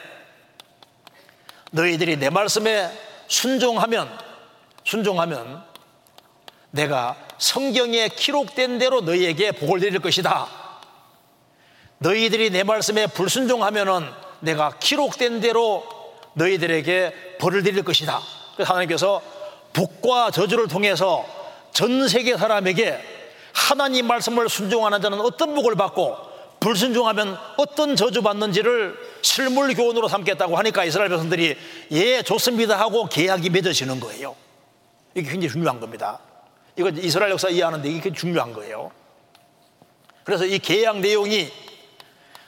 [1.73, 2.91] 너희들이 내 말씀에
[3.29, 4.09] 순종하면
[4.85, 5.65] 순종하면
[6.71, 10.47] 내가 성경에 기록된 대로 너희에게 복을 드릴 것이다.
[11.99, 14.09] 너희들이 내 말씀에 불순종하면은
[14.41, 15.85] 내가 기록된 대로
[16.35, 18.21] 너희들에게 벌을 드릴 것이다.
[18.55, 19.23] 그래서 하나님께서
[19.73, 21.27] 복과 저주를 통해서
[21.73, 22.99] 전 세계 사람에게
[23.53, 26.17] 하나님 말씀을 순종하는 자는 어떤 복을 받고
[26.67, 31.57] 불순종하면 어떤 저주 받는지를 실물 교훈으로 삼겠다고 하니까 이스라엘 백성들이
[31.93, 34.35] 예 좋습니다 하고 계약이 맺어지는 거예요.
[35.15, 36.19] 이게 굉장히 중요한 겁니다.
[36.75, 38.91] 이거 이스라엘 역사 이해하는데 이게 중요한 거예요.
[40.25, 41.53] 그래서 이 계약 내용이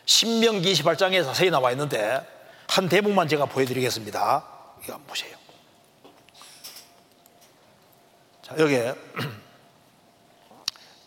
[0.05, 2.21] 신명기 28장에 자세히 나와 있는데
[2.67, 4.45] 한 대목만 제가 보여드리겠습니다.
[4.83, 5.37] 이거 한번 보세요.
[8.43, 8.95] 자, 여기에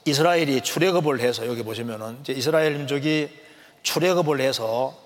[0.05, 3.29] 이스라엘이 출애굽을 해서 여기 보시면은 이제 이스라엘 민족이
[3.83, 4.97] 출애굽을 해서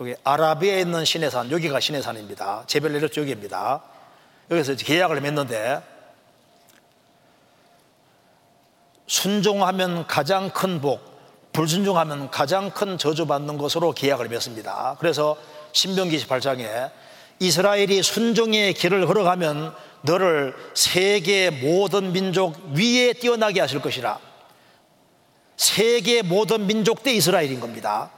[0.00, 2.64] 여기 아라비아에 있는 시내산 여기가 시내산입니다.
[2.66, 3.82] 제벨 내륙 여기입니다.
[4.50, 5.82] 여기서 계약을 맺는데
[9.08, 11.00] 순종하면 가장 큰 복,
[11.52, 14.96] 불순종하면 가장 큰 저주받는 것으로 계약을 맺습니다.
[15.00, 15.36] 그래서
[15.72, 16.90] 신명기 28장에
[17.40, 24.27] 이스라엘이 순종의 길을 걸어가면 너를 세계 모든 민족 위에 뛰어나게 하실 것이라.
[25.58, 28.10] 세계 모든 민족 대 이스라엘인 겁니다.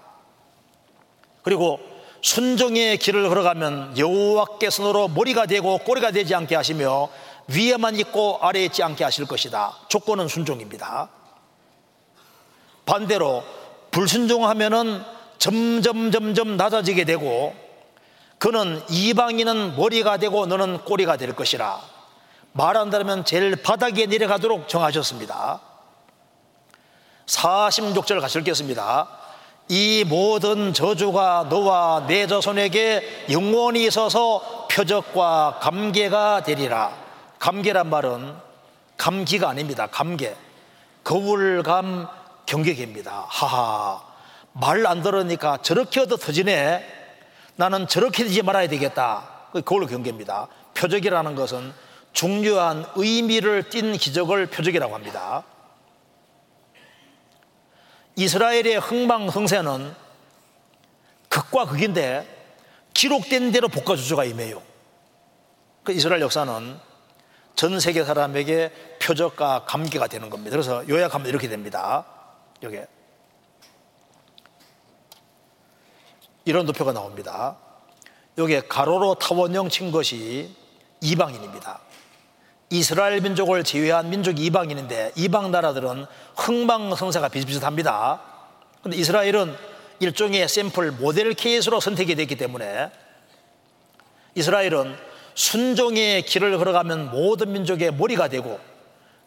[1.43, 1.81] 그리고
[2.21, 7.09] 순종의 길을 걸어가면 여호와께 손으로 머리가 되고 꼬리가 되지 않게 하시며
[7.49, 9.75] 위에만 있고 아래에 있지 않게 하실 것이다.
[9.89, 11.09] 조건은 순종입니다.
[12.85, 13.43] 반대로
[13.91, 15.03] 불순종하면은
[15.39, 17.55] 점점 점점 낮아지게 되고
[18.39, 21.81] 그는 이방인은 머리가 되고 너는 꼬리가 될 것이라
[22.53, 25.70] 말한다면 제일 바닥에 내려가도록 정하셨습니다.
[27.31, 29.09] 46절 같이 읽겠습니다.
[29.69, 36.93] 이 모든 저주가 너와 내 자손에게 영원히 있어서 표적과 감개가 되리라.
[37.39, 38.35] 감개란 말은
[38.97, 39.87] 감기가 아닙니다.
[39.87, 40.35] 감개.
[41.05, 42.09] 거울감
[42.47, 43.27] 경계입니다.
[43.29, 44.03] 하하.
[44.53, 46.85] 말 안 들으니까 저렇게 얻어 터지네.
[47.55, 49.23] 나는 저렇게 되지 말아야 되겠다.
[49.65, 50.49] 거울 경계입니다.
[50.75, 51.73] 표적이라는 것은
[52.13, 55.45] 중요한 의미를 띤 기적을 표적이라고 합니다.
[58.21, 59.95] 이스라엘의 흥망흥세는
[61.31, 62.29] 극과 극인데
[62.93, 64.63] 기록된 대로 복과주주가 임해요.
[65.85, 66.79] 그 이스라엘 역사는
[67.57, 70.51] 전 세계 사람에게 표적과 감기가 되는 겁니다.
[70.51, 72.05] 그래서 요약하면 이렇게 됩니다.
[72.63, 72.79] 여기
[76.45, 77.57] 이런 도표가 나옵니다.
[78.37, 80.55] 여기에 가로로 타원형 친 것이
[81.01, 81.81] 이방인입니다.
[82.71, 86.07] 이스라엘 민족을 제외한 민족이 이방인인데 이방 나라들은
[86.37, 88.21] 흥망성쇠가 비슷비슷합니다.
[88.83, 89.55] 근데 이스라엘은
[89.99, 92.91] 일종의 샘플 모델 케이스로 선택이 됐기 때문에
[94.35, 94.97] 이스라엘은
[95.35, 98.59] 순종의 길을 걸어가면 모든 민족의 머리가 되고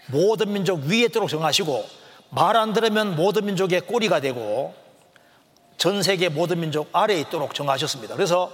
[0.08, 4.74] 모든 민족 위에 있도록 정하시고 말 안 들으면 모든 민족의 꼬리가 되고
[5.78, 8.16] 전 세계 모든 민족 아래에 있도록 정하셨습니다.
[8.16, 8.52] 그래서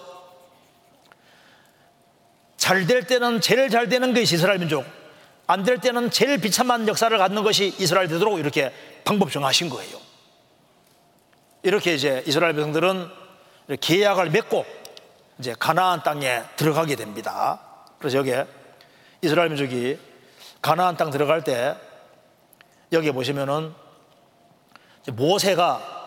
[2.69, 4.85] 잘 될 때는 제일 잘 되는 것이 이스라엘 민족,
[5.47, 8.71] 안 될 때는 제일 비참한 역사를 갖는 것이 이스라엘 되도록 이렇게
[9.03, 9.97] 방법 정하신 거예요.
[11.63, 13.09] 이렇게 이제 이스라엘 백성들은
[13.81, 14.67] 계약을 맺고
[15.39, 17.59] 이제 가나안 땅에 들어가게 됩니다.
[17.97, 18.45] 그래서 여기에
[19.23, 19.97] 이스라엘 민족이
[20.61, 21.75] 가나안 땅 들어갈 때
[22.91, 23.73] 여기 보시면은
[25.07, 25.97] 모세가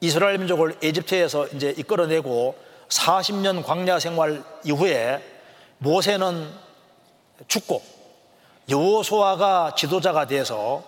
[0.00, 5.22] 이스라엘 민족을 에집트에서 이제 이끌어내고 40년 광야 생활 이후에
[5.78, 6.50] 모세는
[7.48, 7.82] 죽고
[8.68, 10.82] 여호수아가 지도자가 돼서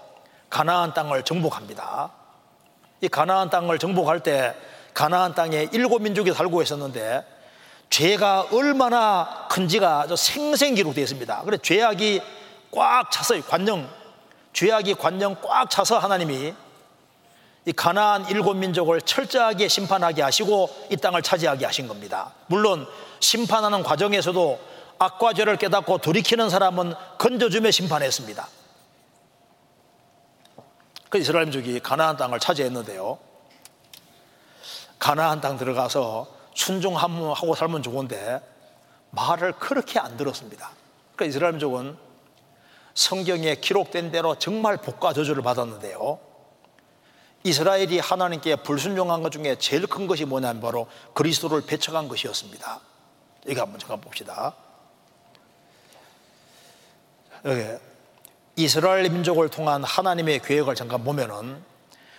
[0.51, 2.11] 가나안 땅을 정복합니다.
[3.01, 4.55] 이 가나안 땅을 정복할 때
[4.95, 7.25] 가나안 땅에 일곱 민족이 살고 있었는데
[7.91, 11.43] 죄가 얼마나 큰지가 아주 생생 기록되어 있습니다.
[11.45, 12.21] 그래 죄악이
[12.73, 13.43] 꽉 찼어요.
[13.43, 13.89] 관령
[14.53, 16.55] 죄악이 관령 꽉 차서 하나님이
[17.65, 22.33] 이 가나안 일곱 민족을 철저하게 심판하게 하시고 이 땅을 차지하게 하신 겁니다.
[22.47, 22.87] 물론
[23.21, 24.59] 심판하는 과정에서도
[24.99, 28.49] 악과 죄를 깨닫고 돌이키는 사람은 건져주며 심판했습니다.
[31.09, 33.19] 그 이스라엘 민족이 가나안 땅을 차지했는데요.
[34.99, 38.41] 가나안 땅 들어가서 순종하고 살면 좋은데
[39.11, 40.71] 말을 그렇게 안 들었습니다.
[41.17, 41.97] 그 이스라엘 민족은
[42.95, 46.19] 성경에 기록된 대로 정말 복과 저주를 받았는데요.
[47.45, 52.81] 이스라엘이 하나님께 불순종한 것 중에 제일 큰 것이 뭐냐면 바로 그리스도를 배척한 것이었습니다.
[53.47, 54.55] 이거 한번 잠깐 봅시다.
[57.45, 57.63] 여기
[58.57, 61.63] 이스라엘 민족을 통한 하나님의 계획을 잠깐 보면은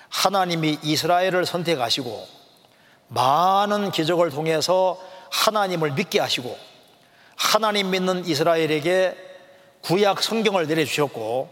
[0.09, 2.27] 하나님이 이스라엘을 선택하시고
[3.09, 4.99] 많은 기적을 통해서
[5.31, 6.57] 하나님을 믿게 하시고
[7.35, 9.15] 하나님 믿는 이스라엘에게
[9.81, 11.49] 구약 성경을 내려주셨고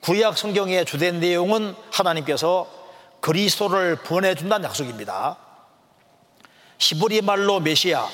[0.00, 2.79] 구약 성경의 주된 내용은 하나님께서
[3.20, 5.36] 그리스도를 보내준다는 약속입니다.
[6.78, 8.08] 히브리 말로 메시아,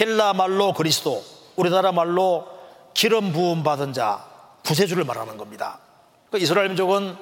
[0.00, 1.24] 헬라 말로 그리스도,
[1.56, 2.48] 우리나라 말로
[2.94, 4.26] 기름 부음 받은 자,
[4.64, 5.78] 구세주를 말하는 겁니다.
[6.30, 7.16] 그 이스라엘 민족은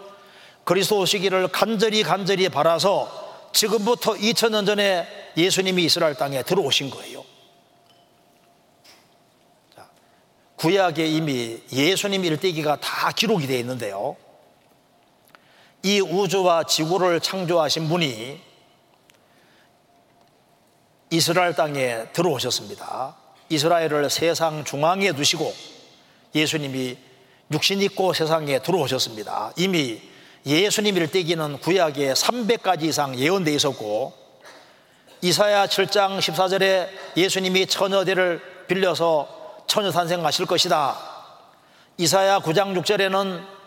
[0.64, 5.06] 그리스도 오시기를 간절히 간절히 바라서 지금부터 2000년 전에
[5.36, 7.24] 예수님이 이스라엘 땅에 들어오신 거예요.
[10.56, 14.16] 구약에 이미 예수님 일대기가 다 기록이 되어 있는데요.
[15.82, 18.40] 이 우주와 지구를 창조하신 분이
[21.10, 23.16] 이스라엘 땅에 들어오셨습니다.
[23.48, 25.54] 이스라엘을 세상 중앙에 두시고
[26.34, 26.98] 예수님이
[27.50, 29.52] 육신 입고 세상에 들어오셨습니다.
[29.56, 30.02] 이미
[30.44, 34.12] 예수님 일대기는 구약에 300가지 이상 예언되어 있었고
[35.22, 40.96] 이사야 7장 14절에 예수님이 처녀대를 빌려서 처녀 탄생하실 것이다.
[41.96, 43.57] 이사야 9장 6절에는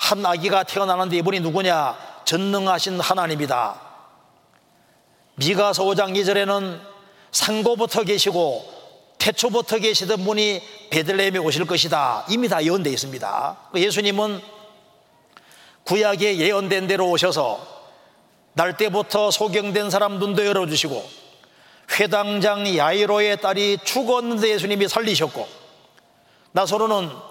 [0.00, 1.94] 한 아기가 태어나는데 이분이 누구냐?
[2.24, 3.80] 전능하신 하나님이다.
[5.34, 6.80] 미가서 5장 2절에는
[7.30, 8.80] 상고부터 계시고
[9.18, 12.24] 태초부터 계시던 분이 베들레헴에 오실 것이다.
[12.30, 13.56] 이미 다 예언되어 있습니다.
[13.76, 14.40] 예수님은
[15.84, 17.60] 구약에 예언된 대로 오셔서
[18.54, 21.10] 날 때부터 소경된 사람 눈도 열어주시고
[21.98, 25.46] 회당장 야이로의 딸이 죽었는데 예수님이 살리셨고
[26.52, 27.29] 나서로는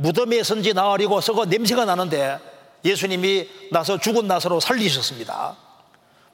[0.00, 2.38] 무덤에 선지 나으리고 썩어 냄새가 나는데
[2.84, 5.56] 예수님이 나서 죽은 나서로 살리셨습니다.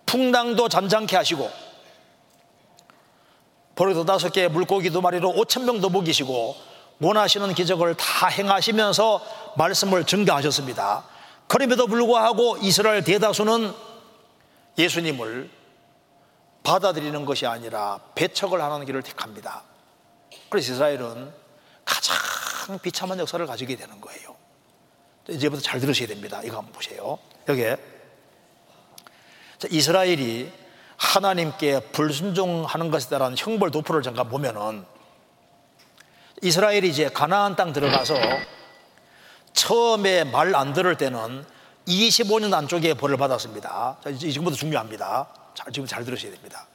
[0.04, 1.50] 풍랑도 잔잔케 하시고
[3.74, 6.56] 버릇도 다섯 개 물고기 두 마리로 오천 명도 먹이시고
[7.00, 9.22] 원하시는 기적을 다 행하시면서
[9.56, 11.04] 말씀을 증가하셨습니다.
[11.48, 13.72] 그럼에도 불구하고 이스라엘 대다수는
[14.76, 15.50] 예수님을
[16.62, 19.62] 받아들이는 것이 아니라 배척을 하는 길을 택합니다.
[20.50, 21.43] 그래서 이스라엘은
[21.84, 24.34] 가장 비참한 역사를 가지게 되는 거예요.
[25.28, 26.40] 이제부터 잘 들으셔야 됩니다.
[26.44, 27.18] 이거 한번 보세요.
[27.48, 27.76] 여기에
[29.70, 30.52] 이스라엘이
[30.96, 34.84] 하나님께 불순종하는 것에 따른 형벌 도표를 잠깐 보면은
[36.42, 38.14] 이스라엘이 이제 가나안 땅 들어가서
[39.54, 41.44] 처음에 말 안 들을 때는
[41.86, 43.98] 25년 안쪽에 벌을 받았습니다.
[44.02, 45.28] 자, 지금부터 중요합니다.
[45.54, 46.66] 잘, 지금 잘 들으셔야 됩니다.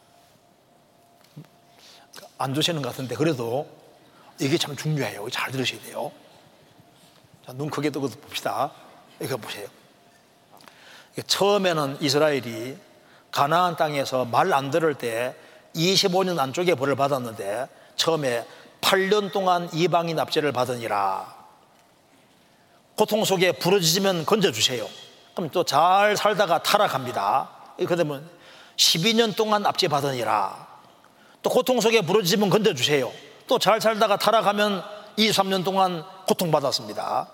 [2.37, 3.67] 안 주시는 것 같은데 그래도
[4.39, 5.29] 이게 참 중요해요.
[5.29, 6.11] 잘 들으셔야 돼요.
[7.45, 8.71] 자, 눈 크게 뜨고 봅시다.
[9.21, 9.67] 이거 보세요.
[11.27, 12.77] 처음에는 이스라엘이
[13.31, 15.35] 가나안 땅에서 말 안 들을 때
[15.75, 18.45] 25년 안쪽에 벌을 받았는데 처음에
[18.81, 21.35] 8년 동안 이방인 납제를 받으니라.
[22.95, 24.87] 고통 속에 부러지면 건져주세요.
[25.35, 27.49] 그럼 또 잘 살다가 타락합니다.
[27.87, 28.29] 그러면
[28.77, 30.67] 12년 동안 납제 받으니라.
[31.41, 33.11] 또 고통 속에 부러지면 건져주세요.
[33.49, 34.83] 또 잘 살다가 타락하면
[35.17, 37.27] 23년 동안 고통받았습니다.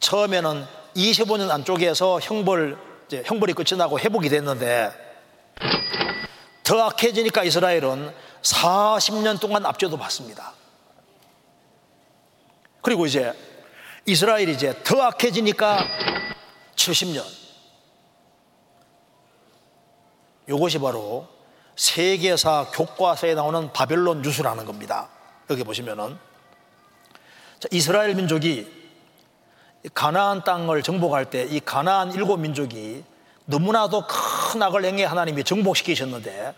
[0.00, 0.66] 처음에는
[0.96, 2.76] 25년 안쪽에서 형벌,
[3.24, 4.90] 형벌이 끝이 나고 회복이 됐는데
[6.64, 8.12] 더 악해지니까 이스라엘은
[8.42, 10.52] 40년 동안 압제도 받습니다.
[12.82, 13.32] 그리고 이제
[14.04, 15.78] 이스라엘이 이제 더 악해지니까
[16.74, 17.24] 70년.
[20.48, 21.28] 이것이 바로
[21.76, 25.08] 세계사 교과서에 나오는 바벨론 유수라는 겁니다.
[25.50, 26.18] 여기 보시면은
[27.58, 28.66] 자, 이스라엘 민족이
[29.94, 33.04] 가나안 땅을 정복할 때 이 가나안 일곱 민족이
[33.46, 36.54] 너무나도 큰 악을 행해 하나님이 정복시키셨는데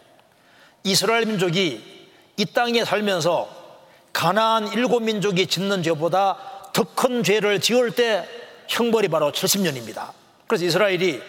[0.85, 3.48] 이스라엘 민족이 이 땅에 살면서
[4.12, 6.39] 가나안 일곱 민족이 짓는 죄보다
[6.73, 8.27] 더 큰 죄를 지을 때
[8.69, 10.12] 형벌이 바로 70년입니다.
[10.47, 11.20] 그래서 이스라엘이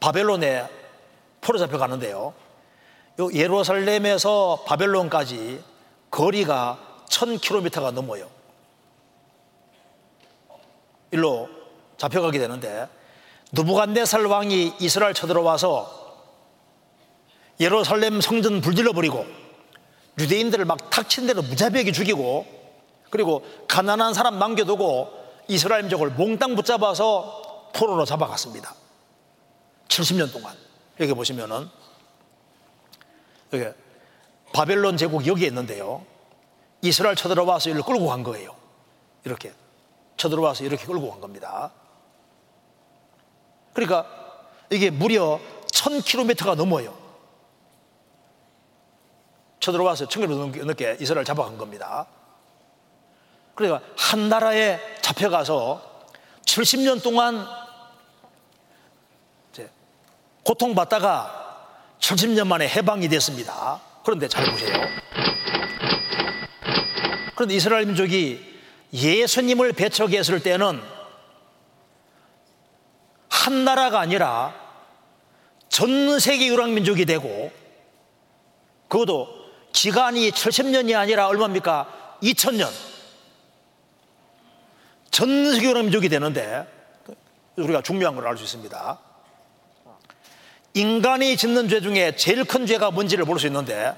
[0.00, 0.66] 바벨론에
[1.40, 2.34] 포로 잡혀 가는데요.
[3.20, 5.62] 요 예루살렘에서 바벨론까지
[6.10, 6.78] 거리가
[7.08, 8.28] 1000km가 넘어요.
[11.12, 11.48] 일로
[11.96, 12.88] 잡혀가게 되는데
[13.52, 16.02] 누부갓네살 왕이 이스라엘 쳐들어와서
[17.60, 19.24] 예루살렘 성전 불질러 버리고
[20.18, 22.46] 유대인들을 막 탁친 대로 무자비하게 죽이고
[23.10, 28.74] 그리고 가난한 사람 남겨두고 이스라엘 민족을 몽땅 붙잡아서 포로로 잡아갔습니다.
[29.86, 30.56] 70년 동안
[30.98, 31.68] 여기 보시면은
[33.52, 33.64] 여기
[34.52, 36.04] 바벨론 제국 여기에 있는데요.
[36.82, 38.54] 이스라엘 쳐들어와서 이를 끌고 간 거예요.
[39.24, 39.52] 이렇게
[40.16, 41.72] 쳐들어와서 이렇게 끌고 간 겁니다.
[43.72, 44.06] 그러니까
[44.70, 45.40] 이게 무려
[45.72, 46.96] 1000km가 넘어요.
[49.60, 52.06] 쳐들어와서 1000km 넘게 이스라엘 잡아간 겁니다.
[53.54, 56.06] 그러니까 한 나라에 잡혀가서
[56.42, 57.46] 70년 동안
[60.44, 61.43] 고통받다가
[62.04, 63.80] 70년 만에 해방이 됐습니다.
[64.04, 64.76] 그런데 잘 보세요.
[67.34, 68.60] 그런데 이스라엘 민족이
[68.92, 70.82] 예수님을 배척했을 때는
[73.30, 74.54] 한 나라가 아니라
[75.70, 77.50] 전 세계 유랑민족이 되고
[78.88, 79.28] 그것도
[79.72, 82.18] 기간이 70년이 아니라 얼마입니까?
[82.22, 82.70] 2000년.
[85.10, 86.66] 전 세계 유랑민족이 되는데
[87.56, 89.13] 우리가 중요한 걸 알 수 있습니다.
[90.74, 93.94] 인간이 짓는 죄 중에 제일 큰 죄가 뭔지를 볼 수 있는데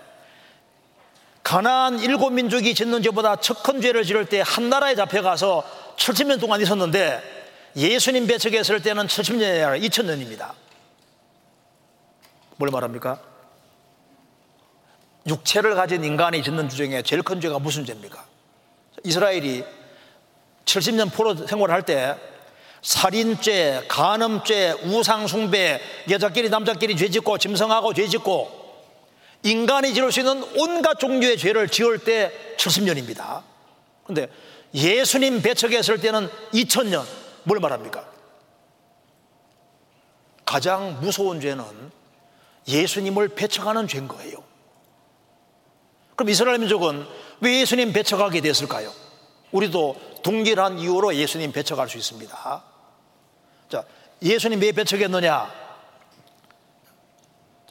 [1.42, 5.64] 가나안 일곱 민족이 짓는 죄보다 첫큰 죄를 지을 때 한 나라에 잡혀가서
[5.96, 7.22] 70년 동안 있었는데
[7.76, 10.52] 예수님 배척했을 때는 70년이 아니라 2000년입니다.
[12.56, 13.20] 뭘 말합니까?
[15.26, 18.24] 육체를 가진 인간이 짓는 죄 중에 제일 큰 죄가 무슨 죄입니까?
[19.04, 19.64] 이스라엘이
[20.64, 22.16] 70년 포로 생활할 때
[22.86, 28.66] 살인죄, 간음죄, 우상숭배, 여자끼리 남자끼리 죄짓고 짐승하고 죄짓고
[29.42, 33.42] 인간이 지을 수 있는 온갖 종류의 죄를 지을 때 70년입니다.
[34.04, 34.32] 그런데
[34.72, 37.04] 예수님 배척했을 때는 2000년.
[37.42, 38.08] 뭘 말합니까?
[40.44, 41.64] 가장 무서운 죄는
[42.68, 44.44] 예수님을 배척하는 죄인 거예요.
[46.14, 47.04] 그럼 이스라엘 민족은
[47.40, 48.92] 왜 예수님 배척하게 됐을까요?
[49.50, 52.75] 우리도 동일한 이유로 예수님 배척할 수 있습니다.
[53.68, 53.84] 자,
[54.22, 55.66] 예수님 왜 배척했느냐?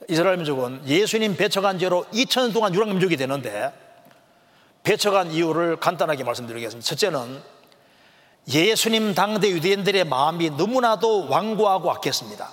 [0.09, 3.73] 이스라엘 민족은 예수님 배척한 죄로 2000년 동안 유랑 민족이 되는데
[4.83, 6.85] 배척한 이유를 간단하게 말씀드리겠습니다.
[6.85, 7.41] 첫째는
[8.47, 12.51] 예수님 당대 유대인들의 마음이 너무나도 완고하고 악했습니다.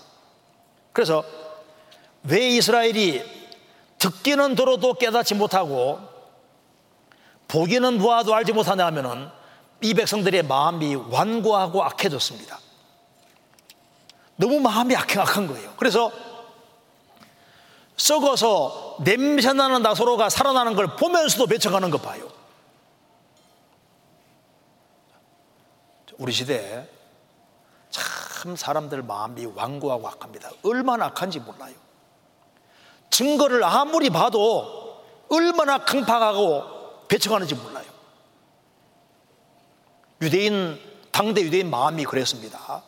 [0.93, 1.23] 그래서
[2.23, 3.23] 왜 이스라엘이
[3.98, 6.01] 듣기는 들어도 깨닫지 못하고
[7.48, 9.28] 보기는 보아도 알지 못하냐 하면은
[9.82, 12.59] 이 백성들의 마음이 완고하고 악해졌습니다.
[14.37, 15.75] 너무 마음이 악한 거예요.
[15.77, 16.11] 그래서
[17.97, 22.29] 썩어서 냄새나는 나소로가 살아나는 걸 보면서도 배척하는 것 봐요.
[26.19, 26.89] 우리 시대에
[27.91, 30.51] 참 사람들 마음이 완고하고 악합니다.
[30.65, 31.75] 얼마나 악한지 몰라요.
[33.11, 37.87] 증거를 아무리 봐도 얼마나 강팍하고 배척하는지 몰라요.
[40.23, 40.81] 유대인,
[41.11, 42.83] 당대 유대인 마음이 그랬습니다.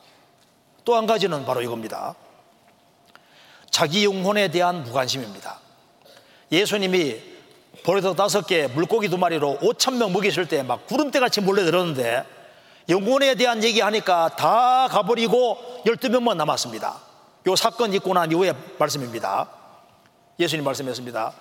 [0.85, 2.15] 또 한 가지는 바로 이겁니다.
[3.71, 5.59] 자기 영혼에 대한 무관심입니다.
[6.53, 7.21] 예수님이
[7.85, 12.25] 보리떡 다섯 개, 물고기 두 마리로 5천 명 먹이실 때 막 구름대같이 몰려들었는데
[12.89, 17.01] 영혼에 대한 얘기하니까 다 가버리고 12명만 남았습니다.
[17.47, 19.49] 요 사건 있고 난 이후의 말씀입니다.
[20.39, 21.33] 예수님 말씀했습니다.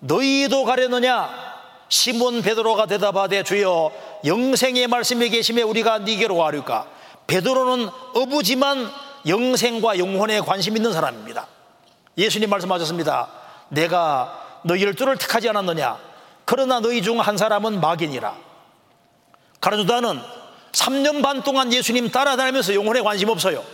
[0.00, 1.54] 너희도 가려느냐?
[1.88, 3.92] 시몬 베드로가 대답하되 주여
[4.24, 6.86] 영생의 말씀이 계심에 우리가 니게로 가려까?
[7.26, 8.90] 베드로는 어부지만
[9.26, 11.46] 영생과 영혼에 관심 있는 사람입니다.
[12.18, 13.28] 예수님 말씀하셨습니다.
[13.70, 15.98] 내가 너희 열두를 택하지 않았느냐?
[16.44, 18.36] 그러나 너희 중 한 사람은 마귀니라.
[19.60, 20.20] 가르주다는
[20.72, 23.64] 3년 반 동안 예수님 따라다니면서 영혼에 관심 없어요.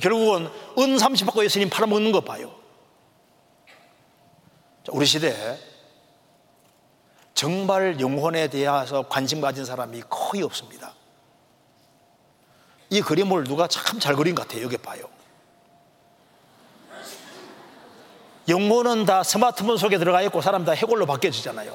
[0.00, 2.54] 결국은 은 30 받고 예수님 팔아먹는 것 봐요.
[4.88, 5.58] 우리 시대에
[7.34, 10.91] 정말 영혼에 대해서 관심 가진 사람이 거의 없습니다.
[12.92, 14.64] 이 그림을 누가 참 잘 그린 것 같아요.
[14.64, 15.08] 여기 봐요.
[18.48, 21.74] 영혼은 다 스마트폰 속에 들어가 있고 사람 다 해골로 바뀌어지잖아요.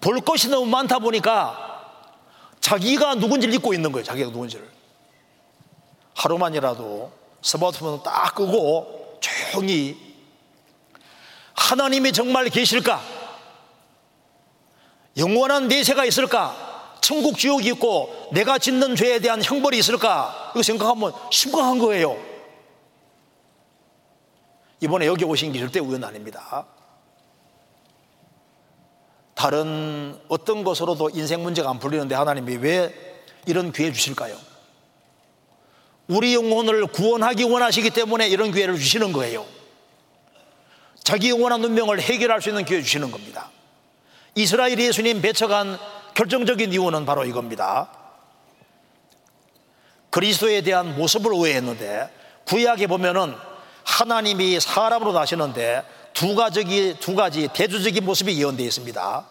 [0.00, 2.00] 볼 것이 너무 많다 보니까
[2.60, 4.04] 자기가 누군지를 잊고 있는 거예요.
[4.04, 4.68] 자기가 누군지를.
[6.14, 7.12] 하루만이라도
[7.42, 9.96] 스마트폰을 딱 끄고 조용히
[11.54, 13.00] 하나님이 정말 계실까?
[15.16, 16.73] 영원한 내세가 있을까?
[17.04, 20.52] 천국 지옥이 있고 내가 짓는 죄에 대한 형벌이 있을까?
[20.54, 22.16] 이거 생각하면 심각한 거예요.
[24.80, 26.66] 이번에 여기 오신 게 절대 우연 아닙니다.
[29.34, 32.94] 다른 어떤 것으로도 인생 문제가 안 풀리는데 하나님이 왜
[33.44, 34.34] 이런 기회 주실까요?
[36.06, 39.44] 우리 영혼을 구원하기 원하시기 때문에 이런 기회를 주시는 거예요.
[41.02, 43.50] 자기 영원한 운명을 해결할 수 있는 기회 주시는 겁니다.
[44.34, 45.78] 이스라엘 예수님 배척한
[46.14, 47.90] 결정적인 이유는 바로 이겁니다.
[50.10, 52.08] 그리스도에 대한 모습을 오해했는데
[52.46, 53.34] 구약에 보면은
[53.82, 59.26] 하나님이 사람으로 나시는데 두 가지, 두 가지 대조적인 모습이 예언되어 있습니다.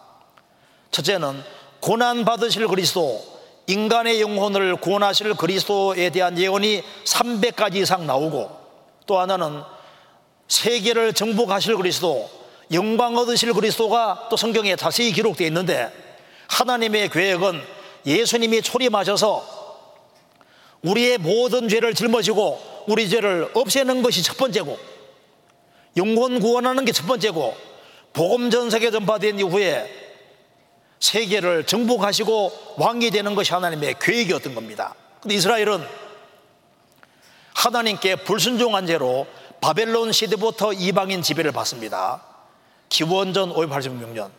[0.91, 1.41] 첫째는
[1.80, 3.23] 고난 받으실 그리스도,
[3.68, 8.51] 인간의 영혼을 구원하실 그리스도에 대한 예언이 300가지 이상 나오고
[9.05, 9.64] 또 하나는
[10.49, 12.30] 세계를 정복하실 그리스도,
[12.73, 16.02] 영광 얻으실 그리스도가 또 성경에 자세히 기록되어 있는데
[16.47, 17.61] 하나님의 계획은
[18.05, 19.63] 예수님이 초림하셔서
[20.81, 24.77] 우리의 모든 죄를 짊어지고 우리 죄를 없애는 것이 첫 번째고
[25.95, 27.55] 영혼 구원하는 게 첫 번째고
[28.13, 29.89] 복음 전 세계 전파된 이후에
[30.99, 34.95] 세계를 정복하시고 왕이 되는 것이 하나님의 계획이었던 겁니다.
[35.19, 35.83] 근데 이스라엘은
[37.55, 39.27] 하나님께 불순종한 죄로
[39.61, 42.21] 바벨론 시대부터 이방인 지배를 받습니다.
[42.89, 44.29] 기원전 586년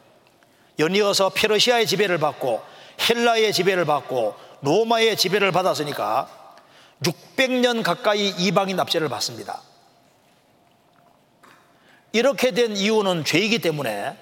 [0.79, 2.63] 연이어서 페르시아의 지배를 받고
[3.09, 6.29] 헬라의 지배를 받고 로마의 지배를 받았으니까
[7.03, 9.61] 600년 가까이 이방인 납세를 받습니다.
[12.13, 14.17] 이렇게 된 이유는 죄이기 때문에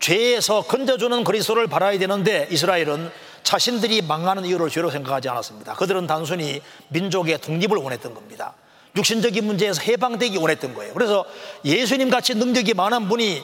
[0.00, 3.10] 죄에서 건져주는 그리스도를 바라야 되는데 이스라엘은
[3.42, 5.74] 자신들이 망하는 이유를 죄로 생각하지 않았습니다.
[5.74, 8.54] 그들은 단순히 민족의 독립을 원했던 겁니다.
[8.96, 10.94] 육신적인 문제에서 해방되기 원했던 거예요.
[10.94, 11.24] 그래서
[11.64, 13.42] 예수님 같이 능력이 많은 분이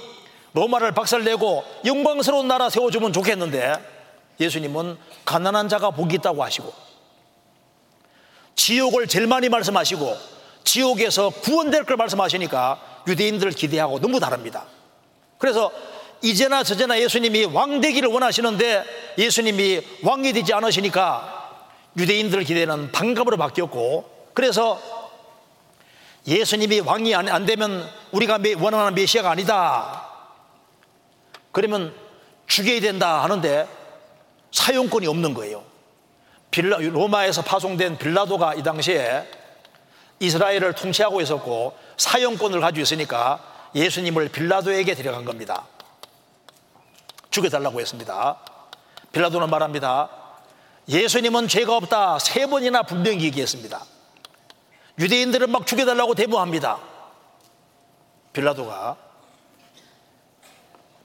[0.57, 3.75] 로마를 박살내고 영광스러운 나라 세워주면 좋겠는데
[4.41, 4.97] 예수님은
[5.27, 6.73] 가난한 자가 복이 있다고 하시고
[8.55, 10.17] 지옥을 제일 많이 말씀하시고
[10.65, 14.65] 지옥에서 구원될 걸 말씀하시니까 유대인들을 기대하고 너무 다릅니다.
[15.37, 15.71] 그래서
[16.23, 21.53] 이제나 저제나 예수님이 왕 되기를 원하시는데 예수님이 왕이 되지 않으시니까
[21.99, 24.81] 유대인들 기대는 반감으로 바뀌었고 그래서
[26.27, 30.06] 예수님이 왕이 안 되면 우리가 원하는 메시아가 아니다.
[31.57, 31.95] 그러면
[32.47, 33.67] 죽여야 된다 하는데
[34.53, 35.65] 사용권이 없는 거예요.
[36.51, 39.27] 빌라, 로마에서 파송된 빌라도가 이 당시에
[40.21, 45.65] 이스라엘을 통치하고 있었고 사용권을 가지고 있으니까 예수님을 빌라도에게 데려간 겁니다.
[47.31, 48.39] 죽여달라고 했습니다.
[49.13, 50.11] 빌라도는 말합니다.
[50.91, 52.19] 예수님은 죄가 없다.
[52.19, 53.83] 세 번이나 분명히 얘기했습니다.
[54.99, 56.79] 유대인들은 막 죽여달라고 대모합니다.
[58.35, 59.06] 빌라도가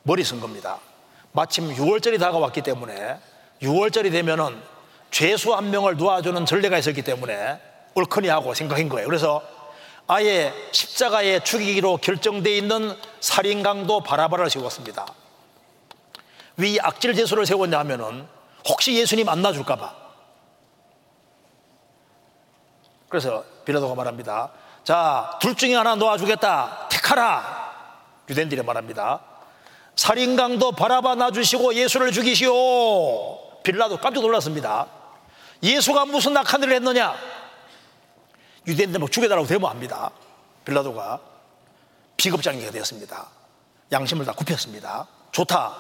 [0.04, 0.80] 머리 쓴 겁니다.
[1.32, 3.20] 마침 6월절이 다가왔기 때문에
[3.62, 4.62] 6월절이 되면은
[5.12, 7.60] 죄수 한 명을 놓아주는 전례가 있었기 때문에
[7.96, 9.08] 옳거니 하고 생각한 거예요.
[9.08, 9.42] 그래서
[10.08, 15.06] 아예 십자가에 죽이기로 결정되어 있는 살인 강도 바라바를 세웠습니다.
[16.58, 18.28] 왜 악질 제수를 세웠냐 하면은
[18.68, 20.02] 혹시 예수님 안 놔줄까봐.
[23.10, 24.52] 그래서 빌라도가 말합니다.
[24.84, 26.88] 자, 둘 중에 하나 놓아주겠다.
[26.90, 27.72] 택하라.
[28.30, 29.31] 유대인들이 말합니다.
[30.02, 33.62] 살인강도 바라봐 놔주시고 예수를 죽이시오.
[33.62, 34.88] 빌라도 깜짝 놀랐습니다.
[35.62, 37.14] 예수가 무슨 낙한 일을 했느냐?
[38.66, 40.10] 유대인들 막 죽여달라고 대모합니다.
[40.66, 41.20] 빌라도가
[42.18, 43.28] 비겁장이가 되었습니다.
[43.92, 45.08] 양심을 다 굽혔습니다.
[45.32, 45.78] 좋다.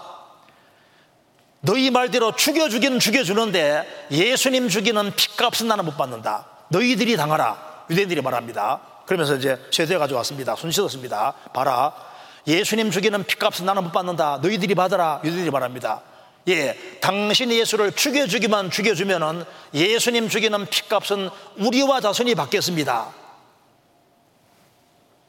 [1.61, 6.45] 너희 말대로 죽여 주기는 죽여 주는데 예수님 죽이는 핏값은 나는 못 받는다.
[6.69, 7.85] 너희들이 당하라.
[7.89, 8.81] 유대인들이 말합니다.
[9.07, 10.55] 그러면서 이제 세대 가져왔습니다.
[10.55, 11.33] 손 씻었습니다.
[11.53, 12.10] 봐라.
[12.47, 14.39] 예수님 죽이는 피값은 나는 못 받는다.
[14.41, 15.21] 너희들이 받아라.
[15.23, 16.01] 유대들이 말합니다.
[16.47, 19.43] 예, 당신이 예수를 죽여주기만 죽여주면은
[19.73, 23.13] 예수님 죽이는 피값은 우리와 자손이 받겠습니다.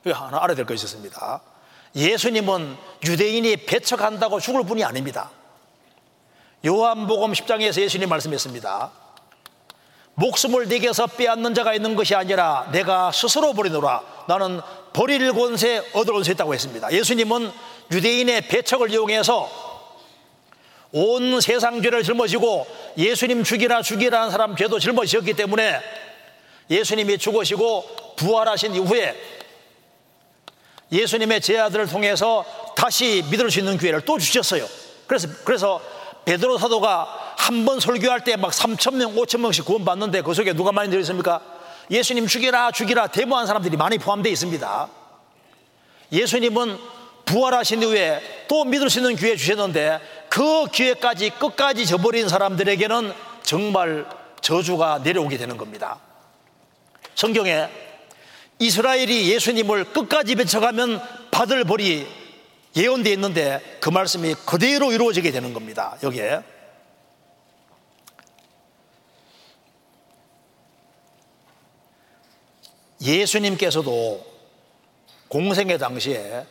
[0.04, 1.40] 이거 하나 알아야 될 것이 있습니다.
[1.94, 5.30] 예수님은 유대인이 배척한다고 죽을 분이 아닙니다.
[6.64, 8.90] 요한복음 10장에서 예수님 말씀했습니다.
[10.14, 14.02] 목숨을 내게서 빼앗는 자가 있는 것이 아니라 내가 스스로 버리노라.
[14.28, 14.60] 나는
[14.92, 16.92] 버릴 권세, 얻을 권세 있다고 했습니다.
[16.92, 17.50] 예수님은
[17.90, 19.50] 유대인의 배척을 이용해서
[20.92, 22.66] 온 세상 죄를 짊어지고
[22.98, 25.80] 예수님 죽이라 죽이라는 사람 죄도 짊어지셨기 때문에
[26.70, 29.16] 예수님이 죽으시고 부활하신 이후에
[30.90, 32.44] 예수님의 제 아들을 통해서
[32.76, 34.66] 다시 믿을 수 있는 기회를 또 주셨어요.
[35.06, 35.80] 그래서 그래서
[36.24, 40.52] 베드로 사도가 한 번 설교할 때 막 3천 명, 5천 명씩 구원 받는데 그 속에
[40.52, 41.40] 누가 많이 들었습니까?
[41.92, 44.88] 예수님 죽이라 죽이라 데모한 사람들이 많이 포함되어 있습니다.
[46.10, 46.78] 예수님은
[47.26, 50.00] 부활하신 이후에 또 믿을 수 있는 기회 주셨는데
[50.30, 53.12] 그 기회까지 끝까지 저버린 사람들에게는
[53.42, 54.06] 정말
[54.40, 55.98] 저주가 내려오게 되는 겁니다.
[57.14, 57.68] 성경에
[58.58, 61.00] 이스라엘이 예수님을 끝까지 배척하면
[61.30, 62.06] 받을 벌이
[62.74, 65.96] 예언되어 있는데 그 말씀이 그대로 이루어지게 되는 겁니다.
[66.02, 66.51] 여기에.
[73.02, 74.24] 예수님께서도
[75.28, 76.46] 공생의 당시에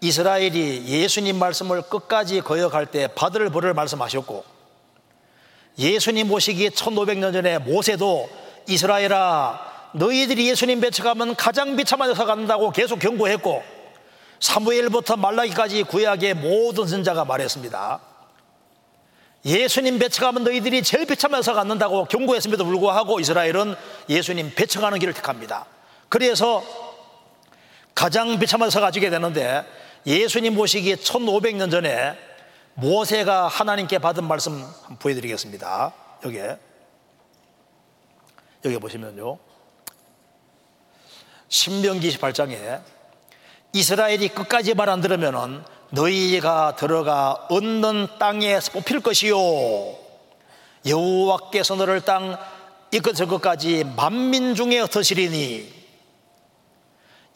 [0.00, 4.44] 이스라엘이 예수님 말씀을 끝까지 거역할 때 받을 벌을 말씀하셨고
[5.78, 8.28] 예수님 모시기 1500년 전에 모세도
[8.68, 13.62] 이스라엘아 너희들이 예수님 배척하면 가장 비참한 데서 간다고 계속 경고했고
[14.40, 18.00] 사무엘부터 말라기까지 구약의 모든 선자가 말했습니다.
[19.46, 23.76] 예수님 배척하면 너희들이 제일 비참해서 갖는다고 경고했음에도 불구하고 이스라엘은
[24.08, 25.66] 예수님 배척하는 길을 택합니다.
[26.16, 26.64] 그래서
[27.94, 29.66] 가장 비참해서 가지게 되는데
[30.06, 32.18] 예수님 모시기 1500년 전에
[32.72, 34.66] 모세가 하나님께 받은 말씀
[34.98, 35.92] 보여드리겠습니다.
[36.24, 36.58] 여기에.
[38.64, 39.38] 여기 보시면요.
[41.48, 42.80] 신명기 28장에
[43.74, 49.36] 이스라엘이 끝까지 말 안 들으면은 너희가 들어가 얻는 땅에 뽑힐 것이요
[50.86, 52.38] 여호와께서 너를 땅
[52.90, 55.75] 이끝을 끝까지 만민 중에 흩으시리니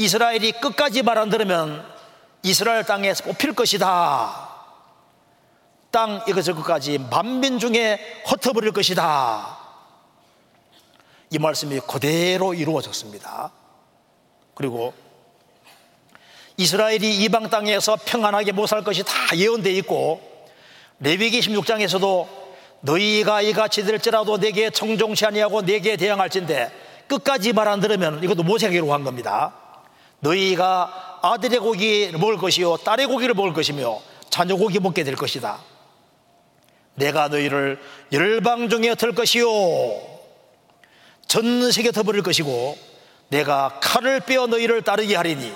[0.00, 1.86] 이스라엘이 끝까지 말 안 들으면
[2.42, 4.48] 이스라엘 땅에서 뽑힐 것이다.
[5.90, 9.58] 땅 이것을 끝까지 만민 중에 흩어버릴 것이다.
[11.28, 13.52] 이 말씀이 그대로 이루어졌습니다.
[14.54, 14.94] 그리고
[16.56, 20.22] 이스라엘이 이방 땅에서 평안하게 못 살 것이 다 예언되어 있고
[21.00, 22.26] 레위기 16장에서도
[22.80, 26.70] 너희가 이같이 될지라도 내게 청종치 아니하고 내게 대항할진데
[27.06, 29.59] 끝까지 말 안 들으면 이것도 모세가 기록한 겁니다.
[30.20, 35.60] 너희가 아들의 고기를 먹을 것이요 딸의 고기를 먹을 것이며 자녀 고기 먹게 될 것이다.
[36.94, 37.80] 내가 너희를
[38.12, 39.46] 열방 중에 들 것이요
[41.26, 42.76] 전 세계 터버릴 것이고
[43.28, 45.54] 내가 칼을 빼어 너희를 따르게 하리니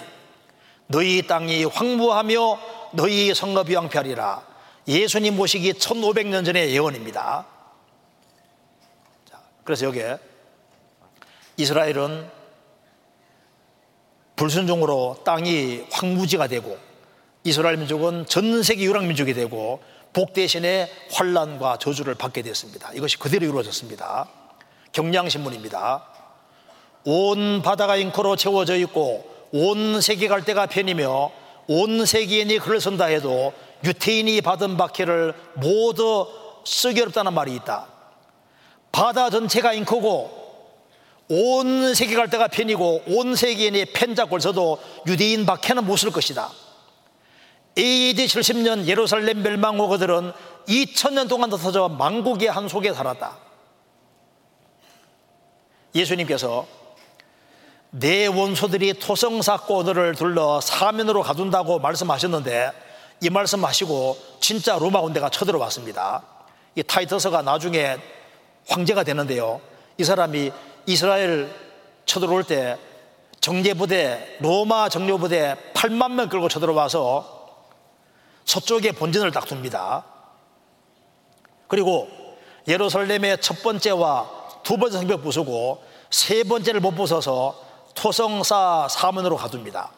[0.86, 2.60] 너희 땅이 황무하며
[2.92, 4.46] 너희 성읍이 황폐하리라
[4.86, 7.46] 예수님 모시기 1500년 전의 예언입니다
[9.64, 10.18] 그래서 여기에
[11.56, 12.30] 이스라엘은
[14.36, 16.76] 불순종으로 땅이 황무지가 되고
[17.44, 19.80] 이스라엘 민족은 전 세계 유랑 민족이 되고
[20.12, 22.92] 복 대신에 환란과 저주를 받게 됐습니다.
[22.94, 24.28] 이것이 그대로 이루어졌습니다.
[24.92, 26.04] 경량신문입니다.
[27.04, 31.30] 온 바다가 잉커로 채워져 있고 온 세계 갈대가 편이며
[31.66, 33.52] 온 세계인이 글을 쓴다 해도
[33.84, 36.26] 유태인이 받은 박해를 모두
[36.64, 37.88] 쓰기 어렵다는 말이 있다.
[38.92, 40.43] 바다 전체가 잉크고
[41.28, 46.50] 온 세계 갈대가 편이고 온 세계인이 펜자골 써도 유대인 박해는 못 쓸 것이다.
[47.76, 50.32] AD 70년 예루살렘 멸망 후 그들은
[50.68, 53.38] 2000년 동안 더 터져 망국의 한 속에 살았다.
[55.94, 56.66] 예수님께서
[57.90, 62.72] 내 원소들이 토성 쌓고 너를 둘러 사면으로 가둔다고 말씀하셨는데
[63.20, 66.22] 이 말씀하시고 진짜 로마 군대가 쳐들어왔습니다.
[66.74, 67.96] 이 타이터스가 나중에
[68.68, 69.60] 황제가 되는데요.
[69.98, 70.50] 이 사람이
[70.86, 71.50] 이스라엘
[72.06, 72.78] 쳐들어올 때
[73.40, 77.34] 정예부대 로마 정예부대 8만 명 끌고 쳐들어와서
[78.44, 80.04] 서쪽에 본진을 딱 둡니다.
[81.68, 82.08] 그리고
[82.68, 84.30] 예루살렘의 첫 번째와
[84.62, 87.54] 두 번째 성벽 부수고 세 번째를 못 부숴서
[87.94, 89.90] 토성사 사문으로 가둡니다.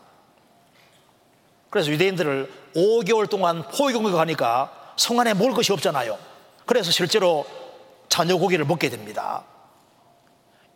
[1.71, 6.19] 그래서 유대인들을 5개월 동안 포위 공격하니까 성 안에 먹을 것이 없잖아요.
[6.65, 7.45] 그래서 실제로
[8.09, 9.45] 자녀 고기를 먹게 됩니다.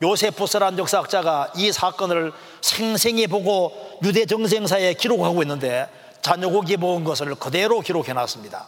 [0.03, 2.33] 요세푸스라는 역사학자가 이 사건을
[2.63, 3.73] 생생히 보고
[4.03, 5.89] 유대 정생사에 기록하고 있는데
[6.23, 8.67] 자녀고기 먹은 것을 그대로 기록해 놨습니다.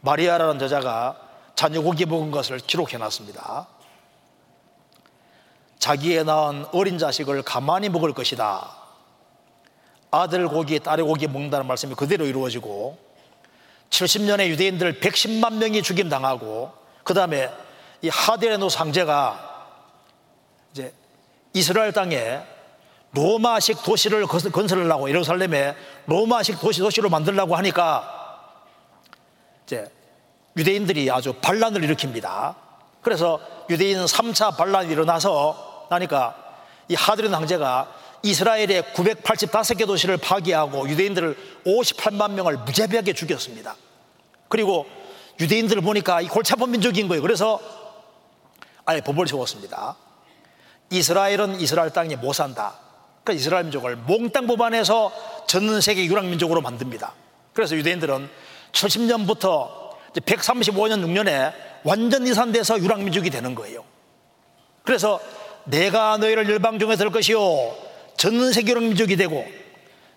[0.00, 1.16] 마리아라는 저자가
[1.54, 3.68] 자녀고기 먹은 것을 기록해 놨습니다.
[5.78, 8.76] 자기의 낳은 어린 자식을 가만히 먹을 것이다.
[10.10, 12.98] 아들 고기, 딸의 고기 먹는다는 말씀이 그대로 이루어지고
[13.90, 16.72] 70년의 유대인들 110만 명이 죽임 당하고
[17.04, 17.50] 그 다음에
[18.02, 19.66] 이 하데레노 상제가
[20.72, 20.92] 이제
[21.52, 22.40] 이스라엘 땅에
[23.12, 25.74] 로마식 도시를 건설하려고 예루살렘에
[26.06, 28.42] 로마식 도시 도시로 만들려고 하니까
[29.64, 29.90] 이제
[30.56, 32.54] 유대인들이 아주 반란을 일으킵니다.
[33.02, 36.36] 그래서 유대인 3차 반란이 일어나서 나니까
[36.88, 37.92] 이 하드린 황제가
[38.22, 43.76] 이스라엘의 985개 도시를 파괴하고 유대인들을 58만 명을 무자비하게 죽였습니다.
[44.48, 44.86] 그리고
[45.40, 47.22] 유대인들을 보니까 이 골치 아픈 민족인 거예요.
[47.22, 47.60] 그래서
[48.88, 49.96] 아예 법을 세웠습니다.
[50.88, 52.72] 이스라엘은 이스라엘 땅에 못 산다.
[53.22, 55.12] 그러니까 이스라엘 민족을 몽땅 법안해서
[55.46, 57.12] 전 세계 유랑 민족으로 만듭니다.
[57.52, 58.30] 그래서 유대인들은
[58.72, 61.52] 70년부터 135년 6년에
[61.84, 63.84] 완전 이산돼서 유랑 민족이 되는 거예요.
[64.84, 65.20] 그래서
[65.64, 67.76] 내가 너희를 열방 중에 들 것이요
[68.16, 69.44] 전 세계 유랑 민족이 되고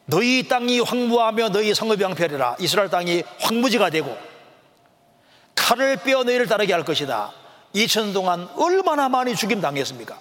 [0.06, 4.18] 너희 땅이 황무하며 너희 성읍이 황폐하리라 이스라엘 땅이 황무지가 되고
[5.56, 7.41] 칼을 빼어 너희를 따르게 할 것이다
[7.76, 10.20] 2000년 동안 얼마나 많이 죽임 당했습니까?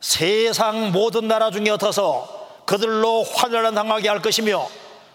[0.00, 4.68] 세상 모든 나라 중에 흩어서 그들로 환란을 당하게 할 것이며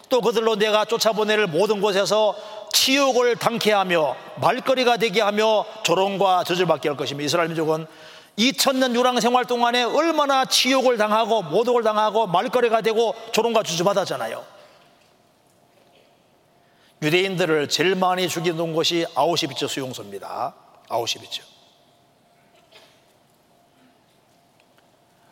[0.08, 2.36] 또 그들로 내가 쫓아보내를 모든 곳에서
[2.72, 7.86] 치욕을 당케 하며 말거리가 되게 하며 조롱과 저주받게 할 것이며 이스라엘 민족은
[8.38, 14.44] 2000년 유랑 생활 동안에 얼마나 치욕을 당하고 모독을 당하고 말거리가 되고 조롱과 저주받았잖아요
[17.02, 20.63] 유대인들을 제일 많이 죽이는 곳이 아우시비츠 수용소입니다
[20.94, 21.42] 아우시비츠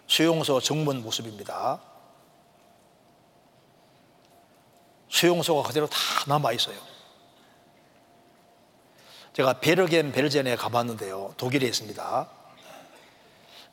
[0.08, 1.80] 수용소 정문 모습입니다.
[5.08, 6.76] 수용소가 그대로 다 남아 있어요.
[9.32, 11.32] 제가 베르겐 벨젠에 가봤는데요.
[11.38, 12.28] 독일에 있습니다.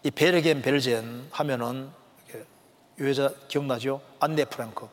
[0.04, 1.92] 이 베르겐 벨젠 하면은
[3.00, 4.02] 이 여자 기억나죠?
[4.22, 4.88] 안네 프랑크.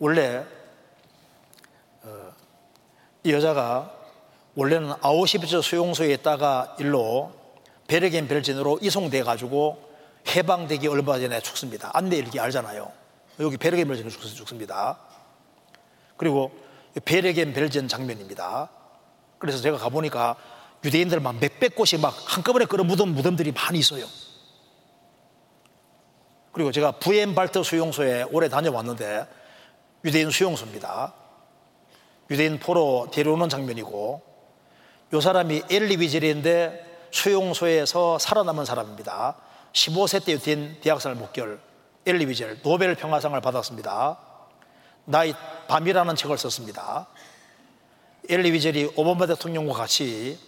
[0.00, 0.44] 원래
[2.02, 2.32] 어,
[3.22, 3.97] 이 여자가
[4.54, 7.32] 원래는 아우시비츠 수용소에 있다가 일로
[7.86, 9.88] 베르겐 벨젠으로 이송돼 가지고
[10.28, 11.90] 해방되기 얼마 전에 죽습니다.
[11.94, 12.90] 안내 일기 알잖아요.
[13.40, 14.98] 여기 베르겐 벨젠에 죽습니다.
[16.16, 16.50] 그리고
[17.04, 18.70] 베르겐 벨젠 장면입니다.
[19.38, 20.36] 그래서 제가 가보니까
[20.84, 24.04] 유대인들만 몇백 곳이 막 한꺼번에 끌어묻은 무덤들이 많이 있어요.
[26.52, 29.26] 그리고 제가 부엔발트 수용소에 오래 다녀왔는데
[30.04, 31.14] 유대인 수용소입니다.
[32.30, 34.27] 유대인 포로 데려오는 장면이고
[35.12, 39.36] 요 사람이 엘리비젤인데 수용소에서 살아남은 사람입니다.
[39.72, 41.60] 15세 때 유대인 대학생을 목결
[42.04, 44.18] 엘리비젤 노벨 평화상을 받았습니다.
[45.04, 45.34] 나이
[45.68, 47.06] 밤이라는 책을 썼습니다.
[48.28, 50.38] 엘리비젤이 오바마 대통령과 같이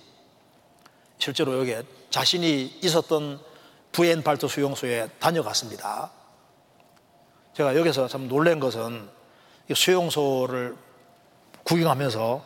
[1.19, 1.75] 실제로 여기
[2.11, 3.41] 자신이 있었던
[3.93, 6.11] 부엔 발토 수용소에 다녀갔습니다.
[7.55, 9.09] 제가 여기서 참 놀란 것은
[9.75, 10.77] 수용소를
[11.65, 12.45] 구경하면서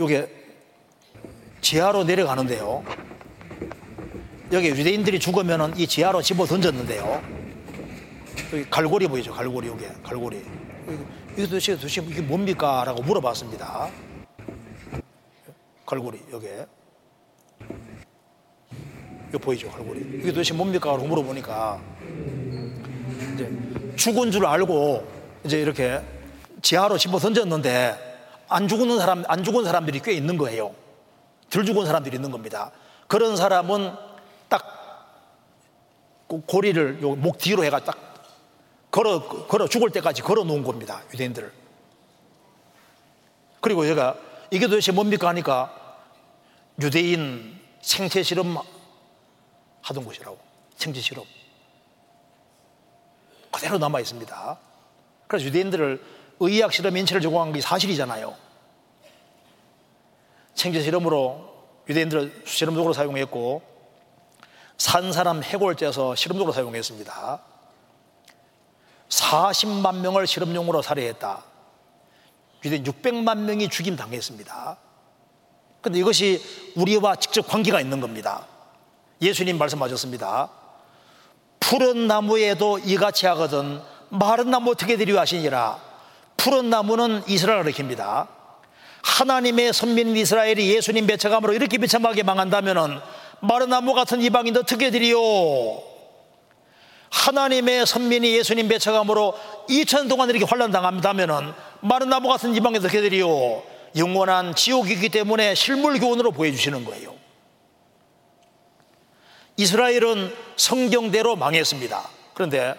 [0.00, 0.39] 이게
[1.60, 2.82] 지하로 내려가는데요.
[4.52, 7.22] 여기 유대인들이 죽으면 이 지하로 집어 던졌는데요.
[8.52, 9.32] 여기 갈고리 보이죠?
[9.32, 10.42] 갈고리 여기 갈고리.
[11.32, 12.82] 이게 도대체 도대체 이게 뭡니까?
[12.84, 13.88] 라고 물어봤습니다.
[15.86, 16.48] 갈고리 여기.
[19.28, 19.70] 이거 보이죠?
[19.70, 20.00] 갈고리.
[20.20, 20.90] 이게 도대체 뭡니까?
[20.90, 21.80] 라고 물어보니까
[23.34, 23.52] 이제
[23.96, 25.06] 죽은 줄 알고
[25.44, 26.00] 이제 이렇게
[26.62, 27.96] 지하로 집어 던졌는데
[28.48, 30.74] 안 죽는 사람 안 죽은 사람들이 꽤 있는 거예요.
[31.50, 32.70] 덜 죽은 사람들이 있는 겁니다.
[33.08, 33.94] 그런 사람은
[34.48, 35.26] 딱
[36.46, 37.98] 고리를 목 뒤로 해가 딱
[38.90, 41.02] 걸어 걸어 죽을 때까지 걸어 놓은 겁니다.
[41.12, 41.52] 유대인들을.
[43.60, 44.16] 그리고 제가
[44.50, 45.98] 이게 도대체 뭡니까 하니까
[46.80, 48.56] 유대인 생체 실험
[49.82, 50.38] 하던 곳이라고.
[50.76, 51.24] 생체 실험.
[53.52, 54.58] 그대로 남아 있습니다.
[55.26, 56.02] 그래서 유대인들을
[56.40, 58.49] 의학 실험 인체를 제공한 게 사실이잖아요.
[60.60, 61.48] 생체 실험으로
[61.88, 63.62] 유대인들을 실험적으로 사용했고
[64.76, 67.40] 산 사람 해골 째서 실험적으로 사용했습니다.
[69.08, 71.42] 40만 명을 실험용으로 살해했다.
[72.66, 74.76] 유대인 600만 명이 죽임 당했습니다.
[75.80, 76.42] 그런데 이것이
[76.76, 78.46] 우리와 직접 관계가 있는 겁니다.
[79.22, 80.50] 예수님 말씀하셨습니다.
[81.58, 83.80] 푸른 나무에도 이같이 하거든
[84.10, 85.80] 마른 나무 어떻게 되려 하시니라.
[86.36, 88.39] 푸른 나무는 이스라엘을 가리킵니다.
[89.02, 93.00] 하나님의 선민 이스라엘이 예수님 배척함으로 이렇게 비참하게 망한다면은
[93.40, 95.18] 마른 나무 같은 이방인도 어떻게 드리요?
[97.10, 99.34] 하나님의 선민이 예수님 배척함으로
[99.68, 103.62] 2천 동안 이렇게 환란 당한다면은 마른 나무 같은 이방인도 어떻게 드리요?
[103.96, 107.14] 영원한 지옥이기 때문에 실물 교훈으로 보여주시는 거예요.
[109.56, 112.08] 이스라엘은 성경대로 망했습니다.
[112.34, 112.74] 그런데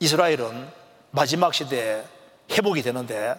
[0.00, 0.68] 이스라엘은
[1.10, 2.02] 마지막 시대에
[2.50, 3.34] 회복이 되는데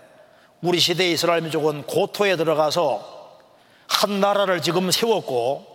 [0.61, 3.39] 우리 시대의 이스라엘 민족은 고토에 들어가서
[3.87, 5.65] 한 나라를 지금 세웠고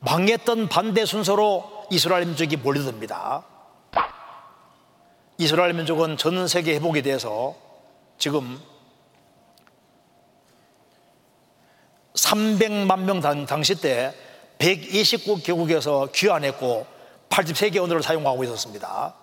[0.00, 3.44] 망했던 반대 순서로 이스라엘 민족이 몰려듭니다.
[5.38, 7.54] 이스라엘 민족은 전 세계 회복이 돼서
[8.18, 8.60] 지금
[12.14, 14.14] 300만 명 당시 때
[14.58, 16.86] 129개국에서 귀환했고
[17.28, 19.14] 83개 언어를 사용하고 있었습니다.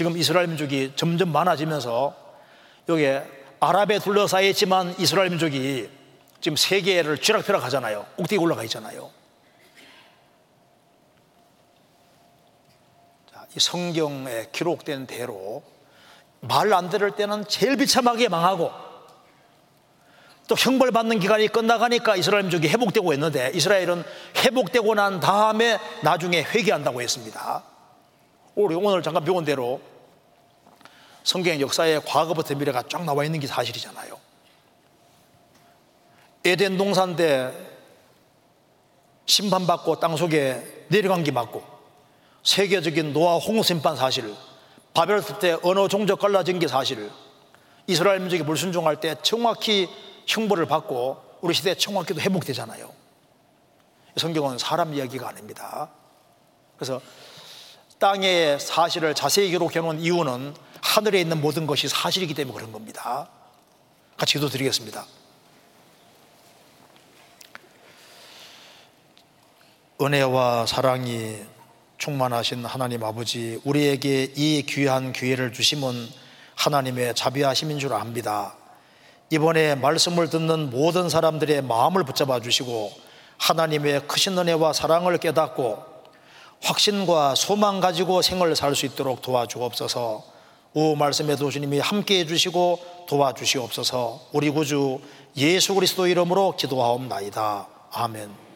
[0.00, 2.16] 지금 이스라엘 민족이 점점 많아지면서
[2.88, 3.22] 여기에
[3.60, 5.90] 아랍에 둘러싸여 있지만 이스라엘 민족이
[6.40, 8.06] 지금 세계를 쥐락펴락 하잖아요.
[8.16, 9.10] 꼭대기 올라가 있잖아요.
[13.30, 15.62] 자, 이 성경에 기록된 대로
[16.40, 18.70] 말 안 들을 때는 제일 비참하게 망하고
[20.48, 24.02] 또 형벌받는 기간이 끝나가니까 이스라엘 민족이 회복되고 있는데 이스라엘은
[24.46, 27.64] 회복되고 난 다음에 나중에 회개한다고 했습니다.
[28.54, 29.89] 오늘 잠깐 배운 대로
[31.24, 34.18] 성경 역사의 과거부터 미래가 쫙 나와 있는 게 사실이잖아요.
[36.44, 37.52] 에덴 동산 때
[39.26, 41.62] 심판받고 땅 속에 내려간 게 맞고
[42.42, 44.34] 세계적인 노아 홍수 심판 사실
[44.94, 47.10] 바벨 때 언어 종족 갈라진 게 사실
[47.86, 49.88] 이스라엘 민족이 불순종할 때 정확히
[50.26, 52.90] 형벌을 받고 우리 시대에 청와기도 회복되잖아요.
[54.16, 55.90] 성경은 사람 이야기가 아닙니다.
[56.76, 57.00] 그래서
[57.98, 60.54] 땅의 사실을 자세히 기록해 놓은 이유는
[60.90, 63.28] 하늘에 있는 모든 것이 사실이기 때문에 그런 겁니다.
[64.16, 65.06] 같이 기도 드리겠습니다.
[70.00, 71.36] 은혜와 사랑이
[71.98, 76.08] 충만하신 하나님 아버지, 우리에게 이 귀한 기회를 주심은
[76.56, 78.56] 하나님의 자비하심인 줄 압니다.
[79.30, 82.92] 이번에 말씀을 듣는 모든 사람들의 마음을 붙잡아 주시고
[83.38, 85.84] 하나님의 크신 은혜와 사랑을 깨닫고
[86.62, 90.39] 확신과 소망 가지고 생을 살 수 있도록 도와주옵소서.
[90.72, 94.20] 오 말씀에 도 주님이 함께 해 주시고 도와주시옵소서.
[94.32, 95.00] 우리 구주
[95.36, 97.66] 예수 그리스도 이름으로 기도하옵나이다.
[97.92, 98.49] 아멘.